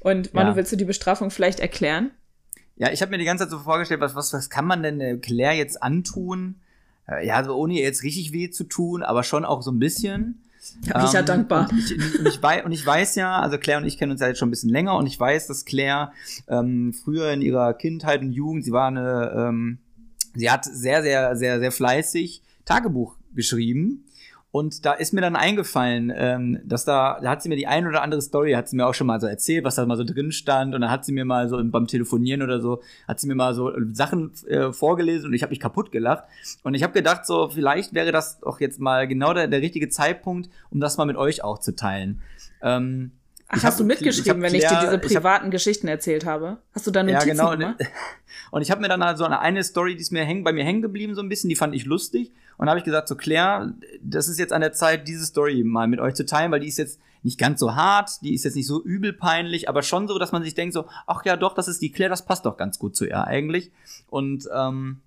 Und 0.00 0.34
Manu, 0.34 0.50
ja. 0.50 0.56
willst 0.56 0.72
du 0.72 0.76
die 0.76 0.84
Bestrafung 0.84 1.30
vielleicht 1.30 1.60
erklären? 1.60 2.10
Ja, 2.76 2.90
ich 2.90 3.00
habe 3.00 3.10
mir 3.10 3.18
die 3.18 3.24
ganze 3.24 3.44
Zeit 3.44 3.50
so 3.50 3.58
vorgestellt, 3.60 4.00
was, 4.00 4.16
was, 4.16 4.32
was 4.32 4.50
kann 4.50 4.66
man 4.66 4.82
denn 4.82 5.00
äh, 5.00 5.16
Claire 5.18 5.54
jetzt 5.54 5.80
antun? 5.82 6.56
Äh, 7.06 7.26
ja, 7.26 7.44
so 7.44 7.54
ohne 7.54 7.74
ihr 7.74 7.82
jetzt 7.82 8.02
richtig 8.02 8.32
weh 8.32 8.50
zu 8.50 8.64
tun, 8.64 9.02
aber 9.02 9.22
schon 9.22 9.44
auch 9.44 9.62
so 9.62 9.70
ein 9.70 9.78
bisschen. 9.78 10.42
Ja, 10.82 10.98
bin 10.98 11.06
ich 11.06 11.12
ja 11.12 11.20
ähm, 11.20 11.26
dankbar. 11.26 11.68
Und 11.70 11.78
ich, 11.78 12.18
und, 12.18 12.28
ich 12.28 12.42
weiß, 12.42 12.64
und 12.64 12.72
ich 12.72 12.84
weiß 12.84 13.14
ja, 13.16 13.40
also 13.40 13.58
Claire 13.58 13.80
und 13.80 13.86
ich 13.86 13.98
kennen 13.98 14.12
uns 14.12 14.20
ja 14.20 14.28
jetzt 14.28 14.38
schon 14.38 14.48
ein 14.48 14.50
bisschen 14.50 14.70
länger 14.70 14.96
und 14.96 15.06
ich 15.06 15.18
weiß, 15.18 15.46
dass 15.46 15.64
Claire 15.64 16.12
ähm, 16.48 16.92
früher 16.92 17.32
in 17.32 17.42
ihrer 17.42 17.74
Kindheit 17.74 18.20
und 18.20 18.32
Jugend, 18.32 18.64
sie 18.64 18.72
war 18.72 18.88
eine, 18.88 19.32
ähm, 19.36 19.78
sie 20.34 20.50
hat 20.50 20.64
sehr, 20.64 21.02
sehr, 21.02 21.36
sehr, 21.36 21.60
sehr 21.60 21.72
fleißig 21.72 22.42
Tagebuch 22.64 23.16
geschrieben 23.34 24.04
und 24.54 24.86
da 24.86 24.92
ist 24.92 25.12
mir 25.12 25.20
dann 25.20 25.34
eingefallen, 25.34 26.12
ähm, 26.14 26.60
dass 26.62 26.84
da, 26.84 27.18
da 27.20 27.30
hat 27.30 27.42
sie 27.42 27.48
mir 27.48 27.56
die 27.56 27.66
ein 27.66 27.88
oder 27.88 28.02
andere 28.02 28.22
Story, 28.22 28.52
hat 28.52 28.68
sie 28.68 28.76
mir 28.76 28.86
auch 28.86 28.94
schon 28.94 29.08
mal 29.08 29.20
so 29.20 29.26
erzählt, 29.26 29.64
was 29.64 29.74
da 29.74 29.84
mal 29.84 29.96
so 29.96 30.04
drin 30.04 30.30
stand. 30.30 30.76
Und 30.76 30.80
dann 30.80 30.92
hat 30.92 31.04
sie 31.04 31.10
mir 31.10 31.24
mal 31.24 31.48
so 31.48 31.60
beim 31.60 31.88
Telefonieren 31.88 32.40
oder 32.40 32.60
so, 32.60 32.80
hat 33.08 33.18
sie 33.18 33.26
mir 33.26 33.34
mal 33.34 33.52
so 33.52 33.72
Sachen 33.92 34.30
äh, 34.46 34.72
vorgelesen 34.72 35.26
und 35.26 35.34
ich 35.34 35.42
habe 35.42 35.50
mich 35.50 35.58
kaputt 35.58 35.90
gelacht. 35.90 36.22
Und 36.62 36.74
ich 36.74 36.84
habe 36.84 36.92
gedacht, 36.92 37.26
so, 37.26 37.48
vielleicht 37.48 37.94
wäre 37.94 38.12
das 38.12 38.38
doch 38.38 38.60
jetzt 38.60 38.78
mal 38.78 39.08
genau 39.08 39.34
der, 39.34 39.48
der 39.48 39.60
richtige 39.60 39.88
Zeitpunkt, 39.88 40.48
um 40.70 40.78
das 40.78 40.98
mal 40.98 41.04
mit 41.04 41.16
euch 41.16 41.42
auch 41.42 41.58
zu 41.58 41.74
teilen. 41.74 42.22
Ähm, 42.62 43.10
Ach, 43.48 43.60
hast 43.64 43.80
du 43.80 43.84
mitgeschrieben, 43.84 44.44
ich 44.44 44.52
wenn 44.52 44.54
ich 44.54 44.68
dir 44.68 44.78
diese 44.80 44.98
privaten 44.98 45.46
hab, 45.46 45.50
Geschichten 45.50 45.88
erzählt 45.88 46.26
habe? 46.26 46.58
Hast 46.72 46.86
du 46.86 46.92
da 46.92 47.02
Notizen 47.02 47.26
Ja, 47.26 47.34
genau. 47.34 47.58
Gemacht? 47.58 47.80
Und 48.52 48.62
ich 48.62 48.70
habe 48.70 48.80
mir 48.80 48.88
dann 48.88 49.02
halt 49.02 49.18
so 49.18 49.24
eine, 49.24 49.40
eine 49.40 49.64
Story, 49.64 49.96
die 49.96 50.02
ist 50.02 50.12
mir 50.12 50.24
häng, 50.24 50.44
bei 50.44 50.52
mir 50.52 50.62
hängen 50.62 50.80
geblieben 50.80 51.16
so 51.16 51.22
ein 51.22 51.28
bisschen, 51.28 51.50
die 51.50 51.56
fand 51.56 51.74
ich 51.74 51.86
lustig. 51.86 52.30
Und 52.56 52.68
habe 52.68 52.78
ich 52.78 52.84
gesagt, 52.84 53.08
so 53.08 53.16
Claire, 53.16 53.74
das 54.02 54.28
ist 54.28 54.38
jetzt 54.38 54.52
an 54.52 54.60
der 54.60 54.72
Zeit, 54.72 55.08
diese 55.08 55.24
Story 55.24 55.62
mal 55.64 55.88
mit 55.88 56.00
euch 56.00 56.14
zu 56.14 56.24
teilen, 56.24 56.52
weil 56.52 56.60
die 56.60 56.68
ist 56.68 56.78
jetzt 56.78 57.00
nicht 57.22 57.38
ganz 57.38 57.58
so 57.60 57.74
hart, 57.74 58.22
die 58.22 58.34
ist 58.34 58.44
jetzt 58.44 58.54
nicht 58.54 58.66
so 58.66 58.82
übel 58.82 59.12
peinlich, 59.12 59.68
aber 59.68 59.82
schon 59.82 60.08
so, 60.08 60.18
dass 60.18 60.32
man 60.32 60.42
sich 60.42 60.54
denkt 60.54 60.74
so, 60.74 60.86
ach 61.06 61.24
ja, 61.24 61.36
doch, 61.36 61.54
das 61.54 61.68
ist 61.68 61.80
die 61.80 61.90
Claire, 61.90 62.10
das 62.10 62.24
passt 62.24 62.44
doch 62.44 62.56
ganz 62.56 62.78
gut 62.78 62.94
zu 62.94 63.06
ihr 63.06 63.24
eigentlich. 63.24 63.72
Und 64.08 64.48
ähm, 64.54 65.00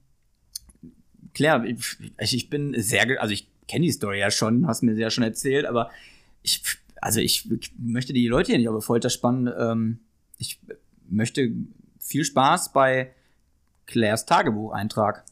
Claire, 1.34 1.64
ich, 1.66 1.98
ich 2.20 2.50
bin 2.50 2.74
sehr, 2.78 3.22
also 3.22 3.34
ich 3.34 3.48
kenne 3.68 3.86
die 3.86 3.92
Story 3.92 4.20
ja 4.20 4.32
schon, 4.32 4.66
hast 4.68 4.82
mir 4.82 4.96
sie 4.96 5.02
ja 5.02 5.12
schon 5.12 5.24
erzählt, 5.24 5.66
aber 5.66 5.92
ich 6.42 6.64
also 7.02 7.20
ich, 7.20 7.50
ich, 7.52 7.72
möchte 7.78 8.14
die 8.14 8.28
Leute 8.28 8.52
hier 8.52 8.58
nicht 8.58 8.70
auf 8.70 8.86
Folter 8.86 9.10
spannen. 9.10 9.54
Ähm, 9.58 10.00
ich 10.38 10.60
möchte 11.10 11.52
viel 12.00 12.24
Spaß 12.24 12.74
bei 12.74 13.14
Claires 13.86 14.26
Tagebucheintrag. 14.26 15.24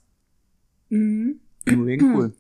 Mhm. 0.90 1.40
Wegen 1.66 2.16
cool. 2.16 2.34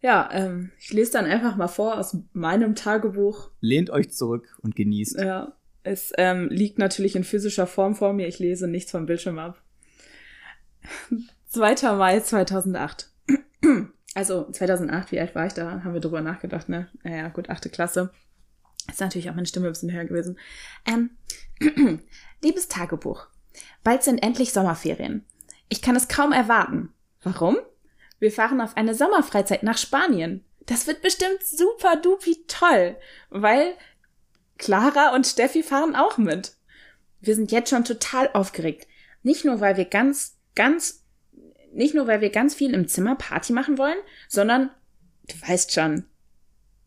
Ja, 0.00 0.28
ähm, 0.32 0.72
ich 0.78 0.92
lese 0.92 1.12
dann 1.12 1.26
einfach 1.26 1.56
mal 1.56 1.68
vor 1.68 1.98
aus 1.98 2.16
meinem 2.32 2.74
Tagebuch. 2.74 3.50
Lehnt 3.60 3.90
euch 3.90 4.10
zurück 4.10 4.58
und 4.60 4.74
genießt. 4.74 5.18
Ja, 5.18 5.56
es 5.84 6.12
ähm, 6.18 6.48
liegt 6.48 6.78
natürlich 6.78 7.14
in 7.14 7.24
physischer 7.24 7.68
Form 7.68 7.94
vor 7.94 8.12
mir. 8.12 8.26
Ich 8.26 8.40
lese 8.40 8.66
nichts 8.66 8.90
vom 8.90 9.06
Bildschirm 9.06 9.38
ab. 9.38 9.62
2. 11.46 11.92
Mai 11.96 12.18
2008. 12.20 13.10
Also 14.14 14.50
2008, 14.50 15.12
wie 15.12 15.20
alt 15.20 15.34
war 15.34 15.46
ich 15.46 15.54
da? 15.54 15.84
Haben 15.84 15.94
wir 15.94 16.00
drüber 16.00 16.20
nachgedacht, 16.20 16.68
ne? 16.68 16.88
Naja, 17.02 17.28
gut, 17.28 17.48
achte 17.48 17.70
Klasse. 17.70 18.10
Ist 18.90 19.00
natürlich 19.00 19.30
auch 19.30 19.34
meine 19.34 19.46
Stimme 19.46 19.66
ein 19.66 19.72
bisschen 19.72 19.92
höher 19.92 20.04
gewesen. 20.04 20.38
Ähm, 20.84 21.10
liebes 22.42 22.68
Tagebuch. 22.68 23.28
Bald 23.84 24.02
sind 24.02 24.22
endlich 24.22 24.52
Sommerferien. 24.52 25.24
Ich 25.68 25.80
kann 25.80 25.96
es 25.96 26.08
kaum 26.08 26.32
erwarten. 26.32 26.92
Warum? 27.22 27.56
Wir 28.22 28.30
fahren 28.30 28.60
auf 28.60 28.76
eine 28.76 28.94
Sommerfreizeit 28.94 29.64
nach 29.64 29.76
Spanien. 29.76 30.44
Das 30.60 30.86
wird 30.86 31.02
bestimmt 31.02 31.42
super 31.42 31.96
dupi 31.96 32.44
toll, 32.46 32.94
weil 33.30 33.74
Clara 34.58 35.12
und 35.12 35.26
Steffi 35.26 35.64
fahren 35.64 35.96
auch 35.96 36.18
mit. 36.18 36.52
Wir 37.20 37.34
sind 37.34 37.50
jetzt 37.50 37.70
schon 37.70 37.84
total 37.84 38.30
aufgeregt. 38.32 38.86
Nicht 39.24 39.44
nur, 39.44 39.58
weil 39.58 39.76
wir 39.76 39.86
ganz, 39.86 40.36
ganz 40.54 41.02
nicht 41.72 41.96
nur, 41.96 42.06
weil 42.06 42.20
wir 42.20 42.30
ganz 42.30 42.54
viel 42.54 42.74
im 42.74 42.86
Zimmer 42.86 43.16
Party 43.16 43.52
machen 43.52 43.76
wollen, 43.76 43.98
sondern 44.28 44.70
du 45.26 45.34
weißt 45.48 45.72
schon, 45.72 46.04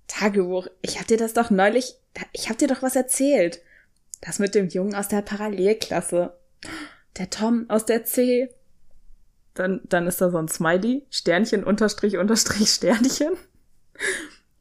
Tagebuch, 0.07 0.67
ich 0.81 1.01
hab 1.01 1.07
dir 1.07 1.17
das 1.17 1.33
doch 1.33 1.49
neulich, 1.49 1.95
ich 2.31 2.49
hab 2.49 2.57
dir 2.59 2.69
doch 2.69 2.81
was 2.81 2.95
erzählt. 2.95 3.61
Das 4.21 4.39
mit 4.39 4.55
dem 4.55 4.69
Jungen 4.69 4.95
aus 4.95 5.09
der 5.09 5.21
Parallelklasse. 5.21 6.33
Der 7.17 7.29
Tom 7.29 7.65
aus 7.69 7.85
der 7.85 8.05
C. 8.05 8.54
Dann, 9.55 9.81
dann 9.85 10.05
ist 10.05 10.21
da 10.21 10.29
so 10.29 10.37
ein 10.37 10.47
Smiley. 10.47 11.07
Sternchen, 11.09 11.63
Unterstrich, 11.63 12.17
Unterstrich, 12.17 12.69
Sternchen. 12.69 13.33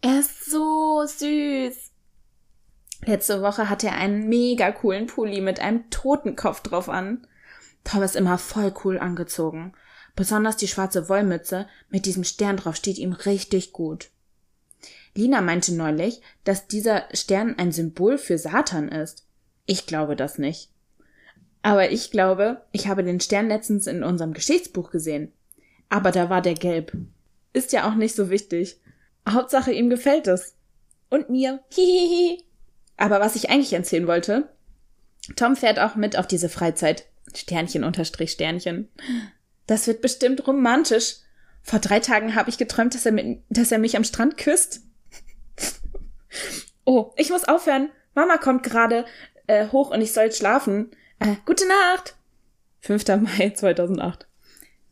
Er 0.01 0.21
ist 0.21 0.47
so 0.51 1.05
süß. 1.05 1.91
Letzte 3.05 3.43
Woche 3.43 3.69
hatte 3.69 3.89
er 3.89 3.97
einen 3.97 4.29
mega 4.29 4.73
coolen 4.73 5.07
Pulli 5.07 5.41
mit 5.41 5.61
einem 5.61 5.91
Totenkopf 5.91 6.61
drauf 6.61 6.89
an. 6.89 7.27
Tom 7.83 8.03
ist 8.03 8.17
immer 8.17 8.39
voll 8.39 8.73
cool 8.85 8.99
angezogen. 8.99 9.75
Besonders 10.17 10.57
die 10.57 10.69
schwarze 10.69 11.09
Wollmütze 11.09 11.67
mit 11.91 12.07
diesem 12.07 12.25
Stern 12.25 12.57
drauf 12.57 12.77
steht 12.77 12.99
ihm 12.99 13.13
richtig 13.13 13.73
gut. 13.73 14.11
Lina 15.15 15.41
meinte 15.41 15.75
neulich, 15.75 16.23
dass 16.45 16.67
dieser 16.67 17.05
Stern 17.13 17.57
ein 17.59 17.73
Symbol 17.73 18.19
für 18.19 18.39
Satan 18.39 18.89
ist. 18.89 19.27
Ich 19.67 19.87
glaube 19.87 20.17
das 20.17 20.39
nicht. 20.39 20.71
Aber 21.65 21.91
ich 21.91 22.11
glaube, 22.11 22.61
ich 22.73 22.89
habe 22.89 23.03
den 23.03 23.21
Stern 23.21 23.49
letztens 23.49 23.87
in 23.87 24.03
unserem 24.03 24.35
Geschichtsbuch 24.35 24.91
gesehen. 24.91 25.33
Aber 25.89 26.11
da 26.11 26.29
war 26.29 26.43
der 26.43 26.53
gelb. 26.53 26.93
Ist 27.55 27.73
ja 27.73 27.89
auch 27.89 27.95
nicht 27.95 28.15
so 28.15 28.29
wichtig. 28.29 28.79
Hauptsache 29.27 29.73
ihm 29.73 29.89
gefällt 29.89 30.27
es. 30.27 30.57
Und 31.09 31.31
mir. 31.31 31.61
Hihihi. 31.71 32.45
Aber 32.99 33.19
was 33.19 33.35
ich 33.35 33.49
eigentlich 33.49 33.73
erzählen 33.73 34.07
wollte, 34.07 34.51
Tom 35.37 35.57
fährt 35.57 35.79
auch 35.79 35.95
mit 35.95 36.19
auf 36.19 36.27
diese 36.27 36.51
Freizeit. 36.51 37.07
Sternchen 37.35 37.83
unterstrich 37.83 38.33
Sternchen. 38.33 38.91
Das 39.67 39.87
wird 39.87 40.03
bestimmt 40.03 40.47
romantisch. 40.47 41.17
Vor 41.63 41.79
drei 41.79 41.99
Tagen 41.99 42.35
habe 42.35 42.51
ich 42.51 42.59
geträumt, 42.59 42.95
dass 42.95 43.07
er, 43.07 43.13
mit, 43.13 43.39
dass 43.49 43.73
er 43.73 43.79
mich 43.79 43.97
am 43.97 44.05
Strand 44.05 44.37
küsst. 44.37 44.83
oh, 46.85 47.13
ich 47.17 47.31
muss 47.31 47.45
aufhören. 47.45 47.89
Mama 48.15 48.37
kommt 48.37 48.65
gerade 48.65 49.07
äh, 49.47 49.69
hoch 49.69 49.91
und 49.93 50.03
ich 50.03 50.13
soll 50.13 50.31
schlafen. 50.31 50.91
Äh, 51.19 51.37
gute 51.47 51.67
Nacht. 51.67 52.17
5. 52.81 53.07
Mai 53.23 53.51
2008. 53.51 54.27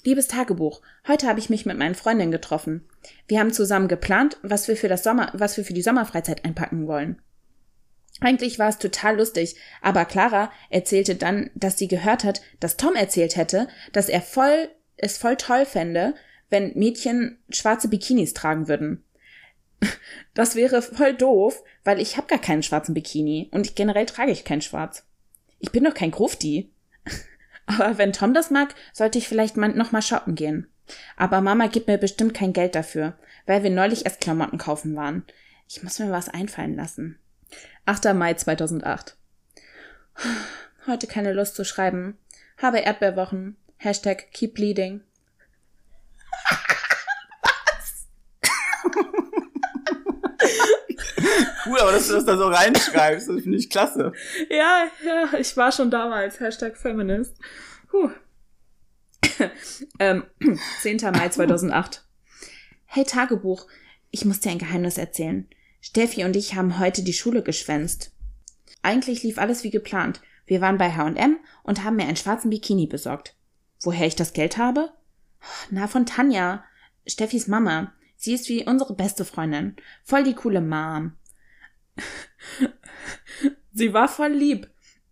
Liebes 0.05 0.29
Tagebuch, 0.29 0.81
heute 1.07 1.29
habe 1.29 1.39
ich 1.39 1.49
mich 1.49 1.65
mit 1.65 1.79
meinen 1.79 1.95
Freundinnen 1.95 2.33
getroffen. 2.33 2.89
Wir 3.29 3.39
haben 3.39 3.53
zusammen 3.53 3.89
geplant, 3.89 4.37
was 4.43 4.67
wir 4.67 4.77
für 4.77 4.89
das 4.89 5.05
Sommer, 5.05 5.31
was 5.33 5.57
wir 5.57 5.65
für 5.65 5.75
die 5.75 5.83
Sommerfreizeit 5.83 6.45
einpacken 6.45 6.89
wollen. 6.89 7.21
Eigentlich 8.21 8.59
war 8.59 8.69
es 8.69 8.79
total 8.79 9.17
lustig, 9.17 9.57
aber 9.81 10.05
Clara 10.05 10.53
erzählte 10.71 11.15
dann, 11.15 11.51
dass 11.55 11.79
sie 11.79 11.89
gehört 11.89 12.25
hat, 12.25 12.43
dass 12.61 12.77
Tom 12.77 12.95
erzählt 12.95 13.37
hätte, 13.37 13.69
dass 13.93 14.09
er 14.09 14.23
voll, 14.23 14.71
es 14.97 15.19
voll 15.19 15.37
toll 15.37 15.67
fände, 15.67 16.15
wenn 16.51 16.77
Mädchen 16.77 17.39
schwarze 17.51 17.89
Bikinis 17.89 18.35
tragen 18.35 18.69
würden. 18.69 19.05
Das 20.35 20.57
wäre 20.57 20.81
voll 20.81 21.13
doof, 21.13 21.63
weil 21.85 22.01
ich 22.01 22.17
habe 22.17 22.27
gar 22.27 22.41
keinen 22.41 22.63
schwarzen 22.63 22.95
Bikini 22.95 23.51
und 23.53 23.77
generell 23.77 24.07
trage 24.07 24.33
ich 24.33 24.45
kein 24.45 24.63
Schwarz. 24.63 25.05
Ich 25.63 25.71
bin 25.71 25.85
doch 25.85 25.95
kein 25.95 26.11
Grufti. 26.11 26.71
Aber 27.67 27.97
wenn 27.97 28.13
Tom 28.13 28.35
das 28.35 28.51
mag, 28.51 28.75
sollte 28.93 29.17
ich 29.19 29.29
vielleicht 29.29 29.57
mal 29.57 29.69
noch 29.69 29.93
mal 29.93 30.03
shoppen 30.03 30.35
gehen. 30.35 30.69
Aber 31.17 31.41
Mama 31.41 31.69
gibt 31.69 31.87
mir 31.87 31.99
bestimmt 31.99 32.35
kein 32.35 32.53
Geld 32.53 32.75
dafür, 32.75 33.17
weil 33.47 33.63
wir 33.63 33.71
neulich 33.71 34.05
erst 34.05 34.21
Klamotten 34.21 34.59
kaufen 34.59 34.97
waren. 34.97 35.25
Ich 35.69 35.83
muss 35.83 36.01
mir 36.01 36.11
was 36.11 36.29
einfallen 36.29 36.75
lassen. 36.75 37.19
8. 37.87 38.13
Mai 38.13 38.35
2008. 38.35 39.17
Heute 40.87 41.07
keine 41.07 41.33
Lust 41.33 41.55
zu 41.55 41.65
schreiben. 41.65 42.19
Habe 42.59 42.81
Erdbeerwochen. 42.81 43.57
Hashtag 43.77 44.33
keep 44.33 44.55
bleeding. 44.55 45.01
Cool, 51.67 51.79
aber 51.79 51.93
dass 51.93 52.09
du 52.09 52.15
das 52.15 52.25
da 52.25 52.37
so 52.37 52.47
reinschreibst, 52.47 53.29
das 53.29 53.43
finde 53.43 53.59
ich 53.59 53.71
klasse. 53.71 54.13
Ja, 54.51 54.87
ja, 55.05 55.39
ich 55.39 55.57
war 55.57 55.73
schon 55.73 55.91
damals. 55.91 56.41
Hashtag 56.41 56.77
Feminist. 56.77 57.37
Puh. 57.89 58.11
ähm, 59.99 60.25
10. 60.81 60.99
Mai 61.13 61.29
2008. 61.29 62.05
Hey 62.87 63.05
Tagebuch, 63.05 63.67
ich 64.11 64.25
muss 64.25 64.41
dir 64.41 64.51
ein 64.51 64.59
Geheimnis 64.59 64.99
erzählen. 64.99 65.49
Steffi 65.81 66.25
und 66.25 66.37
ich 66.37 66.55
haben 66.55 66.79
heute 66.79 67.03
die 67.03 67.13
Schule 67.13 67.43
geschwänzt. 67.43 68.13
Eigentlich 68.83 69.23
lief 69.23 69.39
alles 69.39 69.65
wie 69.65 69.71
geplant. 69.71 70.21
Wir 70.47 70.61
waren 70.61 70.79
bei 70.79 70.93
H&M 70.93 71.39
und 71.63 71.85
haben 71.85 71.97
mir 71.97 72.05
einen 72.05 72.17
schwarzen 72.17 72.51
Bikini 72.51 72.87
besorgt. 72.87 73.37
Woher 73.83 74.07
ich 74.07 74.17
das 74.17 74.33
Geld 74.33 74.59
habe? 74.59 74.93
Na, 75.71 75.87
von 75.89 76.07
Tanja, 76.07 76.65
Steffis 77.07 77.49
Mama. 77.49 77.93
Sie 78.17 78.35
ist 78.35 78.49
wie 78.49 78.65
unsere 78.65 78.95
beste 78.95 79.25
Freundin. 79.25 79.77
Voll 80.05 80.23
die 80.23 80.35
coole 80.35 80.61
Mom. 80.61 81.13
sie 83.73 83.93
war 83.93 84.09
voll 84.09 84.33
lieb. 84.33 84.69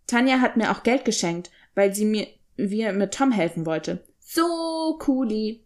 Tanja 0.07 0.39
hat 0.39 0.57
mir 0.57 0.71
auch 0.71 0.83
Geld 0.83 1.05
geschenkt, 1.05 1.51
weil 1.75 1.93
sie 1.95 2.05
mir 2.05 2.27
wir 2.57 2.93
mit 2.93 3.13
Tom 3.13 3.31
helfen 3.31 3.65
wollte. 3.65 4.03
So 4.19 4.97
cooli. 4.99 5.63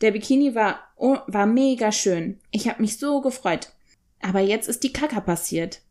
Der 0.00 0.10
Bikini 0.10 0.54
war 0.54 0.80
oh, 0.96 1.18
war 1.26 1.46
mega 1.46 1.92
schön. 1.92 2.40
Ich 2.50 2.68
habe 2.68 2.82
mich 2.82 2.98
so 2.98 3.20
gefreut. 3.20 3.72
Aber 4.20 4.40
jetzt 4.40 4.68
ist 4.68 4.82
die 4.82 4.92
Kacke 4.92 5.20
passiert. 5.20 5.82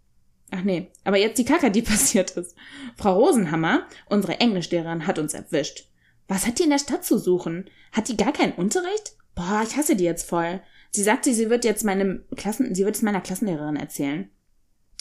Ach 0.51 0.63
nee, 0.63 0.91
aber 1.03 1.17
jetzt 1.17 1.37
die 1.37 1.45
Kacke, 1.45 1.71
die 1.71 1.81
passiert 1.83 2.31
ist. 2.31 2.55
Frau 2.95 3.17
Rosenhammer, 3.19 3.87
unsere 4.07 4.39
Englischlehrerin, 4.39 5.07
hat 5.07 5.19
uns 5.19 5.33
erwischt. 5.33 5.87
Was 6.27 6.47
hat 6.47 6.59
die 6.59 6.63
in 6.63 6.69
der 6.69 6.79
Stadt 6.79 7.03
zu 7.03 7.17
suchen? 7.17 7.69
Hat 7.91 8.07
die 8.07 8.17
gar 8.17 8.33
keinen 8.33 8.53
Unterricht? 8.53 9.15
Boah, 9.35 9.63
ich 9.67 9.75
hasse 9.75 9.95
die 9.95 10.03
jetzt 10.03 10.29
voll. 10.29 10.61
Sie 10.91 11.03
sagte, 11.03 11.33
sie 11.33 11.49
wird 11.49 11.65
jetzt 11.65 11.83
meinem 11.83 12.23
Klassen, 12.35 12.75
sie 12.75 12.85
wird 12.85 12.95
es 12.95 13.01
meiner 13.01 13.21
Klassenlehrerin 13.21 13.75
erzählen. 13.75 14.29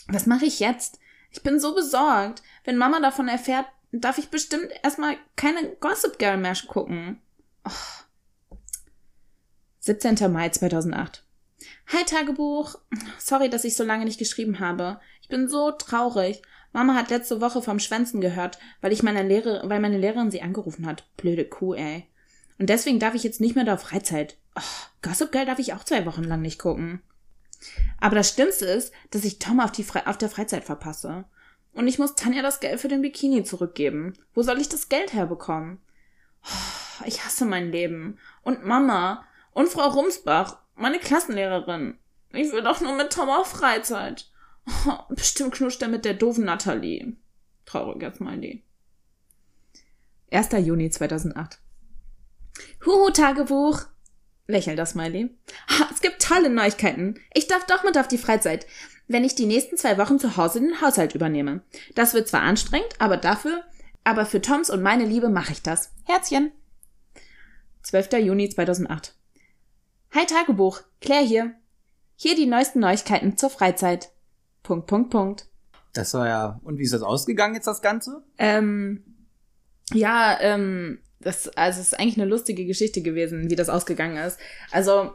Was 0.07 0.25
mache 0.25 0.45
ich 0.45 0.59
jetzt? 0.59 0.99
Ich 1.31 1.41
bin 1.41 1.59
so 1.59 1.73
besorgt. 1.73 2.43
Wenn 2.63 2.77
Mama 2.77 2.99
davon 2.99 3.27
erfährt, 3.27 3.65
darf 3.91 4.17
ich 4.17 4.29
bestimmt 4.29 4.69
erstmal 4.83 5.17
keine 5.35 5.75
Gossip 5.79 6.19
Girl 6.19 6.37
mehr 6.37 6.55
gucken. 6.67 7.21
Oh. 7.65 7.71
17. 9.79 10.31
Mai 10.31 10.49
2008. 10.49 11.25
Hi 11.87 12.03
Tagebuch. 12.05 12.79
Sorry, 13.17 13.49
dass 13.49 13.65
ich 13.65 13.75
so 13.75 13.83
lange 13.83 14.05
nicht 14.05 14.19
geschrieben 14.19 14.59
habe. 14.59 14.99
Ich 15.21 15.27
bin 15.27 15.47
so 15.47 15.71
traurig. 15.71 16.41
Mama 16.71 16.95
hat 16.95 17.09
letzte 17.09 17.39
Woche 17.41 17.61
vom 17.61 17.79
Schwänzen 17.79 18.19
gehört, 18.19 18.57
weil 18.81 18.91
ich 18.91 19.03
meine 19.03 19.23
Lehrer, 19.23 19.69
weil 19.69 19.79
meine 19.79 19.97
Lehrerin 19.97 20.31
sie 20.31 20.41
angerufen 20.41 20.85
hat. 20.85 21.05
Blöde 21.17 21.45
Kuh, 21.45 21.75
ey. 21.75 22.07
Und 22.57 22.69
deswegen 22.69 22.99
darf 22.99 23.13
ich 23.13 23.23
jetzt 23.23 23.41
nicht 23.41 23.55
mehr 23.55 23.65
da 23.65 23.75
auf 23.75 23.81
Freizeit. 23.81 24.37
Oh, 24.55 24.61
Gossip 25.01 25.31
Girl 25.31 25.45
darf 25.45 25.59
ich 25.59 25.73
auch 25.73 25.83
zwei 25.83 26.05
Wochen 26.05 26.23
lang 26.23 26.41
nicht 26.41 26.59
gucken. 26.59 27.01
Aber 27.99 28.15
das 28.15 28.29
Schlimmste 28.29 28.65
ist, 28.65 28.93
dass 29.11 29.23
ich 29.23 29.39
Tom 29.39 29.59
auf, 29.59 29.71
die 29.71 29.83
Fre 29.83 30.07
auf 30.07 30.17
der 30.17 30.29
Freizeit 30.29 30.63
verpasse. 30.63 31.25
Und 31.73 31.87
ich 31.87 31.99
muss 31.99 32.15
Tanja 32.15 32.41
das 32.41 32.59
Geld 32.59 32.79
für 32.79 32.87
den 32.87 33.01
Bikini 33.01 33.43
zurückgeben. 33.43 34.13
Wo 34.33 34.43
soll 34.43 34.59
ich 34.59 34.69
das 34.69 34.89
Geld 34.89 35.13
herbekommen? 35.13 35.79
Oh, 36.45 37.03
ich 37.05 37.25
hasse 37.25 37.45
mein 37.45 37.71
Leben. 37.71 38.19
Und 38.43 38.65
Mama. 38.65 39.25
Und 39.51 39.69
Frau 39.69 39.87
Rumsbach. 39.87 40.57
Meine 40.75 40.99
Klassenlehrerin. 40.99 41.97
Ich 42.31 42.51
will 42.51 42.63
doch 42.63 42.81
nur 42.81 42.95
mit 42.95 43.13
Tom 43.13 43.29
auf 43.29 43.47
Freizeit. 43.47 44.29
Oh, 44.87 44.97
bestimmt 45.09 45.53
knuscht 45.53 45.81
er 45.81 45.87
mit 45.87 46.05
der 46.05 46.13
doofen 46.13 46.45
Natalie. 46.45 47.13
Trauriger 47.65 48.13
Smiley. 48.13 48.63
1. 50.31 50.49
Juni 50.65 50.89
2008. 50.89 51.59
Huhu, 52.85 53.09
Tagebuch. 53.11 53.83
Lächelt 54.47 54.77
das 54.77 54.91
Smiley. 54.91 55.29
Es 55.91 56.01
gibt 56.01 56.21
tolle 56.21 56.49
Neuigkeiten. 56.49 57.19
Ich 57.33 57.47
darf 57.47 57.65
doch 57.65 57.83
mit 57.83 57.97
auf 57.97 58.07
die 58.07 58.17
Freizeit, 58.17 58.65
wenn 59.07 59.23
ich 59.23 59.35
die 59.35 59.45
nächsten 59.45 59.77
zwei 59.77 59.97
Wochen 59.97 60.19
zu 60.19 60.35
Hause 60.35 60.59
den 60.59 60.81
Haushalt 60.81 61.15
übernehme. 61.15 61.61
Das 61.95 62.13
wird 62.13 62.27
zwar 62.27 62.41
anstrengend, 62.41 62.93
aber 62.99 63.17
dafür, 63.17 63.63
aber 64.03 64.25
für 64.25 64.41
Toms 64.41 64.69
und 64.69 64.81
meine 64.81 65.05
Liebe 65.05 65.29
mache 65.29 65.53
ich 65.53 65.61
das. 65.61 65.91
Herzchen. 66.03 66.51
12. 67.83 68.13
Juni 68.13 68.49
2008. 68.49 69.15
Hi 70.11 70.25
Tagebuch, 70.25 70.81
Claire 71.01 71.25
hier. 71.25 71.55
Hier 72.15 72.35
die 72.35 72.45
neuesten 72.45 72.79
Neuigkeiten 72.79 73.37
zur 73.37 73.49
Freizeit. 73.49 74.11
Punkt, 74.61 74.87
Punkt, 74.87 75.09
Punkt. 75.09 75.47
Das 75.93 76.13
war 76.13 76.27
ja. 76.27 76.59
Und 76.63 76.77
wie 76.79 76.83
ist 76.83 76.93
das 76.93 77.01
ausgegangen 77.01 77.55
jetzt, 77.55 77.67
das 77.67 77.81
Ganze? 77.81 78.23
Ähm, 78.37 79.03
ja, 79.91 80.37
ähm, 80.39 80.99
das, 81.23 81.49
also 81.49 81.79
es 81.79 81.87
ist 81.87 81.99
eigentlich 81.99 82.17
eine 82.17 82.29
lustige 82.29 82.65
Geschichte 82.65 83.01
gewesen, 83.01 83.49
wie 83.49 83.55
das 83.55 83.69
ausgegangen 83.69 84.17
ist. 84.17 84.39
Also 84.71 85.11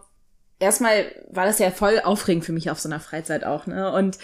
erstmal 0.59 1.07
war 1.31 1.47
das 1.47 1.59
ja 1.59 1.71
voll 1.71 2.01
aufregend 2.01 2.45
für 2.45 2.53
mich 2.53 2.71
auf 2.71 2.81
so 2.81 2.89
einer 2.89 3.01
Freizeit 3.01 3.45
auch, 3.45 3.67
ne? 3.67 3.93
Und 3.93 4.19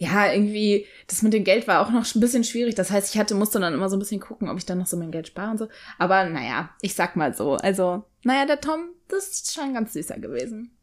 ja, 0.00 0.32
irgendwie, 0.32 0.86
das 1.08 1.22
mit 1.22 1.32
dem 1.32 1.42
Geld 1.42 1.66
war 1.66 1.84
auch 1.84 1.90
noch 1.90 2.06
ein 2.14 2.20
bisschen 2.20 2.44
schwierig. 2.44 2.76
Das 2.76 2.92
heißt, 2.92 3.12
ich 3.12 3.18
hatte, 3.18 3.34
musste 3.34 3.58
dann 3.58 3.74
immer 3.74 3.90
so 3.90 3.96
ein 3.96 3.98
bisschen 3.98 4.20
gucken, 4.20 4.48
ob 4.48 4.56
ich 4.56 4.64
dann 4.64 4.78
noch 4.78 4.86
so 4.86 4.96
mein 4.96 5.10
Geld 5.10 5.26
spare 5.26 5.50
und 5.50 5.58
so. 5.58 5.68
Aber 5.98 6.24
naja, 6.28 6.70
ich 6.80 6.94
sag 6.94 7.16
mal 7.16 7.34
so. 7.34 7.54
Also, 7.54 8.04
naja, 8.22 8.46
der 8.46 8.60
Tom, 8.60 8.90
das 9.08 9.28
ist 9.28 9.52
schon 9.52 9.74
ganz 9.74 9.94
süßer 9.94 10.20
gewesen. 10.20 10.77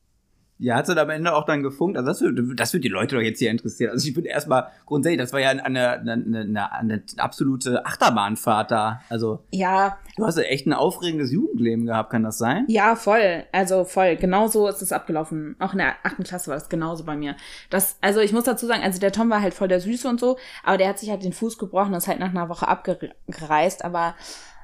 Ja, 0.57 0.75
hat 0.75 0.87
sie 0.87 0.97
am 0.97 1.09
Ende 1.09 1.35
auch 1.35 1.45
dann 1.45 1.63
gefunkt. 1.63 1.97
Also 1.97 2.07
das 2.07 2.21
wird, 2.21 2.59
das 2.59 2.71
wird 2.71 2.85
die 2.85 2.89
Leute 2.89 3.15
doch 3.15 3.21
jetzt 3.21 3.39
hier 3.39 3.51
interessieren. 3.51 3.91
Also 3.91 4.07
ich 4.07 4.13
bin 4.13 4.23
erstmal 4.23 4.67
grundsätzlich, 4.85 5.19
das 5.19 5.33
war 5.33 5.41
ja 5.41 5.49
eine, 5.49 5.65
eine, 5.65 6.13
eine, 6.13 6.71
eine 6.73 7.03
absolute 7.17 7.85
Achterbahnfahrt 7.85 8.71
da. 8.71 9.01
Also 9.09 9.43
ja, 9.51 9.97
du 10.15 10.25
hast 10.25 10.37
ja 10.37 10.43
echt 10.43 10.65
ein 10.65 10.71
aufregendes 10.73 11.31
Jugendleben 11.33 11.85
gehabt, 11.85 12.09
kann 12.09 12.23
das 12.23 12.37
sein? 12.37 12.63
Ja, 12.69 12.95
voll. 12.95 13.43
Also 13.51 13.83
voll. 13.83 14.15
Genauso 14.15 14.69
ist 14.69 14.81
es 14.81 14.93
abgelaufen. 14.93 15.57
Auch 15.59 15.73
in 15.73 15.79
der 15.79 15.95
achten 16.03 16.23
Klasse 16.23 16.47
war 16.47 16.55
das 16.55 16.69
genauso 16.69 17.03
bei 17.03 17.17
mir. 17.17 17.35
Das, 17.69 17.97
also 17.99 18.21
ich 18.21 18.31
muss 18.31 18.45
dazu 18.45 18.65
sagen, 18.65 18.81
also 18.81 18.99
der 18.99 19.11
Tom 19.11 19.29
war 19.29 19.41
halt 19.41 19.53
voll 19.53 19.67
der 19.67 19.81
Süße 19.81 20.07
und 20.07 20.21
so, 20.21 20.37
aber 20.63 20.77
der 20.77 20.87
hat 20.87 20.99
sich 20.99 21.09
halt 21.09 21.23
den 21.23 21.33
Fuß 21.33 21.57
gebrochen 21.57 21.89
und 21.89 21.97
ist 21.97 22.07
halt 22.07 22.19
nach 22.19 22.29
einer 22.29 22.47
Woche 22.47 22.67
abgereist. 22.69 23.83
Aber 23.83 24.15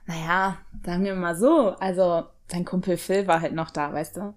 naja, 0.05 0.57
sagen 0.85 1.03
wir 1.03 1.15
mal 1.15 1.35
so, 1.35 1.75
also 1.79 2.23
sein 2.47 2.63
Kumpel 2.63 2.95
Phil 2.95 3.27
war 3.27 3.41
halt 3.41 3.53
noch 3.53 3.71
da, 3.71 3.91
weißt 3.91 4.17
du? 4.17 4.33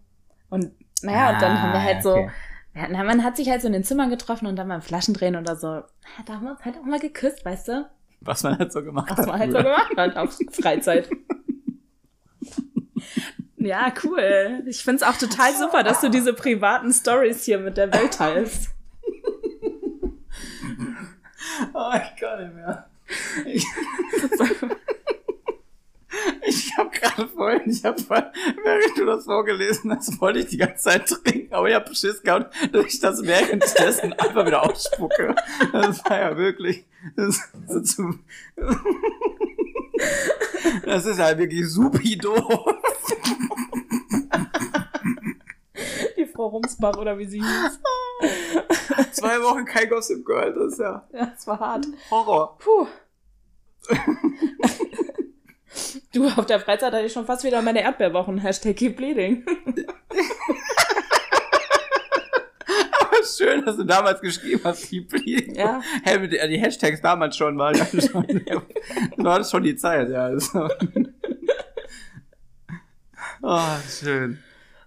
Und 0.51 0.73
naja, 1.05 1.27
ah, 1.29 1.35
und 1.35 1.43
dann 1.43 1.63
haben 1.63 1.73
wir 1.73 1.83
halt 1.83 2.03
so, 2.03 2.29
ja, 2.75 2.89
na, 2.89 3.05
man 3.05 3.23
hat 3.23 3.37
sich 3.37 3.49
halt 3.49 3.61
so 3.61 3.67
in 3.69 3.73
den 3.73 3.85
Zimmern 3.85 4.11
getroffen 4.11 4.47
und 4.47 4.57
dann 4.57 4.69
beim 4.69 4.83
Flaschendrehen 4.83 5.37
oder 5.37 5.57
so, 5.57 5.83
da 6.27 6.35
haben 6.35 6.45
wir 6.45 6.51
uns 6.53 6.65
halt 6.65 6.77
auch 6.77 6.85
mal 6.85 6.99
geküsst, 6.99 7.45
weißt 7.45 7.69
du? 7.69 7.91
Was 8.21 8.43
man 8.43 8.59
halt 8.59 8.73
so 8.73 8.83
gemacht 8.83 9.11
hat. 9.11 9.19
Was 9.19 9.27
man 9.27 9.39
halt 9.39 9.53
so 9.53 9.59
gemacht 9.59 9.97
hat 9.97 10.17
auf 10.17 10.39
Freizeit. 10.51 11.09
ja, 13.59 13.93
cool. 14.03 14.63
Ich 14.67 14.83
find's 14.83 15.03
auch 15.03 15.17
total 15.17 15.55
super, 15.55 15.83
dass 15.83 16.01
du 16.01 16.09
diese 16.09 16.33
privaten 16.33 16.93
Stories 16.93 17.45
hier 17.45 17.59
mit 17.59 17.77
der 17.77 17.93
Welt 17.93 18.15
teilst. 18.15 18.71
oh, 21.75 21.93
ich 21.95 22.21
kann 22.21 22.45
nicht 22.45 22.55
mehr. 22.55 22.89
Ich 23.45 23.67
Ich 26.47 26.77
habe 26.77 26.91
gerade 26.91 27.29
vorhin, 27.29 27.71
ich 27.71 27.85
habe, 27.85 27.97
während 28.65 28.99
du 28.99 29.07
das 29.07 29.25
vorgelesen 29.25 29.95
hast, 29.95 30.21
wollte 30.21 30.41
ich 30.41 30.47
die 30.47 30.57
ganze 30.57 30.85
Zeit 30.85 31.07
trinken, 31.07 31.55
aber 31.55 31.69
ich 31.69 31.75
habe 31.75 31.95
Schiss 31.95 32.23
gehabt, 32.23 32.55
dass 32.73 32.87
ich 32.87 33.01
das 33.01 33.23
währenddessen 33.23 34.13
einfach 34.15 34.47
wieder 34.47 34.63
ausspucke. 34.63 35.35
Das 35.73 36.05
war 36.05 36.19
ja 36.19 36.37
wirklich, 36.37 36.85
das, 37.17 37.41
das, 37.69 37.97
das 40.85 41.07
ist 41.07 41.19
halt 41.19 41.39
wirklich 41.39 41.69
supido. 41.69 42.35
Die 46.17 46.27
Frau 46.27 46.49
Rumsbach 46.49 46.97
oder 46.97 47.19
wie 47.19 47.27
sie 47.27 47.41
hieß. 47.41 47.81
Zwei 49.13 49.43
Wochen 49.43 49.65
kein 49.65 49.89
Gossip 49.89 50.25
Girl, 50.25 50.53
das 50.55 50.73
ist 50.73 50.79
ja. 50.79 51.07
Ja, 51.13 51.27
das 51.27 51.47
war 51.47 51.61
hart. 51.61 51.87
Horror. 52.11 52.59
Puh. 52.59 52.87
Du, 56.13 56.29
auf 56.29 56.47
der 56.47 56.61
Freizeit 56.61 56.93
hatte 56.93 57.05
ich 57.05 57.13
schon 57.13 57.27
fast 57.27 57.45
wieder 57.45 57.61
meine 57.63 57.83
Erdbeerwochen. 57.83 58.39
Hashtag 58.39 58.77
keep 58.77 58.97
bleeding. 58.97 59.45
Aber 63.01 63.17
schön, 63.37 63.65
dass 63.65 63.77
du 63.77 63.85
damals 63.85 64.21
geschrieben 64.21 64.61
hast, 64.65 64.89
keep 64.89 65.09
bleeding. 65.09 65.55
Ja. 65.57 65.83
Hey, 66.05 66.29
die 66.29 66.59
Hashtags 66.59 67.01
damals 67.01 67.37
schon, 67.37 67.59
das 67.59 67.89
schon, 68.07 68.27
war 69.17 69.39
das 69.39 69.51
schon 69.51 69.63
die 69.63 69.77
Zeit, 69.77 70.09
ja. 70.11 70.31
oh, 73.43 73.61
schön. 73.89 74.39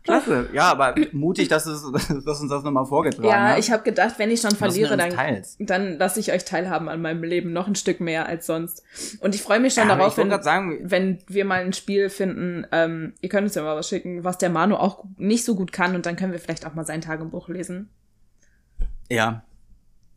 Klasse. 0.07 0.49
Ja, 0.53 0.71
aber 0.71 0.95
mutig, 1.11 1.47
dass, 1.47 1.65
es, 1.65 1.83
dass 2.25 2.41
uns 2.41 2.49
das 2.49 2.63
nochmal 2.63 2.85
vorgetragen 2.85 3.27
ja, 3.27 3.43
hat. 3.43 3.51
Ja, 3.51 3.57
ich 3.57 3.71
habe 3.71 3.83
gedacht, 3.83 4.15
wenn 4.17 4.31
ich 4.31 4.41
schon 4.41 4.51
verliere, 4.51 4.97
dann, 4.97 5.13
dann 5.59 5.97
lasse 5.97 6.19
ich 6.19 6.31
euch 6.31 6.45
teilhaben 6.45 6.89
an 6.89 7.01
meinem 7.01 7.23
Leben 7.23 7.53
noch 7.53 7.67
ein 7.67 7.75
Stück 7.75 7.99
mehr 7.99 8.25
als 8.27 8.45
sonst. 8.45 8.83
Und 9.19 9.35
ich 9.35 9.41
freue 9.41 9.59
mich 9.59 9.73
schon 9.73 9.87
ja, 9.87 9.95
darauf, 9.95 10.17
wenn, 10.17 10.29
sagen, 10.41 10.79
wenn 10.83 11.19
wir 11.27 11.45
mal 11.45 11.61
ein 11.63 11.73
Spiel 11.73 12.09
finden, 12.09 12.65
ähm, 12.71 13.13
ihr 13.21 13.29
könnt 13.29 13.43
uns 13.43 13.55
ja 13.55 13.63
mal 13.63 13.75
was 13.75 13.89
schicken, 13.89 14.23
was 14.23 14.37
der 14.37 14.49
Manu 14.49 14.75
auch 14.75 15.03
nicht 15.17 15.45
so 15.45 15.55
gut 15.55 15.71
kann 15.71 15.95
und 15.95 16.05
dann 16.05 16.15
können 16.15 16.31
wir 16.31 16.39
vielleicht 16.39 16.65
auch 16.65 16.73
mal 16.73 16.85
sein 16.85 17.01
Tagebuch 17.01 17.49
lesen. 17.49 17.89
Ja. 19.09 19.43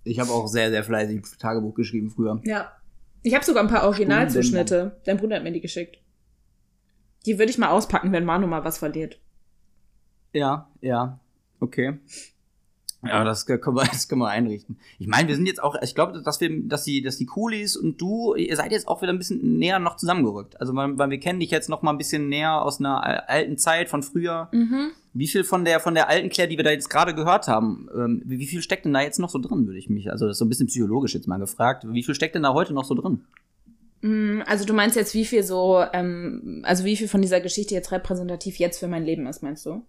Ich 0.05 0.19
habe 0.19 0.31
auch 0.31 0.47
sehr, 0.47 0.71
sehr 0.71 0.83
fleißig 0.83 1.23
Tagebuch 1.39 1.75
geschrieben 1.75 2.11
früher. 2.11 2.41
Ja. 2.45 2.73
Ich 3.23 3.35
habe 3.35 3.45
sogar 3.45 3.63
ein 3.63 3.69
paar 3.69 3.85
Originalzuschnitte. 3.85 4.99
Dein 5.05 5.19
Bruder 5.19 5.37
hat 5.37 5.43
mir 5.43 5.53
die 5.53 5.61
geschickt. 5.61 5.99
Die 7.27 7.39
würde 7.39 7.51
ich 7.51 7.59
mal 7.59 7.69
auspacken, 7.69 8.13
wenn 8.13 8.25
Manu 8.25 8.47
mal 8.47 8.65
was 8.65 8.79
verliert. 8.79 9.21
Ja, 10.33 10.69
ja. 10.81 11.19
Okay. 11.61 11.99
Ja, 13.03 13.25
das 13.25 13.47
können 13.47 13.63
wir, 13.77 13.85
das 13.91 14.09
können 14.09 14.21
wir 14.21 14.29
einrichten. 14.29 14.79
Ich 14.99 15.07
meine, 15.07 15.29
wir 15.29 15.35
sind 15.35 15.47
jetzt 15.47 15.63
auch, 15.63 15.77
ich 15.83 15.95
glaube, 15.95 16.21
dass 16.21 16.41
wir, 16.41 16.69
dass 16.69 16.85
die, 16.85 17.03
dass 17.03 17.17
die 17.17 17.27
Coolies 17.27 17.77
und 17.77 18.01
du, 18.01 18.35
ihr 18.35 18.57
seid 18.57 18.73
jetzt 18.73 18.89
auch 18.89 19.01
wieder 19.03 19.13
ein 19.13 19.19
bisschen 19.19 19.59
näher 19.59 19.79
noch 19.79 19.97
zusammengerückt. 19.97 20.61
Also, 20.61 20.75
weil, 20.75 20.99
weil 20.99 21.11
wir 21.11 21.21
kennen 21.21 21.41
dich 21.41 21.51
jetzt 21.51 21.69
noch 21.69 21.83
mal 21.83 21.93
ein 21.93 21.99
bisschen 21.99 22.29
näher 22.29 22.63
aus 22.63 22.81
einer 22.81 23.29
alten 23.29 23.57
Zeit 23.57 23.89
von 23.89 24.03
früher. 24.03 24.49
Mhm. 24.53 24.91
Wie 25.13 25.27
viel 25.27 25.45
von 25.45 25.65
der, 25.65 25.81
von 25.81 25.95
der 25.95 26.09
alten 26.09 26.29
Claire, 26.29 26.49
die 26.49 26.57
wir 26.57 26.65
da 26.65 26.71
jetzt 26.71 26.89
gerade 26.89 27.15
gehört 27.15 27.49
haben, 27.49 27.89
ähm, 27.95 28.23
wie, 28.25 28.47
viel 28.47 28.63
steckt 28.63 28.85
denn 28.85 28.93
da 28.93 29.01
jetzt 29.01 29.19
noch 29.19 29.31
so 29.31 29.41
drin, 29.41 29.67
würde 29.67 29.79
ich 29.79 29.91
mich, 29.91 30.13
also 30.13 30.27
das 30.27 30.35
ist 30.35 30.39
so 30.39 30.45
ein 30.45 30.49
bisschen 30.49 30.69
psychologisch 30.69 31.15
jetzt 31.15 31.27
mal 31.27 31.39
gefragt. 31.39 31.85
Wie 31.89 32.03
viel 32.05 32.15
steckt 32.15 32.37
denn 32.37 32.45
da 32.45 32.55
heute 32.55 32.75
noch 32.75 32.85
so 32.85 32.95
drin? 32.95 33.25
Mm, 34.03 34.43
Also 34.47 34.65
du 34.65 34.73
meinst 34.73 34.95
jetzt, 34.95 35.15
wie 35.15 35.25
viel 35.25 35.43
so, 35.43 35.83
ähm, 35.93 36.63
also 36.65 36.85
wie 36.85 36.97
viel 36.97 37.09
von 37.09 37.23
dieser 37.23 37.41
Geschichte 37.41 37.75
jetzt 37.75 37.91
repräsentativ 37.91 38.57
jetzt 38.59 38.79
für 38.79 38.87
mein 38.89 39.05
Leben 39.05 39.27
ist, 39.27 39.43
meinst 39.43 39.67
du? 39.67 39.83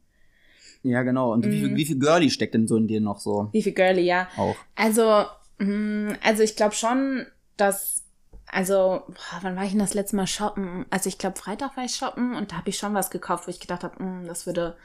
Ja, 0.84 1.03
genau. 1.03 1.32
Und 1.34 1.45
wie, 1.45 1.59
viel, 1.59 1.69
Mhm. 1.69 1.75
wie 1.75 1.86
viel 1.86 1.99
Girly 1.99 2.29
steckt 2.29 2.53
denn 2.53 2.67
so 2.67 2.75
in 2.77 2.88
dir 2.88 3.01
noch 3.01 3.19
so 3.19 3.49
Wie 3.51 3.61
viel 3.61 3.73
Girly, 3.73 4.01
ja. 4.01 4.27
auch? 4.38 4.55
Also, 4.75 5.25
mh, 5.59 6.15
also 6.23 6.41
ich 6.43 6.55
glaube 6.55 6.73
schon, 6.75 7.25
dass, 7.57 8.03
also, 8.47 9.03
boah, 9.07 9.39
wann 9.41 9.55
war 9.55 9.63
ich 9.63 9.69
denn 9.71 9.79
das 9.79 9.93
letzte 9.93 10.15
Mal 10.15 10.27
shoppen? 10.27 10.86
Also 10.89 11.07
ich 11.09 11.17
glaube, 11.17 11.38
Freitag 11.39 11.77
war 11.77 11.86
ich 11.86 11.95
shoppen 11.95 12.36
und 12.36 12.51
da 12.51 12.57
habe 12.57 12.69
ich 12.69 12.77
schon 12.77 12.93
was 12.93 13.09
gekauft, 13.11 13.45
wo 13.47 13.51
ich 13.51 13.59
gedacht 13.59 13.84
habe, 13.84 14.03
mh, 14.03 14.27
das 14.27 14.45
würde, 14.45 14.75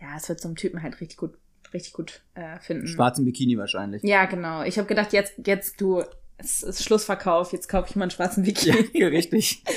ja, 0.00 0.08
das 0.14 0.28
wird 0.28 0.40
so 0.40 0.48
einem 0.48 0.56
Typen 0.56 0.82
halt 0.82 1.00
richtig 1.00 1.16
gut, 1.18 1.34
richtig 1.74 1.92
gut 1.94 2.22
äh, 2.34 2.58
finden. 2.60 2.86
Schwarzen 2.86 3.24
Bikini 3.24 3.58
wahrscheinlich. 3.58 4.02
Ja, 4.04 4.26
genau. 4.26 4.62
Ich 4.62 4.78
habe 4.78 4.86
gedacht, 4.88 5.12
jetzt, 5.12 5.34
jetzt 5.44 5.80
du, 5.80 6.02
es 6.38 6.62
ist 6.62 6.84
Schlussverkauf, 6.84 7.52
jetzt 7.52 7.68
kaufe 7.68 7.88
ich 7.90 7.96
mal 7.96 8.04
einen 8.04 8.10
schwarzen 8.12 8.44
Bikini. 8.44 8.88
Ja, 8.94 9.06
richtig. 9.08 9.64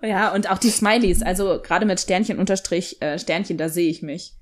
Ja, 0.00 0.32
und 0.32 0.48
auch 0.48 0.58
die 0.58 0.70
Smileys, 0.70 1.22
also 1.22 1.60
gerade 1.60 1.84
mit 1.84 1.98
Sternchen 2.00 2.38
unterstrich 2.38 3.02
äh, 3.02 3.18
Sternchen, 3.18 3.58
da 3.58 3.68
sehe 3.68 3.90
ich 3.90 4.00
mich. 4.00 4.32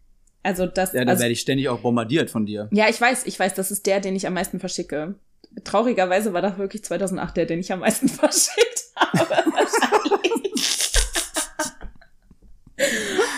Also 0.46 0.66
das, 0.66 0.92
Ja, 0.92 1.04
da 1.04 1.10
also, 1.10 1.22
werde 1.22 1.32
ich 1.32 1.40
ständig 1.40 1.68
auch 1.68 1.80
bombardiert 1.80 2.30
von 2.30 2.46
dir. 2.46 2.68
ja, 2.72 2.88
ich 2.88 3.00
weiß, 3.00 3.26
ich 3.26 3.36
weiß, 3.38 3.54
das 3.54 3.70
ist 3.72 3.84
der, 3.86 3.98
den 4.00 4.14
ich 4.14 4.26
am 4.28 4.34
meisten 4.34 4.60
verschicke. 4.60 5.16
Traurigerweise 5.64 6.32
war 6.32 6.40
das 6.42 6.56
wirklich 6.56 6.84
2008 6.84 7.36
der, 7.36 7.46
den 7.46 7.58
ich 7.58 7.72
am 7.72 7.80
meisten 7.80 8.08
verschickt 8.22 8.84
habe. 8.94 9.44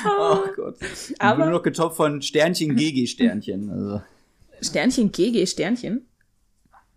Oh 0.07 0.39
Gott. 0.57 0.77
Aber- 1.19 1.45
nur 1.45 1.53
noch 1.55 1.63
getoppt 1.63 1.97
von 1.97 2.21
Sternchen 2.23 2.77
GG 2.77 3.07
Sternchen. 3.07 3.71
Also, 3.71 4.03
Sternchen, 4.61 5.13
GG, 5.13 5.47
Sternchen. 5.47 6.07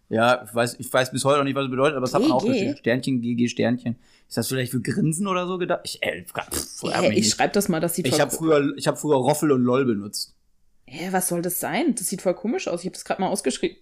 ja, 0.09 0.43
ich 0.43 0.53
weiß, 0.53 0.75
ich 0.79 0.91
weiß 0.91 1.11
bis 1.11 1.23
heute 1.23 1.37
noch 1.39 1.43
nicht, 1.45 1.55
was 1.55 1.65
es 1.65 1.69
bedeutet, 1.71 1.95
aber 1.95 2.05
es 2.05 2.13
hat 2.13 2.21
man 2.21 2.31
auch 2.31 2.43
geschrieben. 2.45 2.75
Sternchen 2.77 3.21
GG 3.21 3.47
Sternchen. 3.47 3.95
Ist 4.31 4.37
das 4.37 4.47
vielleicht 4.47 4.71
für 4.71 4.79
Grinsen 4.79 5.27
oder 5.27 5.45
so 5.45 5.57
gedacht? 5.57 5.81
Ich, 5.83 6.01
äh, 6.01 6.23
pff, 6.23 6.83
ich 7.11 7.29
schreibe 7.31 7.51
das 7.51 7.67
mal, 7.67 7.81
das 7.81 7.95
sieht 7.95 8.05
ich 8.07 8.13
voll 8.13 8.21
habe 8.21 8.31
früher, 8.31 8.73
ich 8.77 8.87
habe 8.87 8.95
früher 8.95 9.17
Roffel 9.17 9.51
und 9.51 9.61
LOL 9.61 9.83
benutzt. 9.83 10.37
Hä, 10.85 11.09
was 11.11 11.27
soll 11.27 11.41
das 11.41 11.59
sein? 11.59 11.95
Das 11.95 12.07
sieht 12.07 12.21
voll 12.21 12.33
komisch 12.33 12.69
aus. 12.69 12.79
Ich 12.79 12.85
habe 12.85 12.93
das 12.93 13.03
gerade 13.03 13.19
mal 13.19 13.27
ausgeschrieben. 13.27 13.75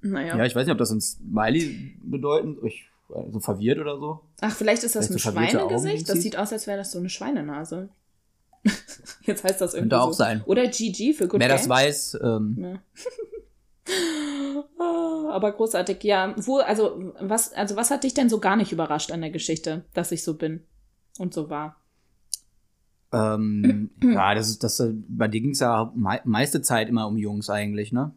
Naja. 0.00 0.36
Ja. 0.36 0.44
ich 0.44 0.56
weiß 0.56 0.66
nicht, 0.66 0.72
ob 0.72 0.78
das 0.78 0.90
ein 0.90 1.00
Smiley 1.00 1.94
bedeuten, 2.02 2.56
ich, 2.66 2.86
also 3.14 3.38
verwirrt 3.38 3.78
oder 3.78 3.96
so. 3.96 4.22
Ach, 4.40 4.52
vielleicht 4.56 4.82
ist 4.82 4.96
das 4.96 5.06
Vielleicht 5.06 5.24
ein 5.28 5.32
so 5.34 5.58
Schweinegesicht. 5.58 6.08
Das 6.08 6.20
sieht 6.20 6.36
aus, 6.36 6.52
als 6.52 6.66
wäre 6.66 6.78
das 6.78 6.90
so 6.90 6.98
eine 6.98 7.08
Schweinenase. 7.08 7.90
Jetzt 9.22 9.44
heißt 9.44 9.60
das 9.60 9.74
irgendwie 9.74 9.90
Könnte 9.90 10.00
auch 10.00 10.08
so. 10.08 10.14
sein. 10.14 10.42
Oder 10.46 10.66
GG 10.66 11.12
für 11.12 11.28
Good 11.28 11.38
Wer 11.38 11.48
das 11.48 11.60
Games. 11.60 11.70
weiß, 11.70 12.18
ähm, 12.24 12.56
Ja. 12.60 12.82
Ah, 14.78 15.30
Aber 15.30 15.52
großartig, 15.52 16.02
ja. 16.04 16.34
Wo, 16.36 16.58
also, 16.58 17.12
was, 17.20 17.52
also, 17.52 17.76
was 17.76 17.90
hat 17.90 18.04
dich 18.04 18.14
denn 18.14 18.28
so 18.28 18.40
gar 18.40 18.56
nicht 18.56 18.72
überrascht 18.72 19.12
an 19.12 19.20
der 19.20 19.30
Geschichte, 19.30 19.84
dass 19.94 20.12
ich 20.12 20.24
so 20.24 20.34
bin 20.34 20.64
und 21.18 21.34
so 21.34 21.50
war? 21.50 21.76
ähm, 23.12 23.90
ja, 24.02 24.34
das 24.34 24.48
ist, 24.48 24.62
das, 24.62 24.82
bei 25.08 25.28
dir 25.28 25.40
ging 25.40 25.50
es 25.50 25.60
ja 25.60 25.92
mei 25.94 26.20
meiste 26.24 26.62
Zeit 26.62 26.88
immer 26.88 27.06
um 27.06 27.16
Jungs 27.16 27.50
eigentlich, 27.50 27.92
ne? 27.92 28.12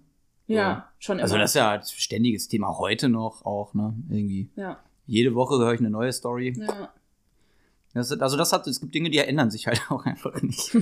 Ja, 0.48 0.90
schon 1.00 1.18
immer. 1.18 1.24
Also 1.24 1.38
das 1.38 1.52
ist 1.52 1.56
ja 1.56 1.72
ein 1.72 1.84
ständiges 1.84 2.48
Thema 2.48 2.78
heute 2.78 3.10
noch 3.10 3.46
auch, 3.46 3.74
ne? 3.74 3.96
Irgendwie. 4.10 4.50
ja, 4.56 4.80
Jede 5.06 5.36
Woche 5.36 5.58
höre 5.58 5.74
ich 5.74 5.80
eine 5.80 5.90
neue 5.90 6.14
Story. 6.14 6.54
ja. 6.58 6.94
Das, 7.94 8.12
also 8.12 8.38
das 8.38 8.52
hat, 8.52 8.66
es 8.66 8.80
gibt 8.80 8.96
Dinge, 8.96 9.10
die 9.12 9.20
ändern 9.20 9.52
sich 9.52 9.68
halt 9.68 9.82
auch 9.90 10.06
einfach 10.06 10.42
nicht. 10.42 10.74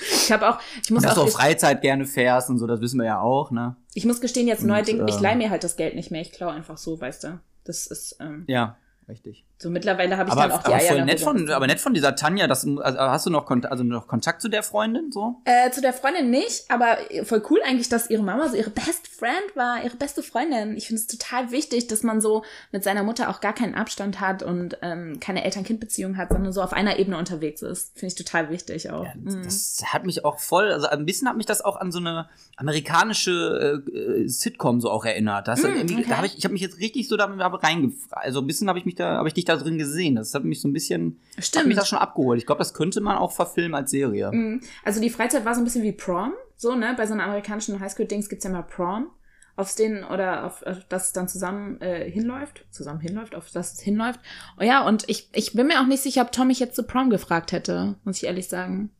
Ich 0.00 0.32
habe 0.32 0.48
auch, 0.48 0.58
ich 0.82 0.90
muss 0.90 1.02
Dass 1.02 1.14
du 1.14 1.20
auch, 1.20 1.26
auf 1.26 1.32
Freizeit 1.32 1.82
gerne 1.82 2.06
fährst 2.06 2.50
und 2.50 2.58
so, 2.58 2.66
das 2.66 2.80
wissen 2.80 2.98
wir 2.98 3.06
ja 3.06 3.20
auch, 3.20 3.50
ne? 3.50 3.76
ich 3.92 4.06
muss 4.06 4.20
gestehen, 4.20 4.48
jetzt 4.48 4.64
neuerdings, 4.64 5.04
ich 5.08 5.16
ähm, 5.16 5.22
leih 5.22 5.36
mir 5.36 5.50
halt 5.50 5.62
das 5.62 5.76
Geld 5.76 5.94
nicht 5.94 6.10
mehr. 6.10 6.20
Ich 6.20 6.32
klaue 6.32 6.52
einfach 6.52 6.78
so, 6.78 7.00
weißt 7.00 7.24
du. 7.24 7.40
Das 7.64 7.86
ist, 7.86 8.16
ähm, 8.20 8.44
Ja, 8.48 8.76
richtig. 9.08 9.44
So 9.64 9.70
mittlerweile 9.70 10.18
habe 10.18 10.28
ich 10.28 10.32
Aber, 10.32 10.42
dann 10.42 10.52
auch 10.52 10.62
die 10.62 10.66
aber 10.66 10.76
Eier. 10.76 10.88
voll 10.92 11.04
nett 11.06 11.20
von, 11.20 11.50
aber 11.50 11.66
nett 11.66 11.80
von 11.80 11.94
dieser 11.94 12.14
Tanja, 12.14 12.46
das, 12.46 12.66
also 12.66 12.98
hast 13.00 13.24
du 13.24 13.30
noch, 13.30 13.46
Kont 13.46 13.64
also 13.64 13.82
noch 13.82 14.06
Kontakt 14.06 14.42
zu 14.42 14.48
der 14.50 14.62
Freundin, 14.62 15.10
so? 15.10 15.36
Äh, 15.46 15.70
zu 15.70 15.80
der 15.80 15.94
Freundin 15.94 16.28
nicht, 16.28 16.64
aber 16.70 16.98
voll 17.24 17.42
cool 17.50 17.60
eigentlich, 17.66 17.88
dass 17.88 18.10
ihre 18.10 18.22
Mama 18.22 18.46
so 18.50 18.56
ihre 18.56 18.68
best 18.68 19.08
friend 19.08 19.56
war, 19.56 19.82
ihre 19.82 19.96
beste 19.96 20.22
Freundin. 20.22 20.76
Ich 20.76 20.86
finde 20.88 21.00
es 21.00 21.06
total 21.06 21.50
wichtig, 21.50 21.86
dass 21.86 22.02
man 22.02 22.20
so 22.20 22.44
mit 22.72 22.84
seiner 22.84 23.02
Mutter 23.04 23.30
auch 23.30 23.40
gar 23.40 23.54
keinen 23.54 23.74
Abstand 23.74 24.20
hat 24.20 24.42
und 24.42 24.76
ähm, 24.82 25.18
keine 25.18 25.44
Eltern-Kind-Beziehung 25.44 26.18
hat, 26.18 26.28
sondern 26.30 26.52
so 26.52 26.60
auf 26.62 26.74
einer 26.74 26.98
Ebene 26.98 27.16
unterwegs 27.16 27.62
ist. 27.62 27.92
Finde 27.98 28.08
ich 28.08 28.14
total 28.16 28.50
wichtig 28.50 28.90
auch. 28.90 29.04
Ja, 29.06 29.12
Mhm. 29.14 29.44
das 29.44 29.82
hat 29.86 30.04
mich 30.04 30.24
auch 30.26 30.38
voll, 30.38 30.70
also 30.70 30.88
ein 30.88 31.06
bisschen 31.06 31.26
hat 31.28 31.36
mich 31.38 31.46
das 31.46 31.62
auch 31.64 31.76
an 31.76 31.90
so 31.90 31.98
eine 32.00 32.28
amerikanische 32.56 33.82
äh, 33.94 34.28
Sitcom 34.28 34.80
so 34.80 34.90
auch 34.90 35.04
erinnert. 35.04 35.48
Das, 35.48 35.62
irgendwie, 35.62 35.94
okay. 35.94 36.06
Da 36.08 36.16
habe 36.18 36.26
ich, 36.26 36.36
ich 36.36 36.44
habe 36.44 36.52
mich 36.52 36.62
jetzt 36.62 36.78
richtig 36.78 37.08
so 37.08 37.16
da 37.16 37.24
reingefragt. 37.26 38.24
Also 38.24 38.40
ein 38.40 38.46
bisschen 38.46 38.68
habe 38.68 38.78
ich 38.78 38.84
mich 38.84 38.94
da, 38.94 39.16
habe 39.16 39.28
ich 39.28 39.34
dich 39.34 39.44
da 39.44 39.53
drin 39.56 39.78
gesehen. 39.78 40.16
Das 40.16 40.34
hat 40.34 40.44
mich 40.44 40.60
so 40.60 40.68
ein 40.68 40.72
bisschen, 40.72 41.18
hat 41.30 41.36
mich 41.36 41.44
Stimmt. 41.46 41.76
das 41.76 41.88
schon 41.88 41.98
abgeholt. 41.98 42.38
Ich 42.38 42.46
glaube, 42.46 42.58
das 42.60 42.74
könnte 42.74 43.00
man 43.00 43.16
auch 43.16 43.32
verfilmen 43.32 43.74
als 43.74 43.90
Serie. 43.90 44.30
Mhm. 44.32 44.60
Also 44.84 45.00
die 45.00 45.10
Freizeit 45.10 45.44
war 45.44 45.54
so 45.54 45.60
ein 45.60 45.64
bisschen 45.64 45.82
wie 45.82 45.92
Prom, 45.92 46.32
so, 46.56 46.74
ne? 46.74 46.94
Bei 46.96 47.06
so 47.06 47.14
einer 47.14 47.24
amerikanischen 47.24 47.80
Highschool-Dings 47.80 48.28
gibt's 48.28 48.44
ja 48.44 48.50
mal 48.50 48.62
Prom, 48.62 49.08
aufs 49.56 49.74
den 49.76 50.02
oder 50.04 50.44
auf, 50.46 50.62
auf 50.64 50.78
das 50.88 51.06
es 51.06 51.12
dann 51.12 51.28
zusammen 51.28 51.80
äh, 51.80 52.10
hinläuft, 52.10 52.64
zusammen 52.70 53.00
hinläuft, 53.00 53.34
auf 53.34 53.50
das 53.52 53.74
es 53.74 53.80
hinläuft. 53.80 54.20
Oh 54.60 54.64
ja, 54.64 54.86
und 54.86 55.04
ich, 55.08 55.28
ich 55.32 55.52
bin 55.52 55.66
mir 55.66 55.80
auch 55.80 55.86
nicht 55.86 56.02
sicher, 56.02 56.22
ob 56.22 56.32
Tom 56.32 56.48
mich 56.48 56.58
jetzt 56.60 56.76
zu 56.76 56.82
Prom 56.84 57.10
gefragt 57.10 57.52
hätte, 57.52 57.96
muss 58.04 58.16
ich 58.18 58.24
ehrlich 58.24 58.48
sagen. 58.48 58.90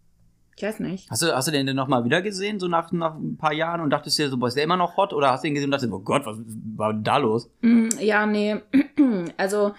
Ich 0.56 0.62
weiß 0.62 0.78
nicht. 0.78 1.10
Hast 1.10 1.20
du, 1.22 1.34
hast 1.34 1.48
du 1.48 1.52
den 1.52 1.66
denn 1.66 1.74
nochmal 1.74 2.04
wieder 2.04 2.22
gesehen, 2.22 2.60
so 2.60 2.68
nach, 2.68 2.92
nach 2.92 3.16
ein 3.16 3.36
paar 3.36 3.52
Jahren 3.52 3.80
und 3.80 3.90
dachtest 3.90 4.16
dir 4.20 4.28
so, 4.30 4.36
boah, 4.36 4.46
ist 4.46 4.54
der 4.56 4.62
immer 4.62 4.76
noch 4.76 4.96
hot? 4.96 5.12
Oder 5.12 5.32
hast 5.32 5.42
du 5.42 5.48
ihn 5.48 5.54
gesehen 5.54 5.66
und 5.66 5.72
dachtest, 5.72 5.92
oh 5.92 5.98
Gott, 5.98 6.24
was 6.26 6.36
war 6.76 6.92
denn 6.92 7.02
da 7.02 7.16
los? 7.16 7.50
Mm, 7.62 7.88
Ja, 7.98 8.24
nee. 8.24 8.56
Also 9.36 9.74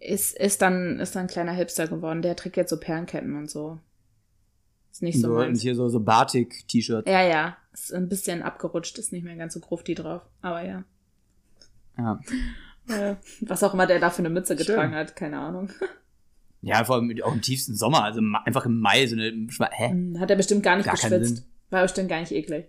ist, 0.00 0.36
ist, 0.38 0.62
dann, 0.62 0.98
ist 1.00 1.14
dann 1.16 1.22
ein 1.24 1.28
kleiner 1.28 1.52
Hipster 1.52 1.86
geworden. 1.88 2.22
Der 2.22 2.36
trägt 2.36 2.56
jetzt 2.56 2.70
so 2.70 2.78
Perlenketten 2.78 3.36
und 3.36 3.50
so. 3.50 3.78
Ist 4.92 5.02
nicht 5.02 5.20
so 5.20 5.28
So, 5.28 5.40
und 5.40 5.56
hier 5.56 5.74
so, 5.74 5.88
so 5.88 6.00
Batik-T-Shirt. 6.00 7.06
Ja, 7.08 7.22
ja. 7.22 7.56
Ist 7.72 7.92
ein 7.94 8.08
bisschen 8.08 8.42
abgerutscht, 8.42 8.98
ist 8.98 9.12
nicht 9.12 9.24
mehr 9.24 9.36
ganz 9.36 9.54
so 9.54 9.60
grufti 9.60 9.94
drauf. 9.94 10.22
Aber 10.42 10.62
ja. 10.64 10.84
Ja. 11.96 12.20
Äh, 12.90 13.16
Was 13.42 13.62
auch 13.62 13.74
immer 13.74 13.86
der 13.86 13.98
da 14.00 14.08
für 14.08 14.20
eine 14.20 14.30
Mütze 14.30 14.56
Schön. 14.56 14.64
getragen 14.66 14.94
hat, 14.94 15.14
keine 15.14 15.38
Ahnung. 15.38 15.68
ja, 16.62 16.82
vor 16.84 16.96
allem 16.96 17.14
auch 17.22 17.34
im 17.34 17.42
tiefsten 17.42 17.74
Sommer, 17.74 18.02
also 18.02 18.22
einfach 18.46 18.64
im 18.64 18.80
Mai, 18.80 19.06
so 19.06 19.14
eine, 19.14 19.30
hä? 19.72 19.90
Hm, 19.90 20.18
Hat 20.18 20.30
er 20.30 20.36
bestimmt 20.36 20.62
gar 20.62 20.76
nicht 20.76 20.86
Gar 20.86 20.94
geschwitzt. 20.94 21.46
War 21.68 21.82
bestimmt 21.82 22.08
gar 22.08 22.20
nicht 22.20 22.32
eklig. 22.32 22.64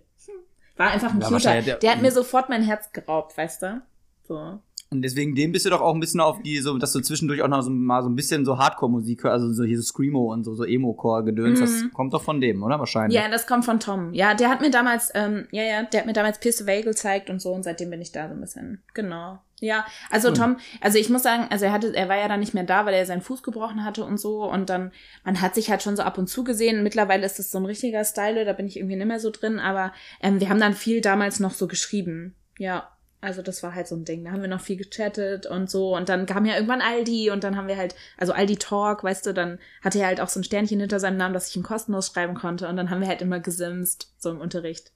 War 0.76 0.90
einfach 0.90 1.14
ein 1.14 1.22
Ja, 1.22 1.28
Cuter. 1.28 1.62
Der, 1.62 1.76
der- 1.78 1.90
hat 1.92 2.02
mir 2.02 2.12
sofort 2.12 2.50
mein 2.50 2.62
Herz 2.62 2.92
geraubt, 2.92 3.34
weißt 3.38 3.62
du? 3.62 3.82
So. 4.28 4.58
Und 4.92 5.02
deswegen 5.02 5.36
dem 5.36 5.52
bist 5.52 5.64
du 5.66 5.70
doch 5.70 5.80
auch 5.80 5.94
ein 5.94 6.00
bisschen 6.00 6.20
auf 6.20 6.42
die, 6.42 6.58
so, 6.58 6.76
dass 6.76 6.92
du 6.92 7.00
zwischendurch 7.00 7.42
auch 7.42 7.48
noch 7.48 7.62
so, 7.62 7.70
mal 7.70 8.02
so 8.02 8.08
ein 8.08 8.16
bisschen 8.16 8.44
so 8.44 8.58
Hardcore-Musik 8.58 9.22
hörst, 9.22 9.32
also 9.34 9.52
so 9.52 9.62
hier 9.62 9.76
so 9.76 9.84
Screamo 9.84 10.32
und 10.32 10.42
so, 10.42 10.54
so 10.54 10.64
Emo-Core-Gedöns, 10.64 11.60
das 11.60 11.82
Mhm. 11.82 11.92
kommt 11.92 12.12
doch 12.12 12.22
von 12.22 12.40
dem, 12.40 12.60
oder? 12.64 12.80
Wahrscheinlich. 12.80 13.16
Ja, 13.16 13.28
das 13.30 13.46
kommt 13.46 13.64
von 13.64 13.78
Tom. 13.78 14.12
Ja, 14.14 14.34
der 14.34 14.48
hat 14.48 14.60
mir 14.60 14.70
damals, 14.72 15.10
ähm, 15.14 15.46
ja, 15.52 15.62
ja, 15.62 15.84
der 15.84 16.00
hat 16.00 16.06
mir 16.06 16.12
damals 16.12 16.40
Piss 16.40 16.60
Away 16.62 16.82
gezeigt 16.82 17.30
und 17.30 17.40
so 17.40 17.52
und 17.52 17.62
seitdem 17.62 17.90
bin 17.90 18.00
ich 18.00 18.10
da 18.10 18.26
so 18.28 18.34
ein 18.34 18.40
bisschen. 18.40 18.82
Genau. 18.94 19.38
Ja, 19.60 19.84
also. 20.10 20.32
Tom, 20.32 20.56
also 20.80 20.98
ich 20.98 21.10
muss 21.10 21.22
sagen, 21.22 21.46
also 21.50 21.66
er 21.66 21.72
hatte, 21.72 21.94
er 21.94 22.08
war 22.08 22.16
ja 22.16 22.26
dann 22.28 22.40
nicht 22.40 22.54
mehr 22.54 22.64
da, 22.64 22.86
weil 22.86 22.94
er 22.94 23.04
seinen 23.06 23.20
Fuß 23.20 23.42
gebrochen 23.42 23.84
hatte 23.84 24.04
und 24.04 24.18
so 24.18 24.50
und 24.50 24.70
dann, 24.70 24.90
man 25.22 25.40
hat 25.42 25.54
sich 25.54 25.70
halt 25.70 25.82
schon 25.82 25.96
so 25.96 26.02
ab 26.02 26.16
und 26.18 26.28
zu 26.28 26.44
gesehen. 26.44 26.82
Mittlerweile 26.82 27.26
ist 27.26 27.38
es 27.38 27.50
so 27.50 27.58
ein 27.58 27.66
richtiger 27.66 28.02
Style, 28.04 28.44
da 28.44 28.54
bin 28.54 28.66
ich 28.66 28.78
irgendwie 28.78 28.96
nicht 28.96 29.06
mehr 29.06 29.20
so 29.20 29.30
drin, 29.30 29.58
aber 29.60 29.92
ähm, 30.22 30.40
wir 30.40 30.48
haben 30.48 30.58
dann 30.60 30.72
viel 30.74 31.00
damals 31.02 31.38
noch 31.40 31.52
so 31.52 31.68
geschrieben. 31.68 32.34
Ja, 32.58 32.88
also 33.20 33.42
das 33.42 33.62
war 33.62 33.74
halt 33.74 33.86
so 33.86 33.96
ein 33.96 34.04
Ding. 34.04 34.24
Da 34.24 34.30
haben 34.30 34.40
wir 34.40 34.48
noch 34.48 34.60
viel 34.60 34.76
gechattet 34.76 35.46
und 35.46 35.68
so. 35.68 35.94
Und 35.94 36.08
dann 36.08 36.24
kam 36.24 36.46
ja 36.46 36.54
irgendwann 36.54 36.80
Aldi 36.80 37.30
und 37.30 37.44
dann 37.44 37.56
haben 37.56 37.68
wir 37.68 37.76
halt, 37.76 37.94
also 38.16 38.32
Aldi 38.32 38.56
Talk, 38.56 39.04
weißt 39.04 39.26
du, 39.26 39.34
dann 39.34 39.58
hatte 39.82 39.98
er 39.98 40.06
halt 40.06 40.20
auch 40.20 40.28
so 40.28 40.40
ein 40.40 40.44
Sternchen 40.44 40.80
hinter 40.80 41.00
seinem 41.00 41.18
Namen, 41.18 41.34
dass 41.34 41.48
ich 41.48 41.56
ihm 41.56 41.62
kostenlos 41.62 42.06
schreiben 42.08 42.34
konnte. 42.34 42.66
Und 42.68 42.76
dann 42.76 42.88
haben 42.88 43.00
wir 43.00 43.08
halt 43.08 43.20
immer 43.20 43.38
gesimst, 43.38 44.14
so 44.16 44.30
im 44.30 44.40
Unterricht. 44.40 44.92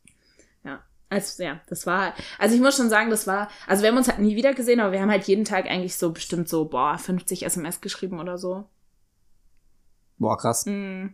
Ja. 0.65 0.83
Also, 1.11 1.43
ja, 1.43 1.61
das 1.69 1.87
war, 1.87 2.15
also 2.39 2.55
ich 2.55 2.63
muss 2.63 2.77
schon 2.77 2.89
sagen, 2.89 3.11
das 3.11 3.27
war, 3.27 3.49
also 3.67 3.83
wir 3.83 3.91
haben 3.91 3.99
uns 3.99 4.09
halt 4.09 4.21
nie 4.21 4.37
wieder 4.37 4.55
gesehen, 4.55 4.81
aber 4.81 4.93
wir 4.93 5.03
haben 5.03 5.11
halt 5.11 5.25
jeden 5.25 5.45
Tag 5.45 5.67
eigentlich 5.67 5.97
so 5.97 6.11
bestimmt 6.11 6.49
so, 6.49 6.65
boah, 6.65 6.97
50 6.97 7.45
SMS 7.45 7.83
geschrieben 7.83 8.21
oder 8.21 8.39
so. 8.39 8.65
Boah, 10.19 10.39
krass. 10.39 10.65
Mm. 10.65 11.09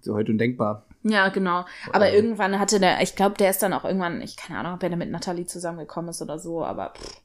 So 0.00 0.14
heute 0.14 0.32
undenkbar. 0.32 0.87
Ja, 1.08 1.28
genau. 1.28 1.64
Aber 1.92 2.08
Ähm. 2.08 2.14
irgendwann 2.14 2.58
hatte 2.58 2.80
der, 2.80 3.00
ich 3.02 3.16
glaube, 3.16 3.36
der 3.36 3.50
ist 3.50 3.62
dann 3.62 3.72
auch 3.72 3.84
irgendwann, 3.84 4.20
ich 4.20 4.36
keine 4.36 4.58
Ahnung, 4.58 4.74
ob 4.74 4.82
er 4.82 4.90
da 4.90 4.96
mit 4.96 5.10
Nathalie 5.10 5.46
zusammengekommen 5.46 6.10
ist 6.10 6.20
oder 6.22 6.38
so, 6.38 6.64
aber 6.64 6.92
pff, 6.96 7.20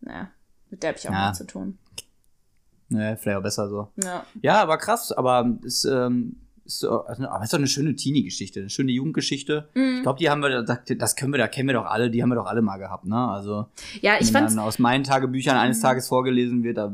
naja, 0.00 0.28
mit 0.70 0.82
der 0.82 0.88
habe 0.90 0.98
ich 0.98 1.08
auch 1.08 1.12
Ja. 1.12 1.22
nichts 1.26 1.38
zu 1.38 1.46
tun. 1.46 1.78
Ne, 2.88 3.16
vielleicht 3.20 3.38
auch 3.38 3.42
besser 3.42 3.68
so. 3.68 3.88
Ja. 4.02 4.24
Ja, 4.42 4.62
aber 4.62 4.78
krass, 4.78 5.10
aber 5.12 5.56
ist, 5.62 5.84
ähm, 5.84 6.36
ist, 6.64 6.80
so- 6.80 7.04
also, 7.04 7.26
aber 7.28 7.42
ist 7.44 7.52
doch 7.52 7.58
eine 7.58 7.66
schöne 7.66 7.96
Teenie-Geschichte, 7.96 8.60
eine 8.60 8.70
schöne 8.70 8.92
Jugendgeschichte. 8.92 9.68
Mhm. 9.74 9.96
Ich 9.96 10.02
glaube, 10.02 10.18
die 10.18 10.28
haben 10.30 10.42
wir, 10.42 10.62
das, 10.62 10.78
das 10.98 11.16
können 11.16 11.32
wir, 11.32 11.38
da 11.38 11.48
kennen 11.48 11.68
wir 11.68 11.74
doch 11.74 11.86
alle, 11.86 12.10
die 12.10 12.22
haben 12.22 12.28
wir 12.28 12.36
doch 12.36 12.46
alle 12.46 12.62
mal 12.62 12.76
gehabt, 12.78 13.06
ne? 13.06 13.16
Also, 13.28 13.66
Ja, 14.00 14.14
ich 14.20 14.32
wenn 14.34 14.44
Mhm. 14.44 14.48
dann 14.48 14.58
aus 14.60 14.78
meinen 14.78 15.04
Tagebüchern 15.04 15.56
eines 15.56 15.80
Tages 15.80 16.08
vorgelesen 16.08 16.62
wird, 16.62 16.76
da 16.78 16.92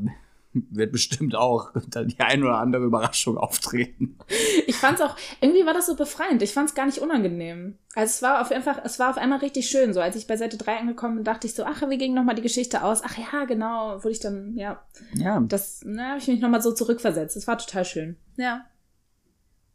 wird 0.52 0.90
bestimmt 0.92 1.34
auch 1.36 1.70
die 1.94 2.18
ein 2.20 2.42
oder 2.42 2.58
andere 2.58 2.84
Überraschung 2.84 3.38
auftreten. 3.38 4.18
ich 4.66 4.76
fand's 4.76 5.00
auch, 5.00 5.14
irgendwie 5.40 5.64
war 5.64 5.74
das 5.74 5.86
so 5.86 5.94
befreiend. 5.94 6.42
Ich 6.42 6.52
fand's 6.52 6.74
gar 6.74 6.86
nicht 6.86 6.98
unangenehm. 6.98 7.78
Also 7.94 8.10
es 8.10 8.22
war 8.22 8.40
auf 8.40 8.50
einfach, 8.50 8.78
es 8.84 8.98
war 8.98 9.10
auf 9.10 9.16
einmal 9.16 9.38
richtig 9.38 9.68
schön. 9.68 9.92
So, 9.94 10.00
als 10.00 10.16
ich 10.16 10.26
bei 10.26 10.36
Seite 10.36 10.56
3 10.56 10.78
angekommen 10.78 11.16
bin, 11.16 11.24
dachte 11.24 11.46
ich 11.46 11.54
so, 11.54 11.64
ach, 11.64 11.82
wie 11.88 11.98
ging 11.98 12.14
nochmal 12.14 12.34
die 12.34 12.42
Geschichte 12.42 12.82
aus? 12.82 13.02
Ach 13.04 13.16
ja, 13.16 13.44
genau, 13.44 14.02
wurde 14.02 14.10
ich 14.10 14.20
dann, 14.20 14.56
ja, 14.56 14.82
Ja, 15.14 15.40
das, 15.40 15.82
na, 15.84 16.10
habe 16.10 16.18
ich 16.18 16.26
mich 16.28 16.40
nochmal 16.40 16.62
so 16.62 16.72
zurückversetzt. 16.72 17.36
Das 17.36 17.46
war 17.46 17.56
total 17.58 17.84
schön. 17.84 18.16
Ja. 18.36 18.64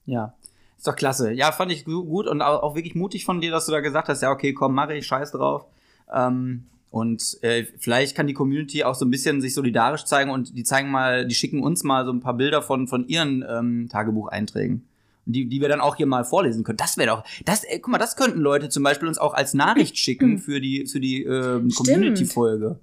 ja. 0.06 0.34
Ist 0.78 0.88
doch 0.88 0.96
klasse. 0.96 1.32
Ja, 1.32 1.52
fand 1.54 1.72
ich 1.72 1.86
gu- 1.86 2.04
gut 2.06 2.28
und 2.28 2.42
auch 2.42 2.62
auch 2.62 2.76
wirklich 2.76 2.96
mutig 2.96 3.24
von 3.26 3.40
dir, 3.40 3.50
dass 3.52 3.66
du 3.66 3.72
da 3.72 3.80
gesagt 3.80 4.10
hast, 4.10 4.22
ja, 4.22 4.30
okay, 4.32 4.54
komm, 4.54 4.76
mach 4.76 4.90
ich, 4.90 5.08
scheiß 5.08 5.32
drauf. 5.32 5.66
Ähm, 6.14 6.68
und 6.90 7.38
äh, 7.42 7.66
vielleicht 7.78 8.16
kann 8.16 8.28
die 8.28 8.34
Community 8.34 8.84
auch 8.84 8.96
so 8.96 9.06
ein 9.06 9.12
bisschen 9.12 9.42
sich 9.42 9.54
solidarisch 9.54 10.06
zeigen 10.06 10.32
und 10.32 10.58
die 10.58 10.64
zeigen 10.64 10.90
mal, 10.90 11.26
die 11.26 11.36
schicken 11.36 11.62
uns 11.62 11.84
mal 11.84 12.06
so 12.06 12.12
ein 12.12 12.22
paar 12.22 12.36
Bilder 12.36 12.62
von, 12.62 12.88
von 12.88 13.08
ihren 13.08 13.44
ähm, 13.48 13.90
Tagebucheinträgen. 13.90 14.88
Die, 15.28 15.50
die 15.50 15.60
wir 15.60 15.70
dann 15.70 15.82
auch 15.82 15.96
hier 15.96 16.06
mal 16.06 16.24
vorlesen 16.24 16.64
können. 16.64 16.78
Das 16.78 16.98
wäre 16.98 17.10
doch, 17.10 17.24
das, 17.46 17.64
ey, 17.64 17.80
guck 17.80 17.92
mal, 17.92 17.98
das 17.98 18.16
könnten 18.16 18.40
Leute 18.40 18.70
zum 18.70 18.84
Beispiel 18.84 19.08
uns 19.08 19.18
auch 19.18 19.34
als 19.34 19.56
Nachricht 19.56 19.98
schicken 19.98 20.38
für 20.38 20.62
die, 20.62 20.86
für 20.86 21.00
die 21.00 21.24
ähm. 21.24 21.72
Community-Folge. 21.72 22.78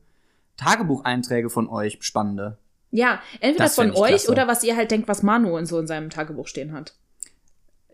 Tagebucheinträge 0.56 1.50
von 1.50 1.68
euch, 1.68 1.98
spannende. 2.00 2.58
Ja, 2.90 3.20
entweder 3.40 3.64
Das 3.64 3.76
von 3.76 3.92
euch 3.92 4.08
klasse. 4.08 4.30
oder 4.32 4.48
was 4.48 4.64
ihr 4.64 4.76
halt 4.76 4.90
denkt, 4.90 5.06
was 5.06 5.22
Manu 5.22 5.56
in 5.56 5.66
so 5.66 5.78
in 5.78 5.86
seinem 5.86 6.10
Tagebuch 6.10 6.48
stehen 6.48 6.72
hat. 6.72 6.94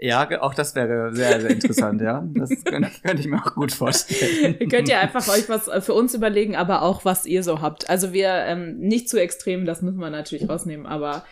Ja, 0.00 0.42
auch 0.42 0.54
das 0.54 0.74
wäre 0.76 1.12
sehr, 1.14 1.40
sehr 1.40 1.50
interessant, 1.50 2.00
ja. 2.00 2.24
Das 2.34 2.50
könnte, 2.64 2.90
könnte 3.02 3.20
ich 3.20 3.26
mir 3.26 3.44
auch 3.44 3.54
gut 3.54 3.72
vorstellen. 3.72 4.56
Ihr 4.60 4.68
könnt 4.68 4.88
ja 4.88 5.00
einfach 5.00 5.26
euch 5.28 5.48
was 5.48 5.66
äh, 5.66 5.80
für 5.80 5.94
uns 5.94 6.14
überlegen, 6.14 6.54
aber 6.54 6.82
auch 6.82 7.04
was 7.04 7.26
ihr 7.26 7.42
so 7.42 7.60
habt. 7.60 7.90
Also 7.90 8.12
wir 8.12 8.28
ähm, 8.28 8.78
nicht 8.78 9.08
zu 9.08 9.20
extrem, 9.20 9.64
das 9.64 9.82
müssen 9.82 9.98
wir 9.98 10.10
natürlich 10.10 10.48
rausnehmen, 10.48 10.86
aber 10.86 11.24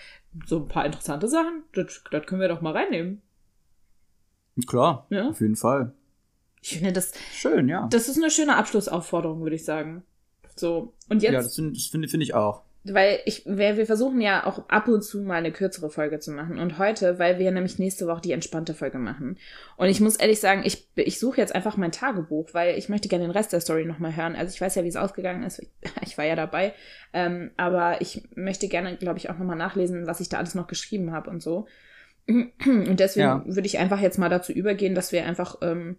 so 0.46 0.58
ein 0.58 0.68
paar 0.68 0.84
interessante 0.84 1.28
Sachen, 1.28 1.62
das, 1.74 2.02
das 2.10 2.26
können 2.26 2.40
wir 2.40 2.48
doch 2.48 2.60
mal 2.60 2.72
reinnehmen. 2.72 3.22
Klar, 4.66 5.06
Ja. 5.10 5.28
auf 5.28 5.40
jeden 5.40 5.56
Fall. 5.56 5.92
Ich 6.62 6.74
finde, 6.74 6.92
das, 6.92 7.12
Schön, 7.32 7.68
ja. 7.68 7.86
das 7.90 8.08
ist 8.08 8.16
eine 8.16 8.30
schöne 8.30 8.56
Abschlussaufforderung, 8.56 9.42
würde 9.42 9.54
ich 9.56 9.64
sagen. 9.64 10.02
So, 10.56 10.94
und 11.08 11.22
jetzt, 11.22 11.32
ja, 11.32 11.38
das 11.38 11.54
das 11.54 11.86
finde 11.86 12.08
finde 12.08 12.24
ich 12.24 12.34
auch. 12.34 12.62
Weil 12.92 13.20
ich, 13.24 13.44
wir, 13.46 13.76
wir 13.76 13.86
versuchen 13.86 14.20
ja 14.20 14.46
auch 14.46 14.68
ab 14.68 14.88
und 14.88 15.02
zu 15.02 15.22
mal 15.22 15.34
eine 15.36 15.52
kürzere 15.52 15.90
Folge 15.90 16.18
zu 16.18 16.30
machen. 16.30 16.58
Und 16.58 16.78
heute, 16.78 17.18
weil 17.18 17.38
wir 17.38 17.50
nämlich 17.50 17.78
nächste 17.78 18.06
Woche 18.06 18.20
die 18.20 18.32
entspannte 18.32 18.74
Folge 18.74 18.98
machen. 18.98 19.38
Und 19.76 19.88
ich 19.88 20.00
muss 20.00 20.16
ehrlich 20.16 20.40
sagen, 20.40 20.62
ich, 20.64 20.88
ich 20.94 21.18
suche 21.18 21.40
jetzt 21.40 21.54
einfach 21.54 21.76
mein 21.76 21.92
Tagebuch, 21.92 22.50
weil 22.52 22.76
ich 22.78 22.88
möchte 22.88 23.08
gerne 23.08 23.24
den 23.24 23.30
Rest 23.30 23.52
der 23.52 23.60
Story 23.60 23.84
nochmal 23.84 24.16
hören. 24.16 24.36
Also 24.36 24.52
ich 24.54 24.60
weiß 24.60 24.74
ja, 24.74 24.84
wie 24.84 24.88
es 24.88 24.96
ausgegangen 24.96 25.42
ist. 25.42 25.58
Ich, 25.58 25.68
ich 26.02 26.18
war 26.18 26.24
ja 26.24 26.36
dabei. 26.36 26.74
Ähm, 27.12 27.50
aber 27.56 28.00
ich 28.00 28.22
möchte 28.34 28.68
gerne, 28.68 28.96
glaube 28.96 29.18
ich, 29.18 29.30
auch 29.30 29.38
nochmal 29.38 29.56
nachlesen, 29.56 30.06
was 30.06 30.20
ich 30.20 30.28
da 30.28 30.38
alles 30.38 30.54
noch 30.54 30.66
geschrieben 30.66 31.12
habe 31.12 31.30
und 31.30 31.42
so. 31.42 31.66
Und 32.28 32.98
deswegen 32.98 33.26
Ja. 33.26 33.44
würde 33.46 33.66
ich 33.66 33.78
einfach 33.78 34.00
jetzt 34.00 34.18
mal 34.18 34.28
dazu 34.28 34.52
übergehen, 34.52 34.96
dass 34.96 35.12
wir 35.12 35.24
einfach, 35.24 35.58
ähm, 35.62 35.96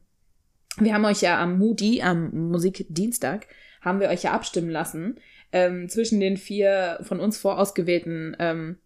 wir 0.78 0.94
haben 0.94 1.06
euch 1.06 1.22
ja 1.22 1.42
am 1.42 1.58
Moody, 1.58 2.02
am 2.02 2.50
Musikdienstag, 2.50 3.48
haben 3.80 4.02
wir 4.02 4.10
euch 4.10 4.24
ja 4.24 4.32
abstimmen 4.34 4.70
lassen 4.70 5.18
ähm, 5.52 5.90
zwischen 5.90 6.20
den 6.20 6.38
vier 6.38 7.00
von 7.04 7.20
uns 7.20 7.38
vorausgewählten 7.38 8.36
ähm, 8.40 8.78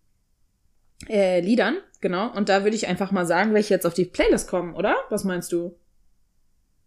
äh, 1.09 1.41
Liedern, 1.41 1.78
genau. 1.99 2.32
Und 2.36 2.49
da 2.49 2.64
würde 2.64 2.76
ich 2.76 2.88
einfach 2.88 3.12
mal 3.12 3.26
sagen, 3.26 3.53
welche 3.53 3.74
jetzt 3.74 3.86
auf 3.86 3.93
die 3.93 4.05
Playlist 4.05 4.47
kommen, 4.47 4.76
oder? 4.76 4.95
Was 5.09 5.24
meinst 5.24 5.51
du? 5.51 5.76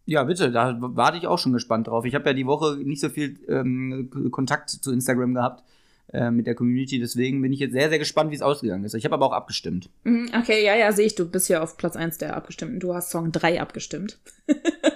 Ja, 0.07 0.23
bitte, 0.25 0.53
da 0.53 0.77
warte 0.79 1.17
ich 1.17 1.27
auch 1.27 1.39
schon 1.39 1.55
gespannt 1.55 1.87
drauf. 1.89 2.05
Ich 2.05 2.15
habe 2.15 2.29
ja 2.29 2.35
die 2.35 2.47
Woche 2.47 2.77
nicht 2.77 3.01
so 3.01 3.09
viel 3.09 3.39
ähm, 3.49 4.11
Kontakt 4.31 4.69
zu 4.71 4.93
Instagram 4.93 5.35
gehabt 5.35 5.65
äh, 6.13 6.31
mit 6.31 6.47
der 6.47 6.55
Community, 6.55 6.99
deswegen 7.01 7.41
bin 7.41 7.53
ich 7.53 7.61
jetzt 7.61 7.73
sehr, 7.73 7.89
sehr 7.89 7.99
gespannt, 7.99 8.31
wie 8.31 8.35
es 8.35 8.43
ausgegangen 8.43 8.85
ist. 8.85 8.95
Ich 8.95 9.05
habe 9.07 9.15
aber 9.15 9.27
auch 9.27 9.33
abgestimmt. 9.33 9.89
Mhm, 10.05 10.31
Okay, 10.39 10.65
ja, 10.65 10.75
ja, 10.77 10.93
sehe 10.93 11.07
ich. 11.07 11.15
Du 11.15 11.29
bist 11.29 11.49
ja 11.49 11.63
auf 11.63 11.79
Platz 11.79 11.97
1 11.97 12.19
der 12.19 12.37
Abgestimmten. 12.37 12.81
Du 12.81 12.95
hast 12.95 13.11
Song 13.11 13.33
3 13.33 13.61
abgestimmt. 13.61 14.19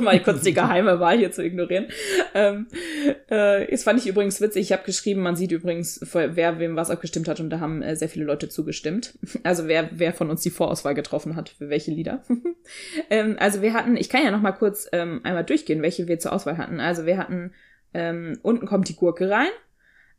Mal 0.00 0.20
kurz 0.24 0.42
die 0.42 0.54
geheime 0.54 0.98
Wahl 1.00 1.18
hier 1.18 1.30
zu 1.30 1.44
ignorieren. 1.44 1.86
Ähm, 2.34 2.66
äh, 3.28 3.70
das 3.70 3.84
fand 3.84 4.00
ich 4.00 4.06
übrigens 4.06 4.40
witzig. 4.40 4.62
Ich 4.62 4.72
habe 4.72 4.82
geschrieben, 4.84 5.22
man 5.22 5.36
sieht 5.36 5.52
übrigens, 5.52 6.00
wer 6.12 6.58
wem 6.58 6.76
was 6.76 6.90
abgestimmt 6.90 7.28
hat 7.28 7.40
und 7.40 7.50
da 7.50 7.60
haben 7.60 7.82
äh, 7.82 7.94
sehr 7.94 8.08
viele 8.08 8.24
Leute 8.24 8.48
zugestimmt. 8.48 9.18
Also 9.42 9.68
wer, 9.68 9.88
wer 9.92 10.12
von 10.12 10.28
uns 10.28 10.42
die 10.42 10.50
Vorauswahl 10.50 10.94
getroffen 10.94 11.34
hat, 11.34 11.48
für 11.48 11.70
welche 11.70 11.90
Lieder. 11.90 12.22
ähm, 13.10 13.36
also 13.38 13.62
wir 13.62 13.72
hatten, 13.72 13.96
ich 13.96 14.08
kann 14.08 14.22
ja 14.22 14.30
noch 14.30 14.42
mal 14.42 14.52
kurz 14.52 14.88
ähm, 14.92 15.20
einmal 15.24 15.44
durchgehen, 15.44 15.82
welche 15.82 16.08
wir 16.08 16.18
zur 16.18 16.32
Auswahl 16.32 16.58
hatten. 16.58 16.78
Also 16.78 17.06
wir 17.06 17.16
hatten, 17.16 17.52
ähm, 17.94 18.38
unten 18.42 18.66
kommt 18.66 18.88
die 18.88 18.96
Gurke 18.96 19.30
rein. 19.30 19.48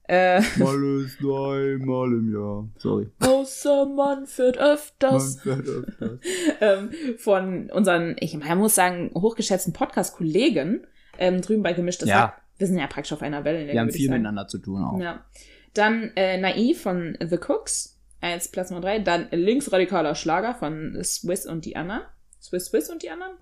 Äh, 0.07 0.41
Mal 0.57 1.03
ist 1.05 1.19
einmal 1.19 2.11
im 2.11 2.33
Jahr. 2.33 2.67
Sorry. 2.77 3.09
Außer 3.19 3.85
man 3.85 4.25
fährt 4.25 4.57
öfters. 4.57 5.39
fährt 5.41 5.67
öfters. 5.67 6.19
ähm, 6.59 6.89
von 7.17 7.69
unseren, 7.71 8.15
ich 8.19 8.35
man 8.37 8.57
muss 8.57 8.75
sagen, 8.75 9.11
hochgeschätzten 9.15 9.73
Podcast-Kollegen 9.73 10.85
ähm, 11.17 11.41
drüben 11.41 11.63
bei 11.63 11.73
Gemischtes 11.73 12.09
Ja. 12.09 12.21
Hack. 12.21 12.41
Wir 12.57 12.67
sind 12.67 12.77
ja 12.77 12.87
praktisch 12.87 13.13
auf 13.13 13.21
einer 13.21 13.43
Wellenlänge. 13.43 13.73
Wir 13.73 13.79
haben 13.79 13.91
viel 13.91 14.07
sagen. 14.07 14.21
miteinander 14.21 14.47
zu 14.47 14.57
tun 14.59 14.83
auch. 14.83 14.99
Ja. 14.99 15.25
Dann 15.73 16.11
äh, 16.15 16.37
Naiv 16.37 16.81
von 16.81 17.17
The 17.19 17.37
Cooks 17.37 17.99
als 18.19 18.49
Platz 18.49 18.69
Nummer 18.69 18.81
drei. 18.81 18.99
Dann 18.99 19.27
linksradikaler 19.31 20.15
Schlager 20.15 20.53
von 20.55 20.97
Swiss 21.03 21.45
und 21.45 21.65
die 21.65 21.75
anderen. 21.75 22.01
Swiss, 22.41 22.65
Swiss 22.65 22.89
und 22.89 23.03
die 23.03 23.09
anderen? 23.09 23.33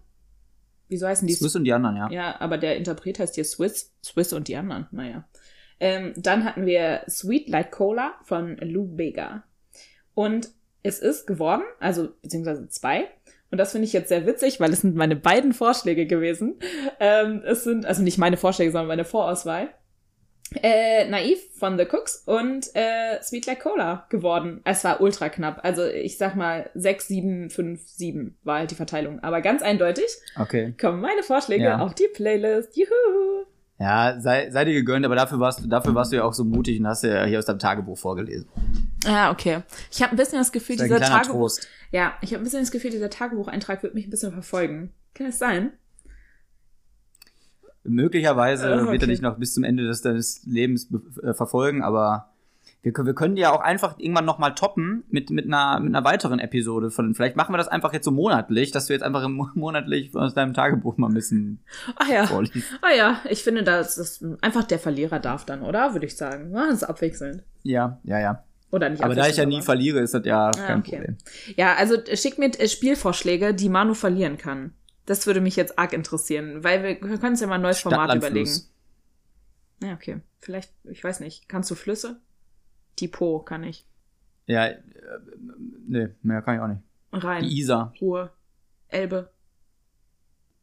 Wieso 0.87 1.07
heißen 1.07 1.27
die? 1.27 1.33
Swiss 1.33 1.55
und 1.55 1.63
die 1.63 1.73
anderen, 1.73 1.95
ja. 1.95 2.09
Ja, 2.09 2.41
aber 2.41 2.57
der 2.57 2.77
Interpret 2.77 3.19
heißt 3.19 3.35
hier 3.35 3.45
Swiss, 3.45 3.93
Swiss 4.03 4.33
und 4.33 4.47
die 4.47 4.55
anderen. 4.55 4.87
Naja. 4.91 5.27
Ähm, 5.79 6.13
dann 6.17 6.43
hatten 6.45 6.65
wir 6.65 7.01
Sweet 7.09 7.49
Like 7.49 7.71
Cola 7.71 8.13
von 8.23 8.57
Lou 8.57 8.85
Bega. 8.85 9.43
Und 10.13 10.49
es 10.83 10.99
ist 10.99 11.25
geworden, 11.25 11.63
also 11.79 12.09
beziehungsweise 12.21 12.67
zwei. 12.69 13.07
Und 13.51 13.57
das 13.57 13.71
finde 13.71 13.85
ich 13.85 13.93
jetzt 13.93 14.09
sehr 14.09 14.25
witzig, 14.25 14.59
weil 14.59 14.71
es 14.71 14.81
sind 14.81 14.95
meine 14.95 15.15
beiden 15.15 15.53
Vorschläge 15.53 16.05
gewesen. 16.05 16.59
Ähm, 16.99 17.41
es 17.45 17.63
sind, 17.63 17.85
also 17.85 18.03
nicht 18.03 18.17
meine 18.17 18.37
Vorschläge, 18.37 18.71
sondern 18.71 18.87
meine 18.87 19.05
Vorauswahl. 19.05 19.69
Äh, 20.63 21.07
Naiv 21.09 21.39
von 21.59 21.77
The 21.77 21.85
Cooks 21.85 22.23
und 22.25 22.67
äh, 22.75 23.21
Sweet 23.21 23.45
Like 23.45 23.59
Cola 23.61 24.07
geworden. 24.09 24.61
Es 24.65 24.83
war 24.83 24.99
ultra 24.99 25.29
knapp. 25.29 25.59
Also 25.63 25.85
ich 25.85 26.17
sag 26.17 26.35
mal 26.35 26.69
6, 26.73 27.07
7, 27.07 27.49
5, 27.51 27.87
7 27.87 28.37
war 28.43 28.59
halt 28.59 28.71
die 28.71 28.75
Verteilung. 28.75 29.19
Aber 29.21 29.41
ganz 29.41 29.61
eindeutig 29.61 30.07
Okay. 30.39 30.73
kommen 30.79 31.01
meine 31.01 31.21
Vorschläge 31.23 31.65
Ja. 31.65 31.79
auf 31.79 31.93
die 31.93 32.07
Playlist. 32.13 32.75
Juhu! 32.75 33.45
Ja, 33.79 34.19
sei, 34.19 34.51
sei 34.51 34.65
dir 34.65 34.73
gegönnt, 34.73 35.05
aber 35.05 35.15
dafür 35.15 35.39
warst, 35.39 35.63
du, 35.63 35.67
dafür 35.67 35.95
warst 35.95 36.11
du 36.11 36.17
ja 36.17 36.23
auch 36.25 36.33
so 36.33 36.43
mutig 36.43 36.79
und 36.81 36.87
hast 36.87 37.03
ja 37.03 37.23
hier 37.23 37.39
aus 37.39 37.45
deinem 37.45 37.59
Tagebuch 37.59 37.97
vorgelesen. 37.97 38.49
Ah, 39.05 39.31
okay. 39.31 39.63
Ich 39.89 40.01
habe 40.03 40.11
ein 40.13 40.17
bisschen 40.17 40.37
das 40.37 40.51
Gefühl, 40.51 40.75
Das 40.75 40.85
dieser 40.87 40.99
Tagebuch. 40.99 41.31
Trost. 41.39 41.67
Ja, 41.91 42.13
ich 42.21 42.33
habe 42.33 42.41
ein 42.41 42.43
bisschen 42.43 42.59
das 42.59 42.71
Gefühl, 42.71 42.91
dieser 42.91 43.09
Tagebucheintrag 43.09 43.81
wird 43.81 43.95
mich 43.95 44.05
ein 44.05 44.09
bisschen 44.09 44.33
verfolgen. 44.33 44.91
Kann 45.13 45.27
es 45.27 45.39
sein? 45.39 45.71
Möglicherweise 47.83 48.67
Ah, 48.67 48.81
okay. 48.83 48.91
wird 48.91 49.01
er 49.03 49.07
dich 49.07 49.21
noch 49.21 49.37
bis 49.37 49.53
zum 49.53 49.63
Ende 49.63 49.87
des, 49.87 50.01
deines 50.01 50.43
Lebens 50.45 50.89
be- 50.89 51.01
äh, 51.23 51.33
verfolgen, 51.33 51.81
aber 51.81 52.29
wir, 52.81 52.93
können- 52.93 53.07
wir 53.07 53.13
können 53.15 53.35
die 53.35 53.41
ja 53.41 53.51
auch 53.51 53.59
einfach 53.61 53.99
irgendwann 53.99 54.25
nochmal 54.25 54.55
toppen 54.55 55.03
mit, 55.09 55.29
mit, 55.31 55.45
einer, 55.45 55.79
mit 55.81 55.93
einer 55.93 56.05
weiteren 56.05 56.39
Episode 56.39 56.91
von. 56.91 57.13
Vielleicht 57.13 57.35
machen 57.35 57.53
wir 57.53 57.57
das 57.57 57.67
einfach 57.67 57.91
jetzt 57.93 58.05
so 58.05 58.11
monatlich, 58.11 58.71
dass 58.71 58.85
du 58.87 58.93
jetzt 58.93 59.03
einfach 59.03 59.27
monatlich 59.27 60.15
aus 60.15 60.33
deinem 60.33 60.53
Tagebuch 60.53 60.97
mal 60.97 61.07
ein 61.09 61.13
bisschen 61.13 61.59
Ah 61.97 62.05
ja. 62.11 62.25
vorliest. 62.25 62.67
Ah 62.81 62.93
ja, 62.95 63.19
ich 63.29 63.43
finde, 63.43 63.63
das 63.63 64.23
einfach 64.41 64.63
der 64.63 64.79
Verlierer 64.79 65.19
darf 65.19 65.45
dann, 65.45 65.61
oder? 65.61 65.93
Würde 65.93 66.05
ich 66.05 66.15
sagen. 66.15 66.51
Ja, 66.53 66.65
das 66.67 66.75
ist 66.75 66.83
abwechselnd. 66.83 67.43
Ja, 67.63 67.99
ja, 68.03 68.19
ja. 68.19 68.43
Oder 68.71 68.89
nicht 68.89 69.03
Aber 69.03 69.15
da 69.15 69.27
ich 69.27 69.35
ja 69.37 69.45
nie 69.45 69.55
aber- 69.57 69.65
verliere, 69.65 69.99
ist 69.99 70.13
das 70.13 70.25
ja 70.25 70.47
Ah, 70.47 70.51
kein 70.51 70.79
okay. 70.79 70.95
Problem. 70.97 71.17
Ja, 71.57 71.73
also 71.75 71.95
äh, 71.95 72.15
schick 72.15 72.37
mir 72.37 72.47
äh, 72.59 72.67
Spielvorschläge, 72.69 73.53
die 73.53 73.67
Manu 73.67 73.93
verlieren 73.93 74.37
kann. 74.37 74.73
Das 75.05 75.25
würde 75.27 75.41
mich 75.41 75.55
jetzt 75.55 75.79
arg 75.79 75.91
interessieren, 75.91 76.63
weil 76.63 76.83
wir, 76.83 76.89
wir 77.09 77.17
können 77.17 77.31
uns 77.33 77.41
ja 77.41 77.47
mal 77.47 77.55
ein 77.55 77.61
neues 77.61 77.79
Format 77.79 78.13
überlegen. 78.15 78.51
Ja, 79.83 79.93
okay. 79.93 80.19
Vielleicht, 80.39 80.71
ich 80.83 81.03
weiß 81.03 81.19
nicht. 81.19 81.49
Kannst 81.49 81.71
du 81.71 81.75
Flüsse? 81.75 82.19
Die 82.99 83.07
Po 83.07 83.39
kann 83.39 83.63
ich. 83.63 83.85
Ja, 84.45 84.65
äh, 84.67 84.79
nee, 85.87 86.09
mehr 86.21 86.41
kann 86.41 86.55
ich 86.55 86.61
auch 86.61 86.67
nicht. 86.67 86.81
Rhein, 87.11 87.43
Die 87.43 87.59
Isar. 87.59 87.93
Ruhr, 88.01 88.31
Elbe. 88.87 89.29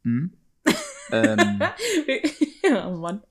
Hm? 0.03 0.31
ähm, 1.11 1.61
oh 2.85 2.91
Mann. 2.91 3.23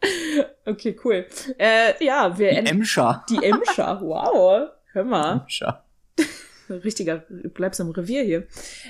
Okay, 0.64 0.96
cool. 1.04 1.26
Äh, 1.58 2.02
ja, 2.04 2.38
wir 2.38 2.50
die. 2.62 2.70
Emscher. 2.70 3.24
Die 3.28 3.42
Emscher, 3.44 4.00
wow. 4.02 4.70
Hör 4.92 5.04
mal. 5.04 5.40
Emscher. 5.42 5.84
Richtiger, 6.68 7.24
du 7.28 7.48
bleibst 7.50 7.78
im 7.80 7.90
Revier 7.90 8.22
hier. 8.24 8.46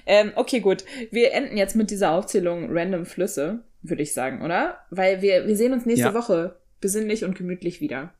Ähm, 0.06 0.32
okay, 0.36 0.60
gut. 0.60 0.84
Wir 1.10 1.32
enden 1.34 1.56
jetzt 1.56 1.76
mit 1.76 1.90
dieser 1.90 2.12
Aufzählung 2.12 2.68
random 2.70 3.04
Flüsse, 3.04 3.64
würde 3.82 4.02
ich 4.02 4.14
sagen, 4.14 4.42
oder? 4.42 4.78
Weil 4.90 5.20
wir, 5.20 5.46
wir 5.46 5.56
sehen 5.56 5.72
uns 5.72 5.84
nächste 5.84 6.06
Ja. 6.08 6.14
Woche 6.14 6.56
besinnlich 6.80 7.24
und 7.24 7.36
gemütlich 7.36 7.80
wieder. 7.80 8.14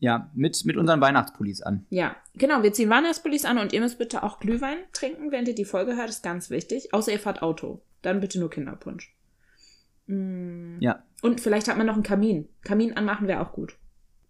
Ja, 0.00 0.30
mit, 0.34 0.64
mit 0.64 0.76
unseren 0.78 1.00
Weihnachtspullis 1.02 1.60
an. 1.60 1.86
Ja, 1.90 2.16
genau, 2.34 2.62
wir 2.62 2.72
ziehen 2.72 2.88
Weihnachtspullis 2.88 3.44
an 3.44 3.58
und 3.58 3.74
ihr 3.74 3.80
müsst 3.80 3.98
bitte 3.98 4.22
auch 4.22 4.40
Glühwein 4.40 4.78
trinken, 4.92 5.30
während 5.30 5.48
ihr 5.48 5.54
die 5.54 5.66
Folge 5.66 5.94
hört, 5.94 6.08
ist 6.08 6.22
ganz 6.22 6.48
wichtig. 6.48 6.94
Außer 6.94 7.12
ihr 7.12 7.20
fahrt 7.20 7.42
Auto. 7.42 7.82
Dann 8.00 8.20
bitte 8.20 8.40
nur 8.40 8.48
Kinderpunsch. 8.48 9.14
Mm. 10.06 10.78
Ja. 10.80 11.02
Und 11.20 11.42
vielleicht 11.42 11.68
hat 11.68 11.76
man 11.76 11.86
noch 11.86 11.94
einen 11.94 12.02
Kamin. 12.02 12.48
Kamin 12.64 12.96
anmachen 12.96 13.28
wäre 13.28 13.40
auch 13.40 13.52
gut. 13.52 13.76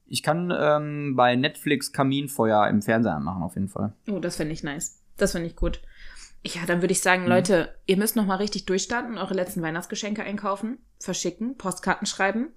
Ich 0.06 0.24
kann 0.24 0.52
ähm, 0.54 1.14
bei 1.14 1.36
Netflix 1.36 1.92
Kaminfeuer 1.92 2.66
im 2.66 2.82
Fernseher 2.82 3.14
anmachen, 3.14 3.44
auf 3.44 3.54
jeden 3.54 3.68
Fall. 3.68 3.94
Oh, 4.10 4.18
das 4.18 4.36
finde 4.36 4.52
ich 4.52 4.64
nice. 4.64 5.00
Das 5.16 5.32
finde 5.32 5.46
ich 5.46 5.54
gut. 5.54 5.80
Ja, 6.44 6.62
dann 6.66 6.80
würde 6.80 6.92
ich 6.92 7.00
sagen, 7.00 7.26
Leute, 7.26 7.76
ihr 7.86 7.96
müsst 7.96 8.16
noch 8.16 8.26
mal 8.26 8.36
richtig 8.36 8.66
durchstarten, 8.66 9.18
eure 9.18 9.34
letzten 9.34 9.62
Weihnachtsgeschenke 9.62 10.24
einkaufen, 10.24 10.78
verschicken, 10.98 11.56
Postkarten 11.58 12.06
schreiben 12.08 12.48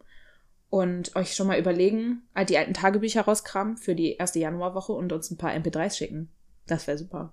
und 0.74 1.16
euch 1.16 1.36
schon 1.36 1.46
mal 1.46 1.60
überlegen, 1.60 2.24
die 2.50 2.58
alten 2.58 2.74
Tagebücher 2.74 3.22
rauskramen 3.22 3.78
für 3.78 3.94
die 3.94 4.14
erste 4.16 4.40
Januarwoche 4.40 4.92
und 4.92 5.14
uns 5.14 5.30
ein 5.30 5.38
paar 5.38 5.52
MP3s 5.52 5.96
schicken. 5.96 6.30
Das 6.66 6.88
wäre 6.88 6.98
super. 6.98 7.32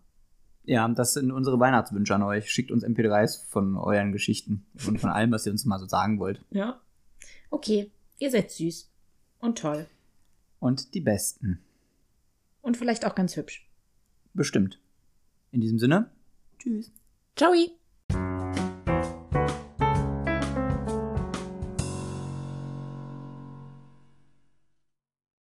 Ja, 0.64 0.86
das 0.88 1.14
sind 1.14 1.32
unsere 1.32 1.58
Weihnachtswünsche 1.58 2.14
an 2.14 2.22
euch. 2.22 2.50
Schickt 2.50 2.70
uns 2.70 2.84
MP3s 2.84 3.48
von 3.48 3.78
euren 3.78 4.12
Geschichten 4.12 4.66
und 4.86 4.98
von 5.00 5.08
allem, 5.08 5.32
was 5.32 5.46
ihr 5.46 5.52
uns 5.52 5.64
mal 5.64 5.78
so 5.78 5.86
sagen 5.86 6.18
wollt. 6.20 6.44
Ja. 6.50 6.82
Okay, 7.48 7.90
ihr 8.18 8.30
seid 8.30 8.50
süß 8.50 8.90
und 9.38 9.56
toll 9.58 9.86
Und 10.58 10.92
die 10.92 11.00
besten. 11.00 11.60
und 12.60 12.76
vielleicht 12.76 13.06
auch 13.06 13.14
ganz 13.14 13.36
hübsch. 13.36 13.66
Bestimmt. 14.34 14.78
In 15.50 15.62
diesem 15.62 15.78
Sinne, 15.78 16.10
tschüss. 16.58 16.92
Ciao. 17.36 17.54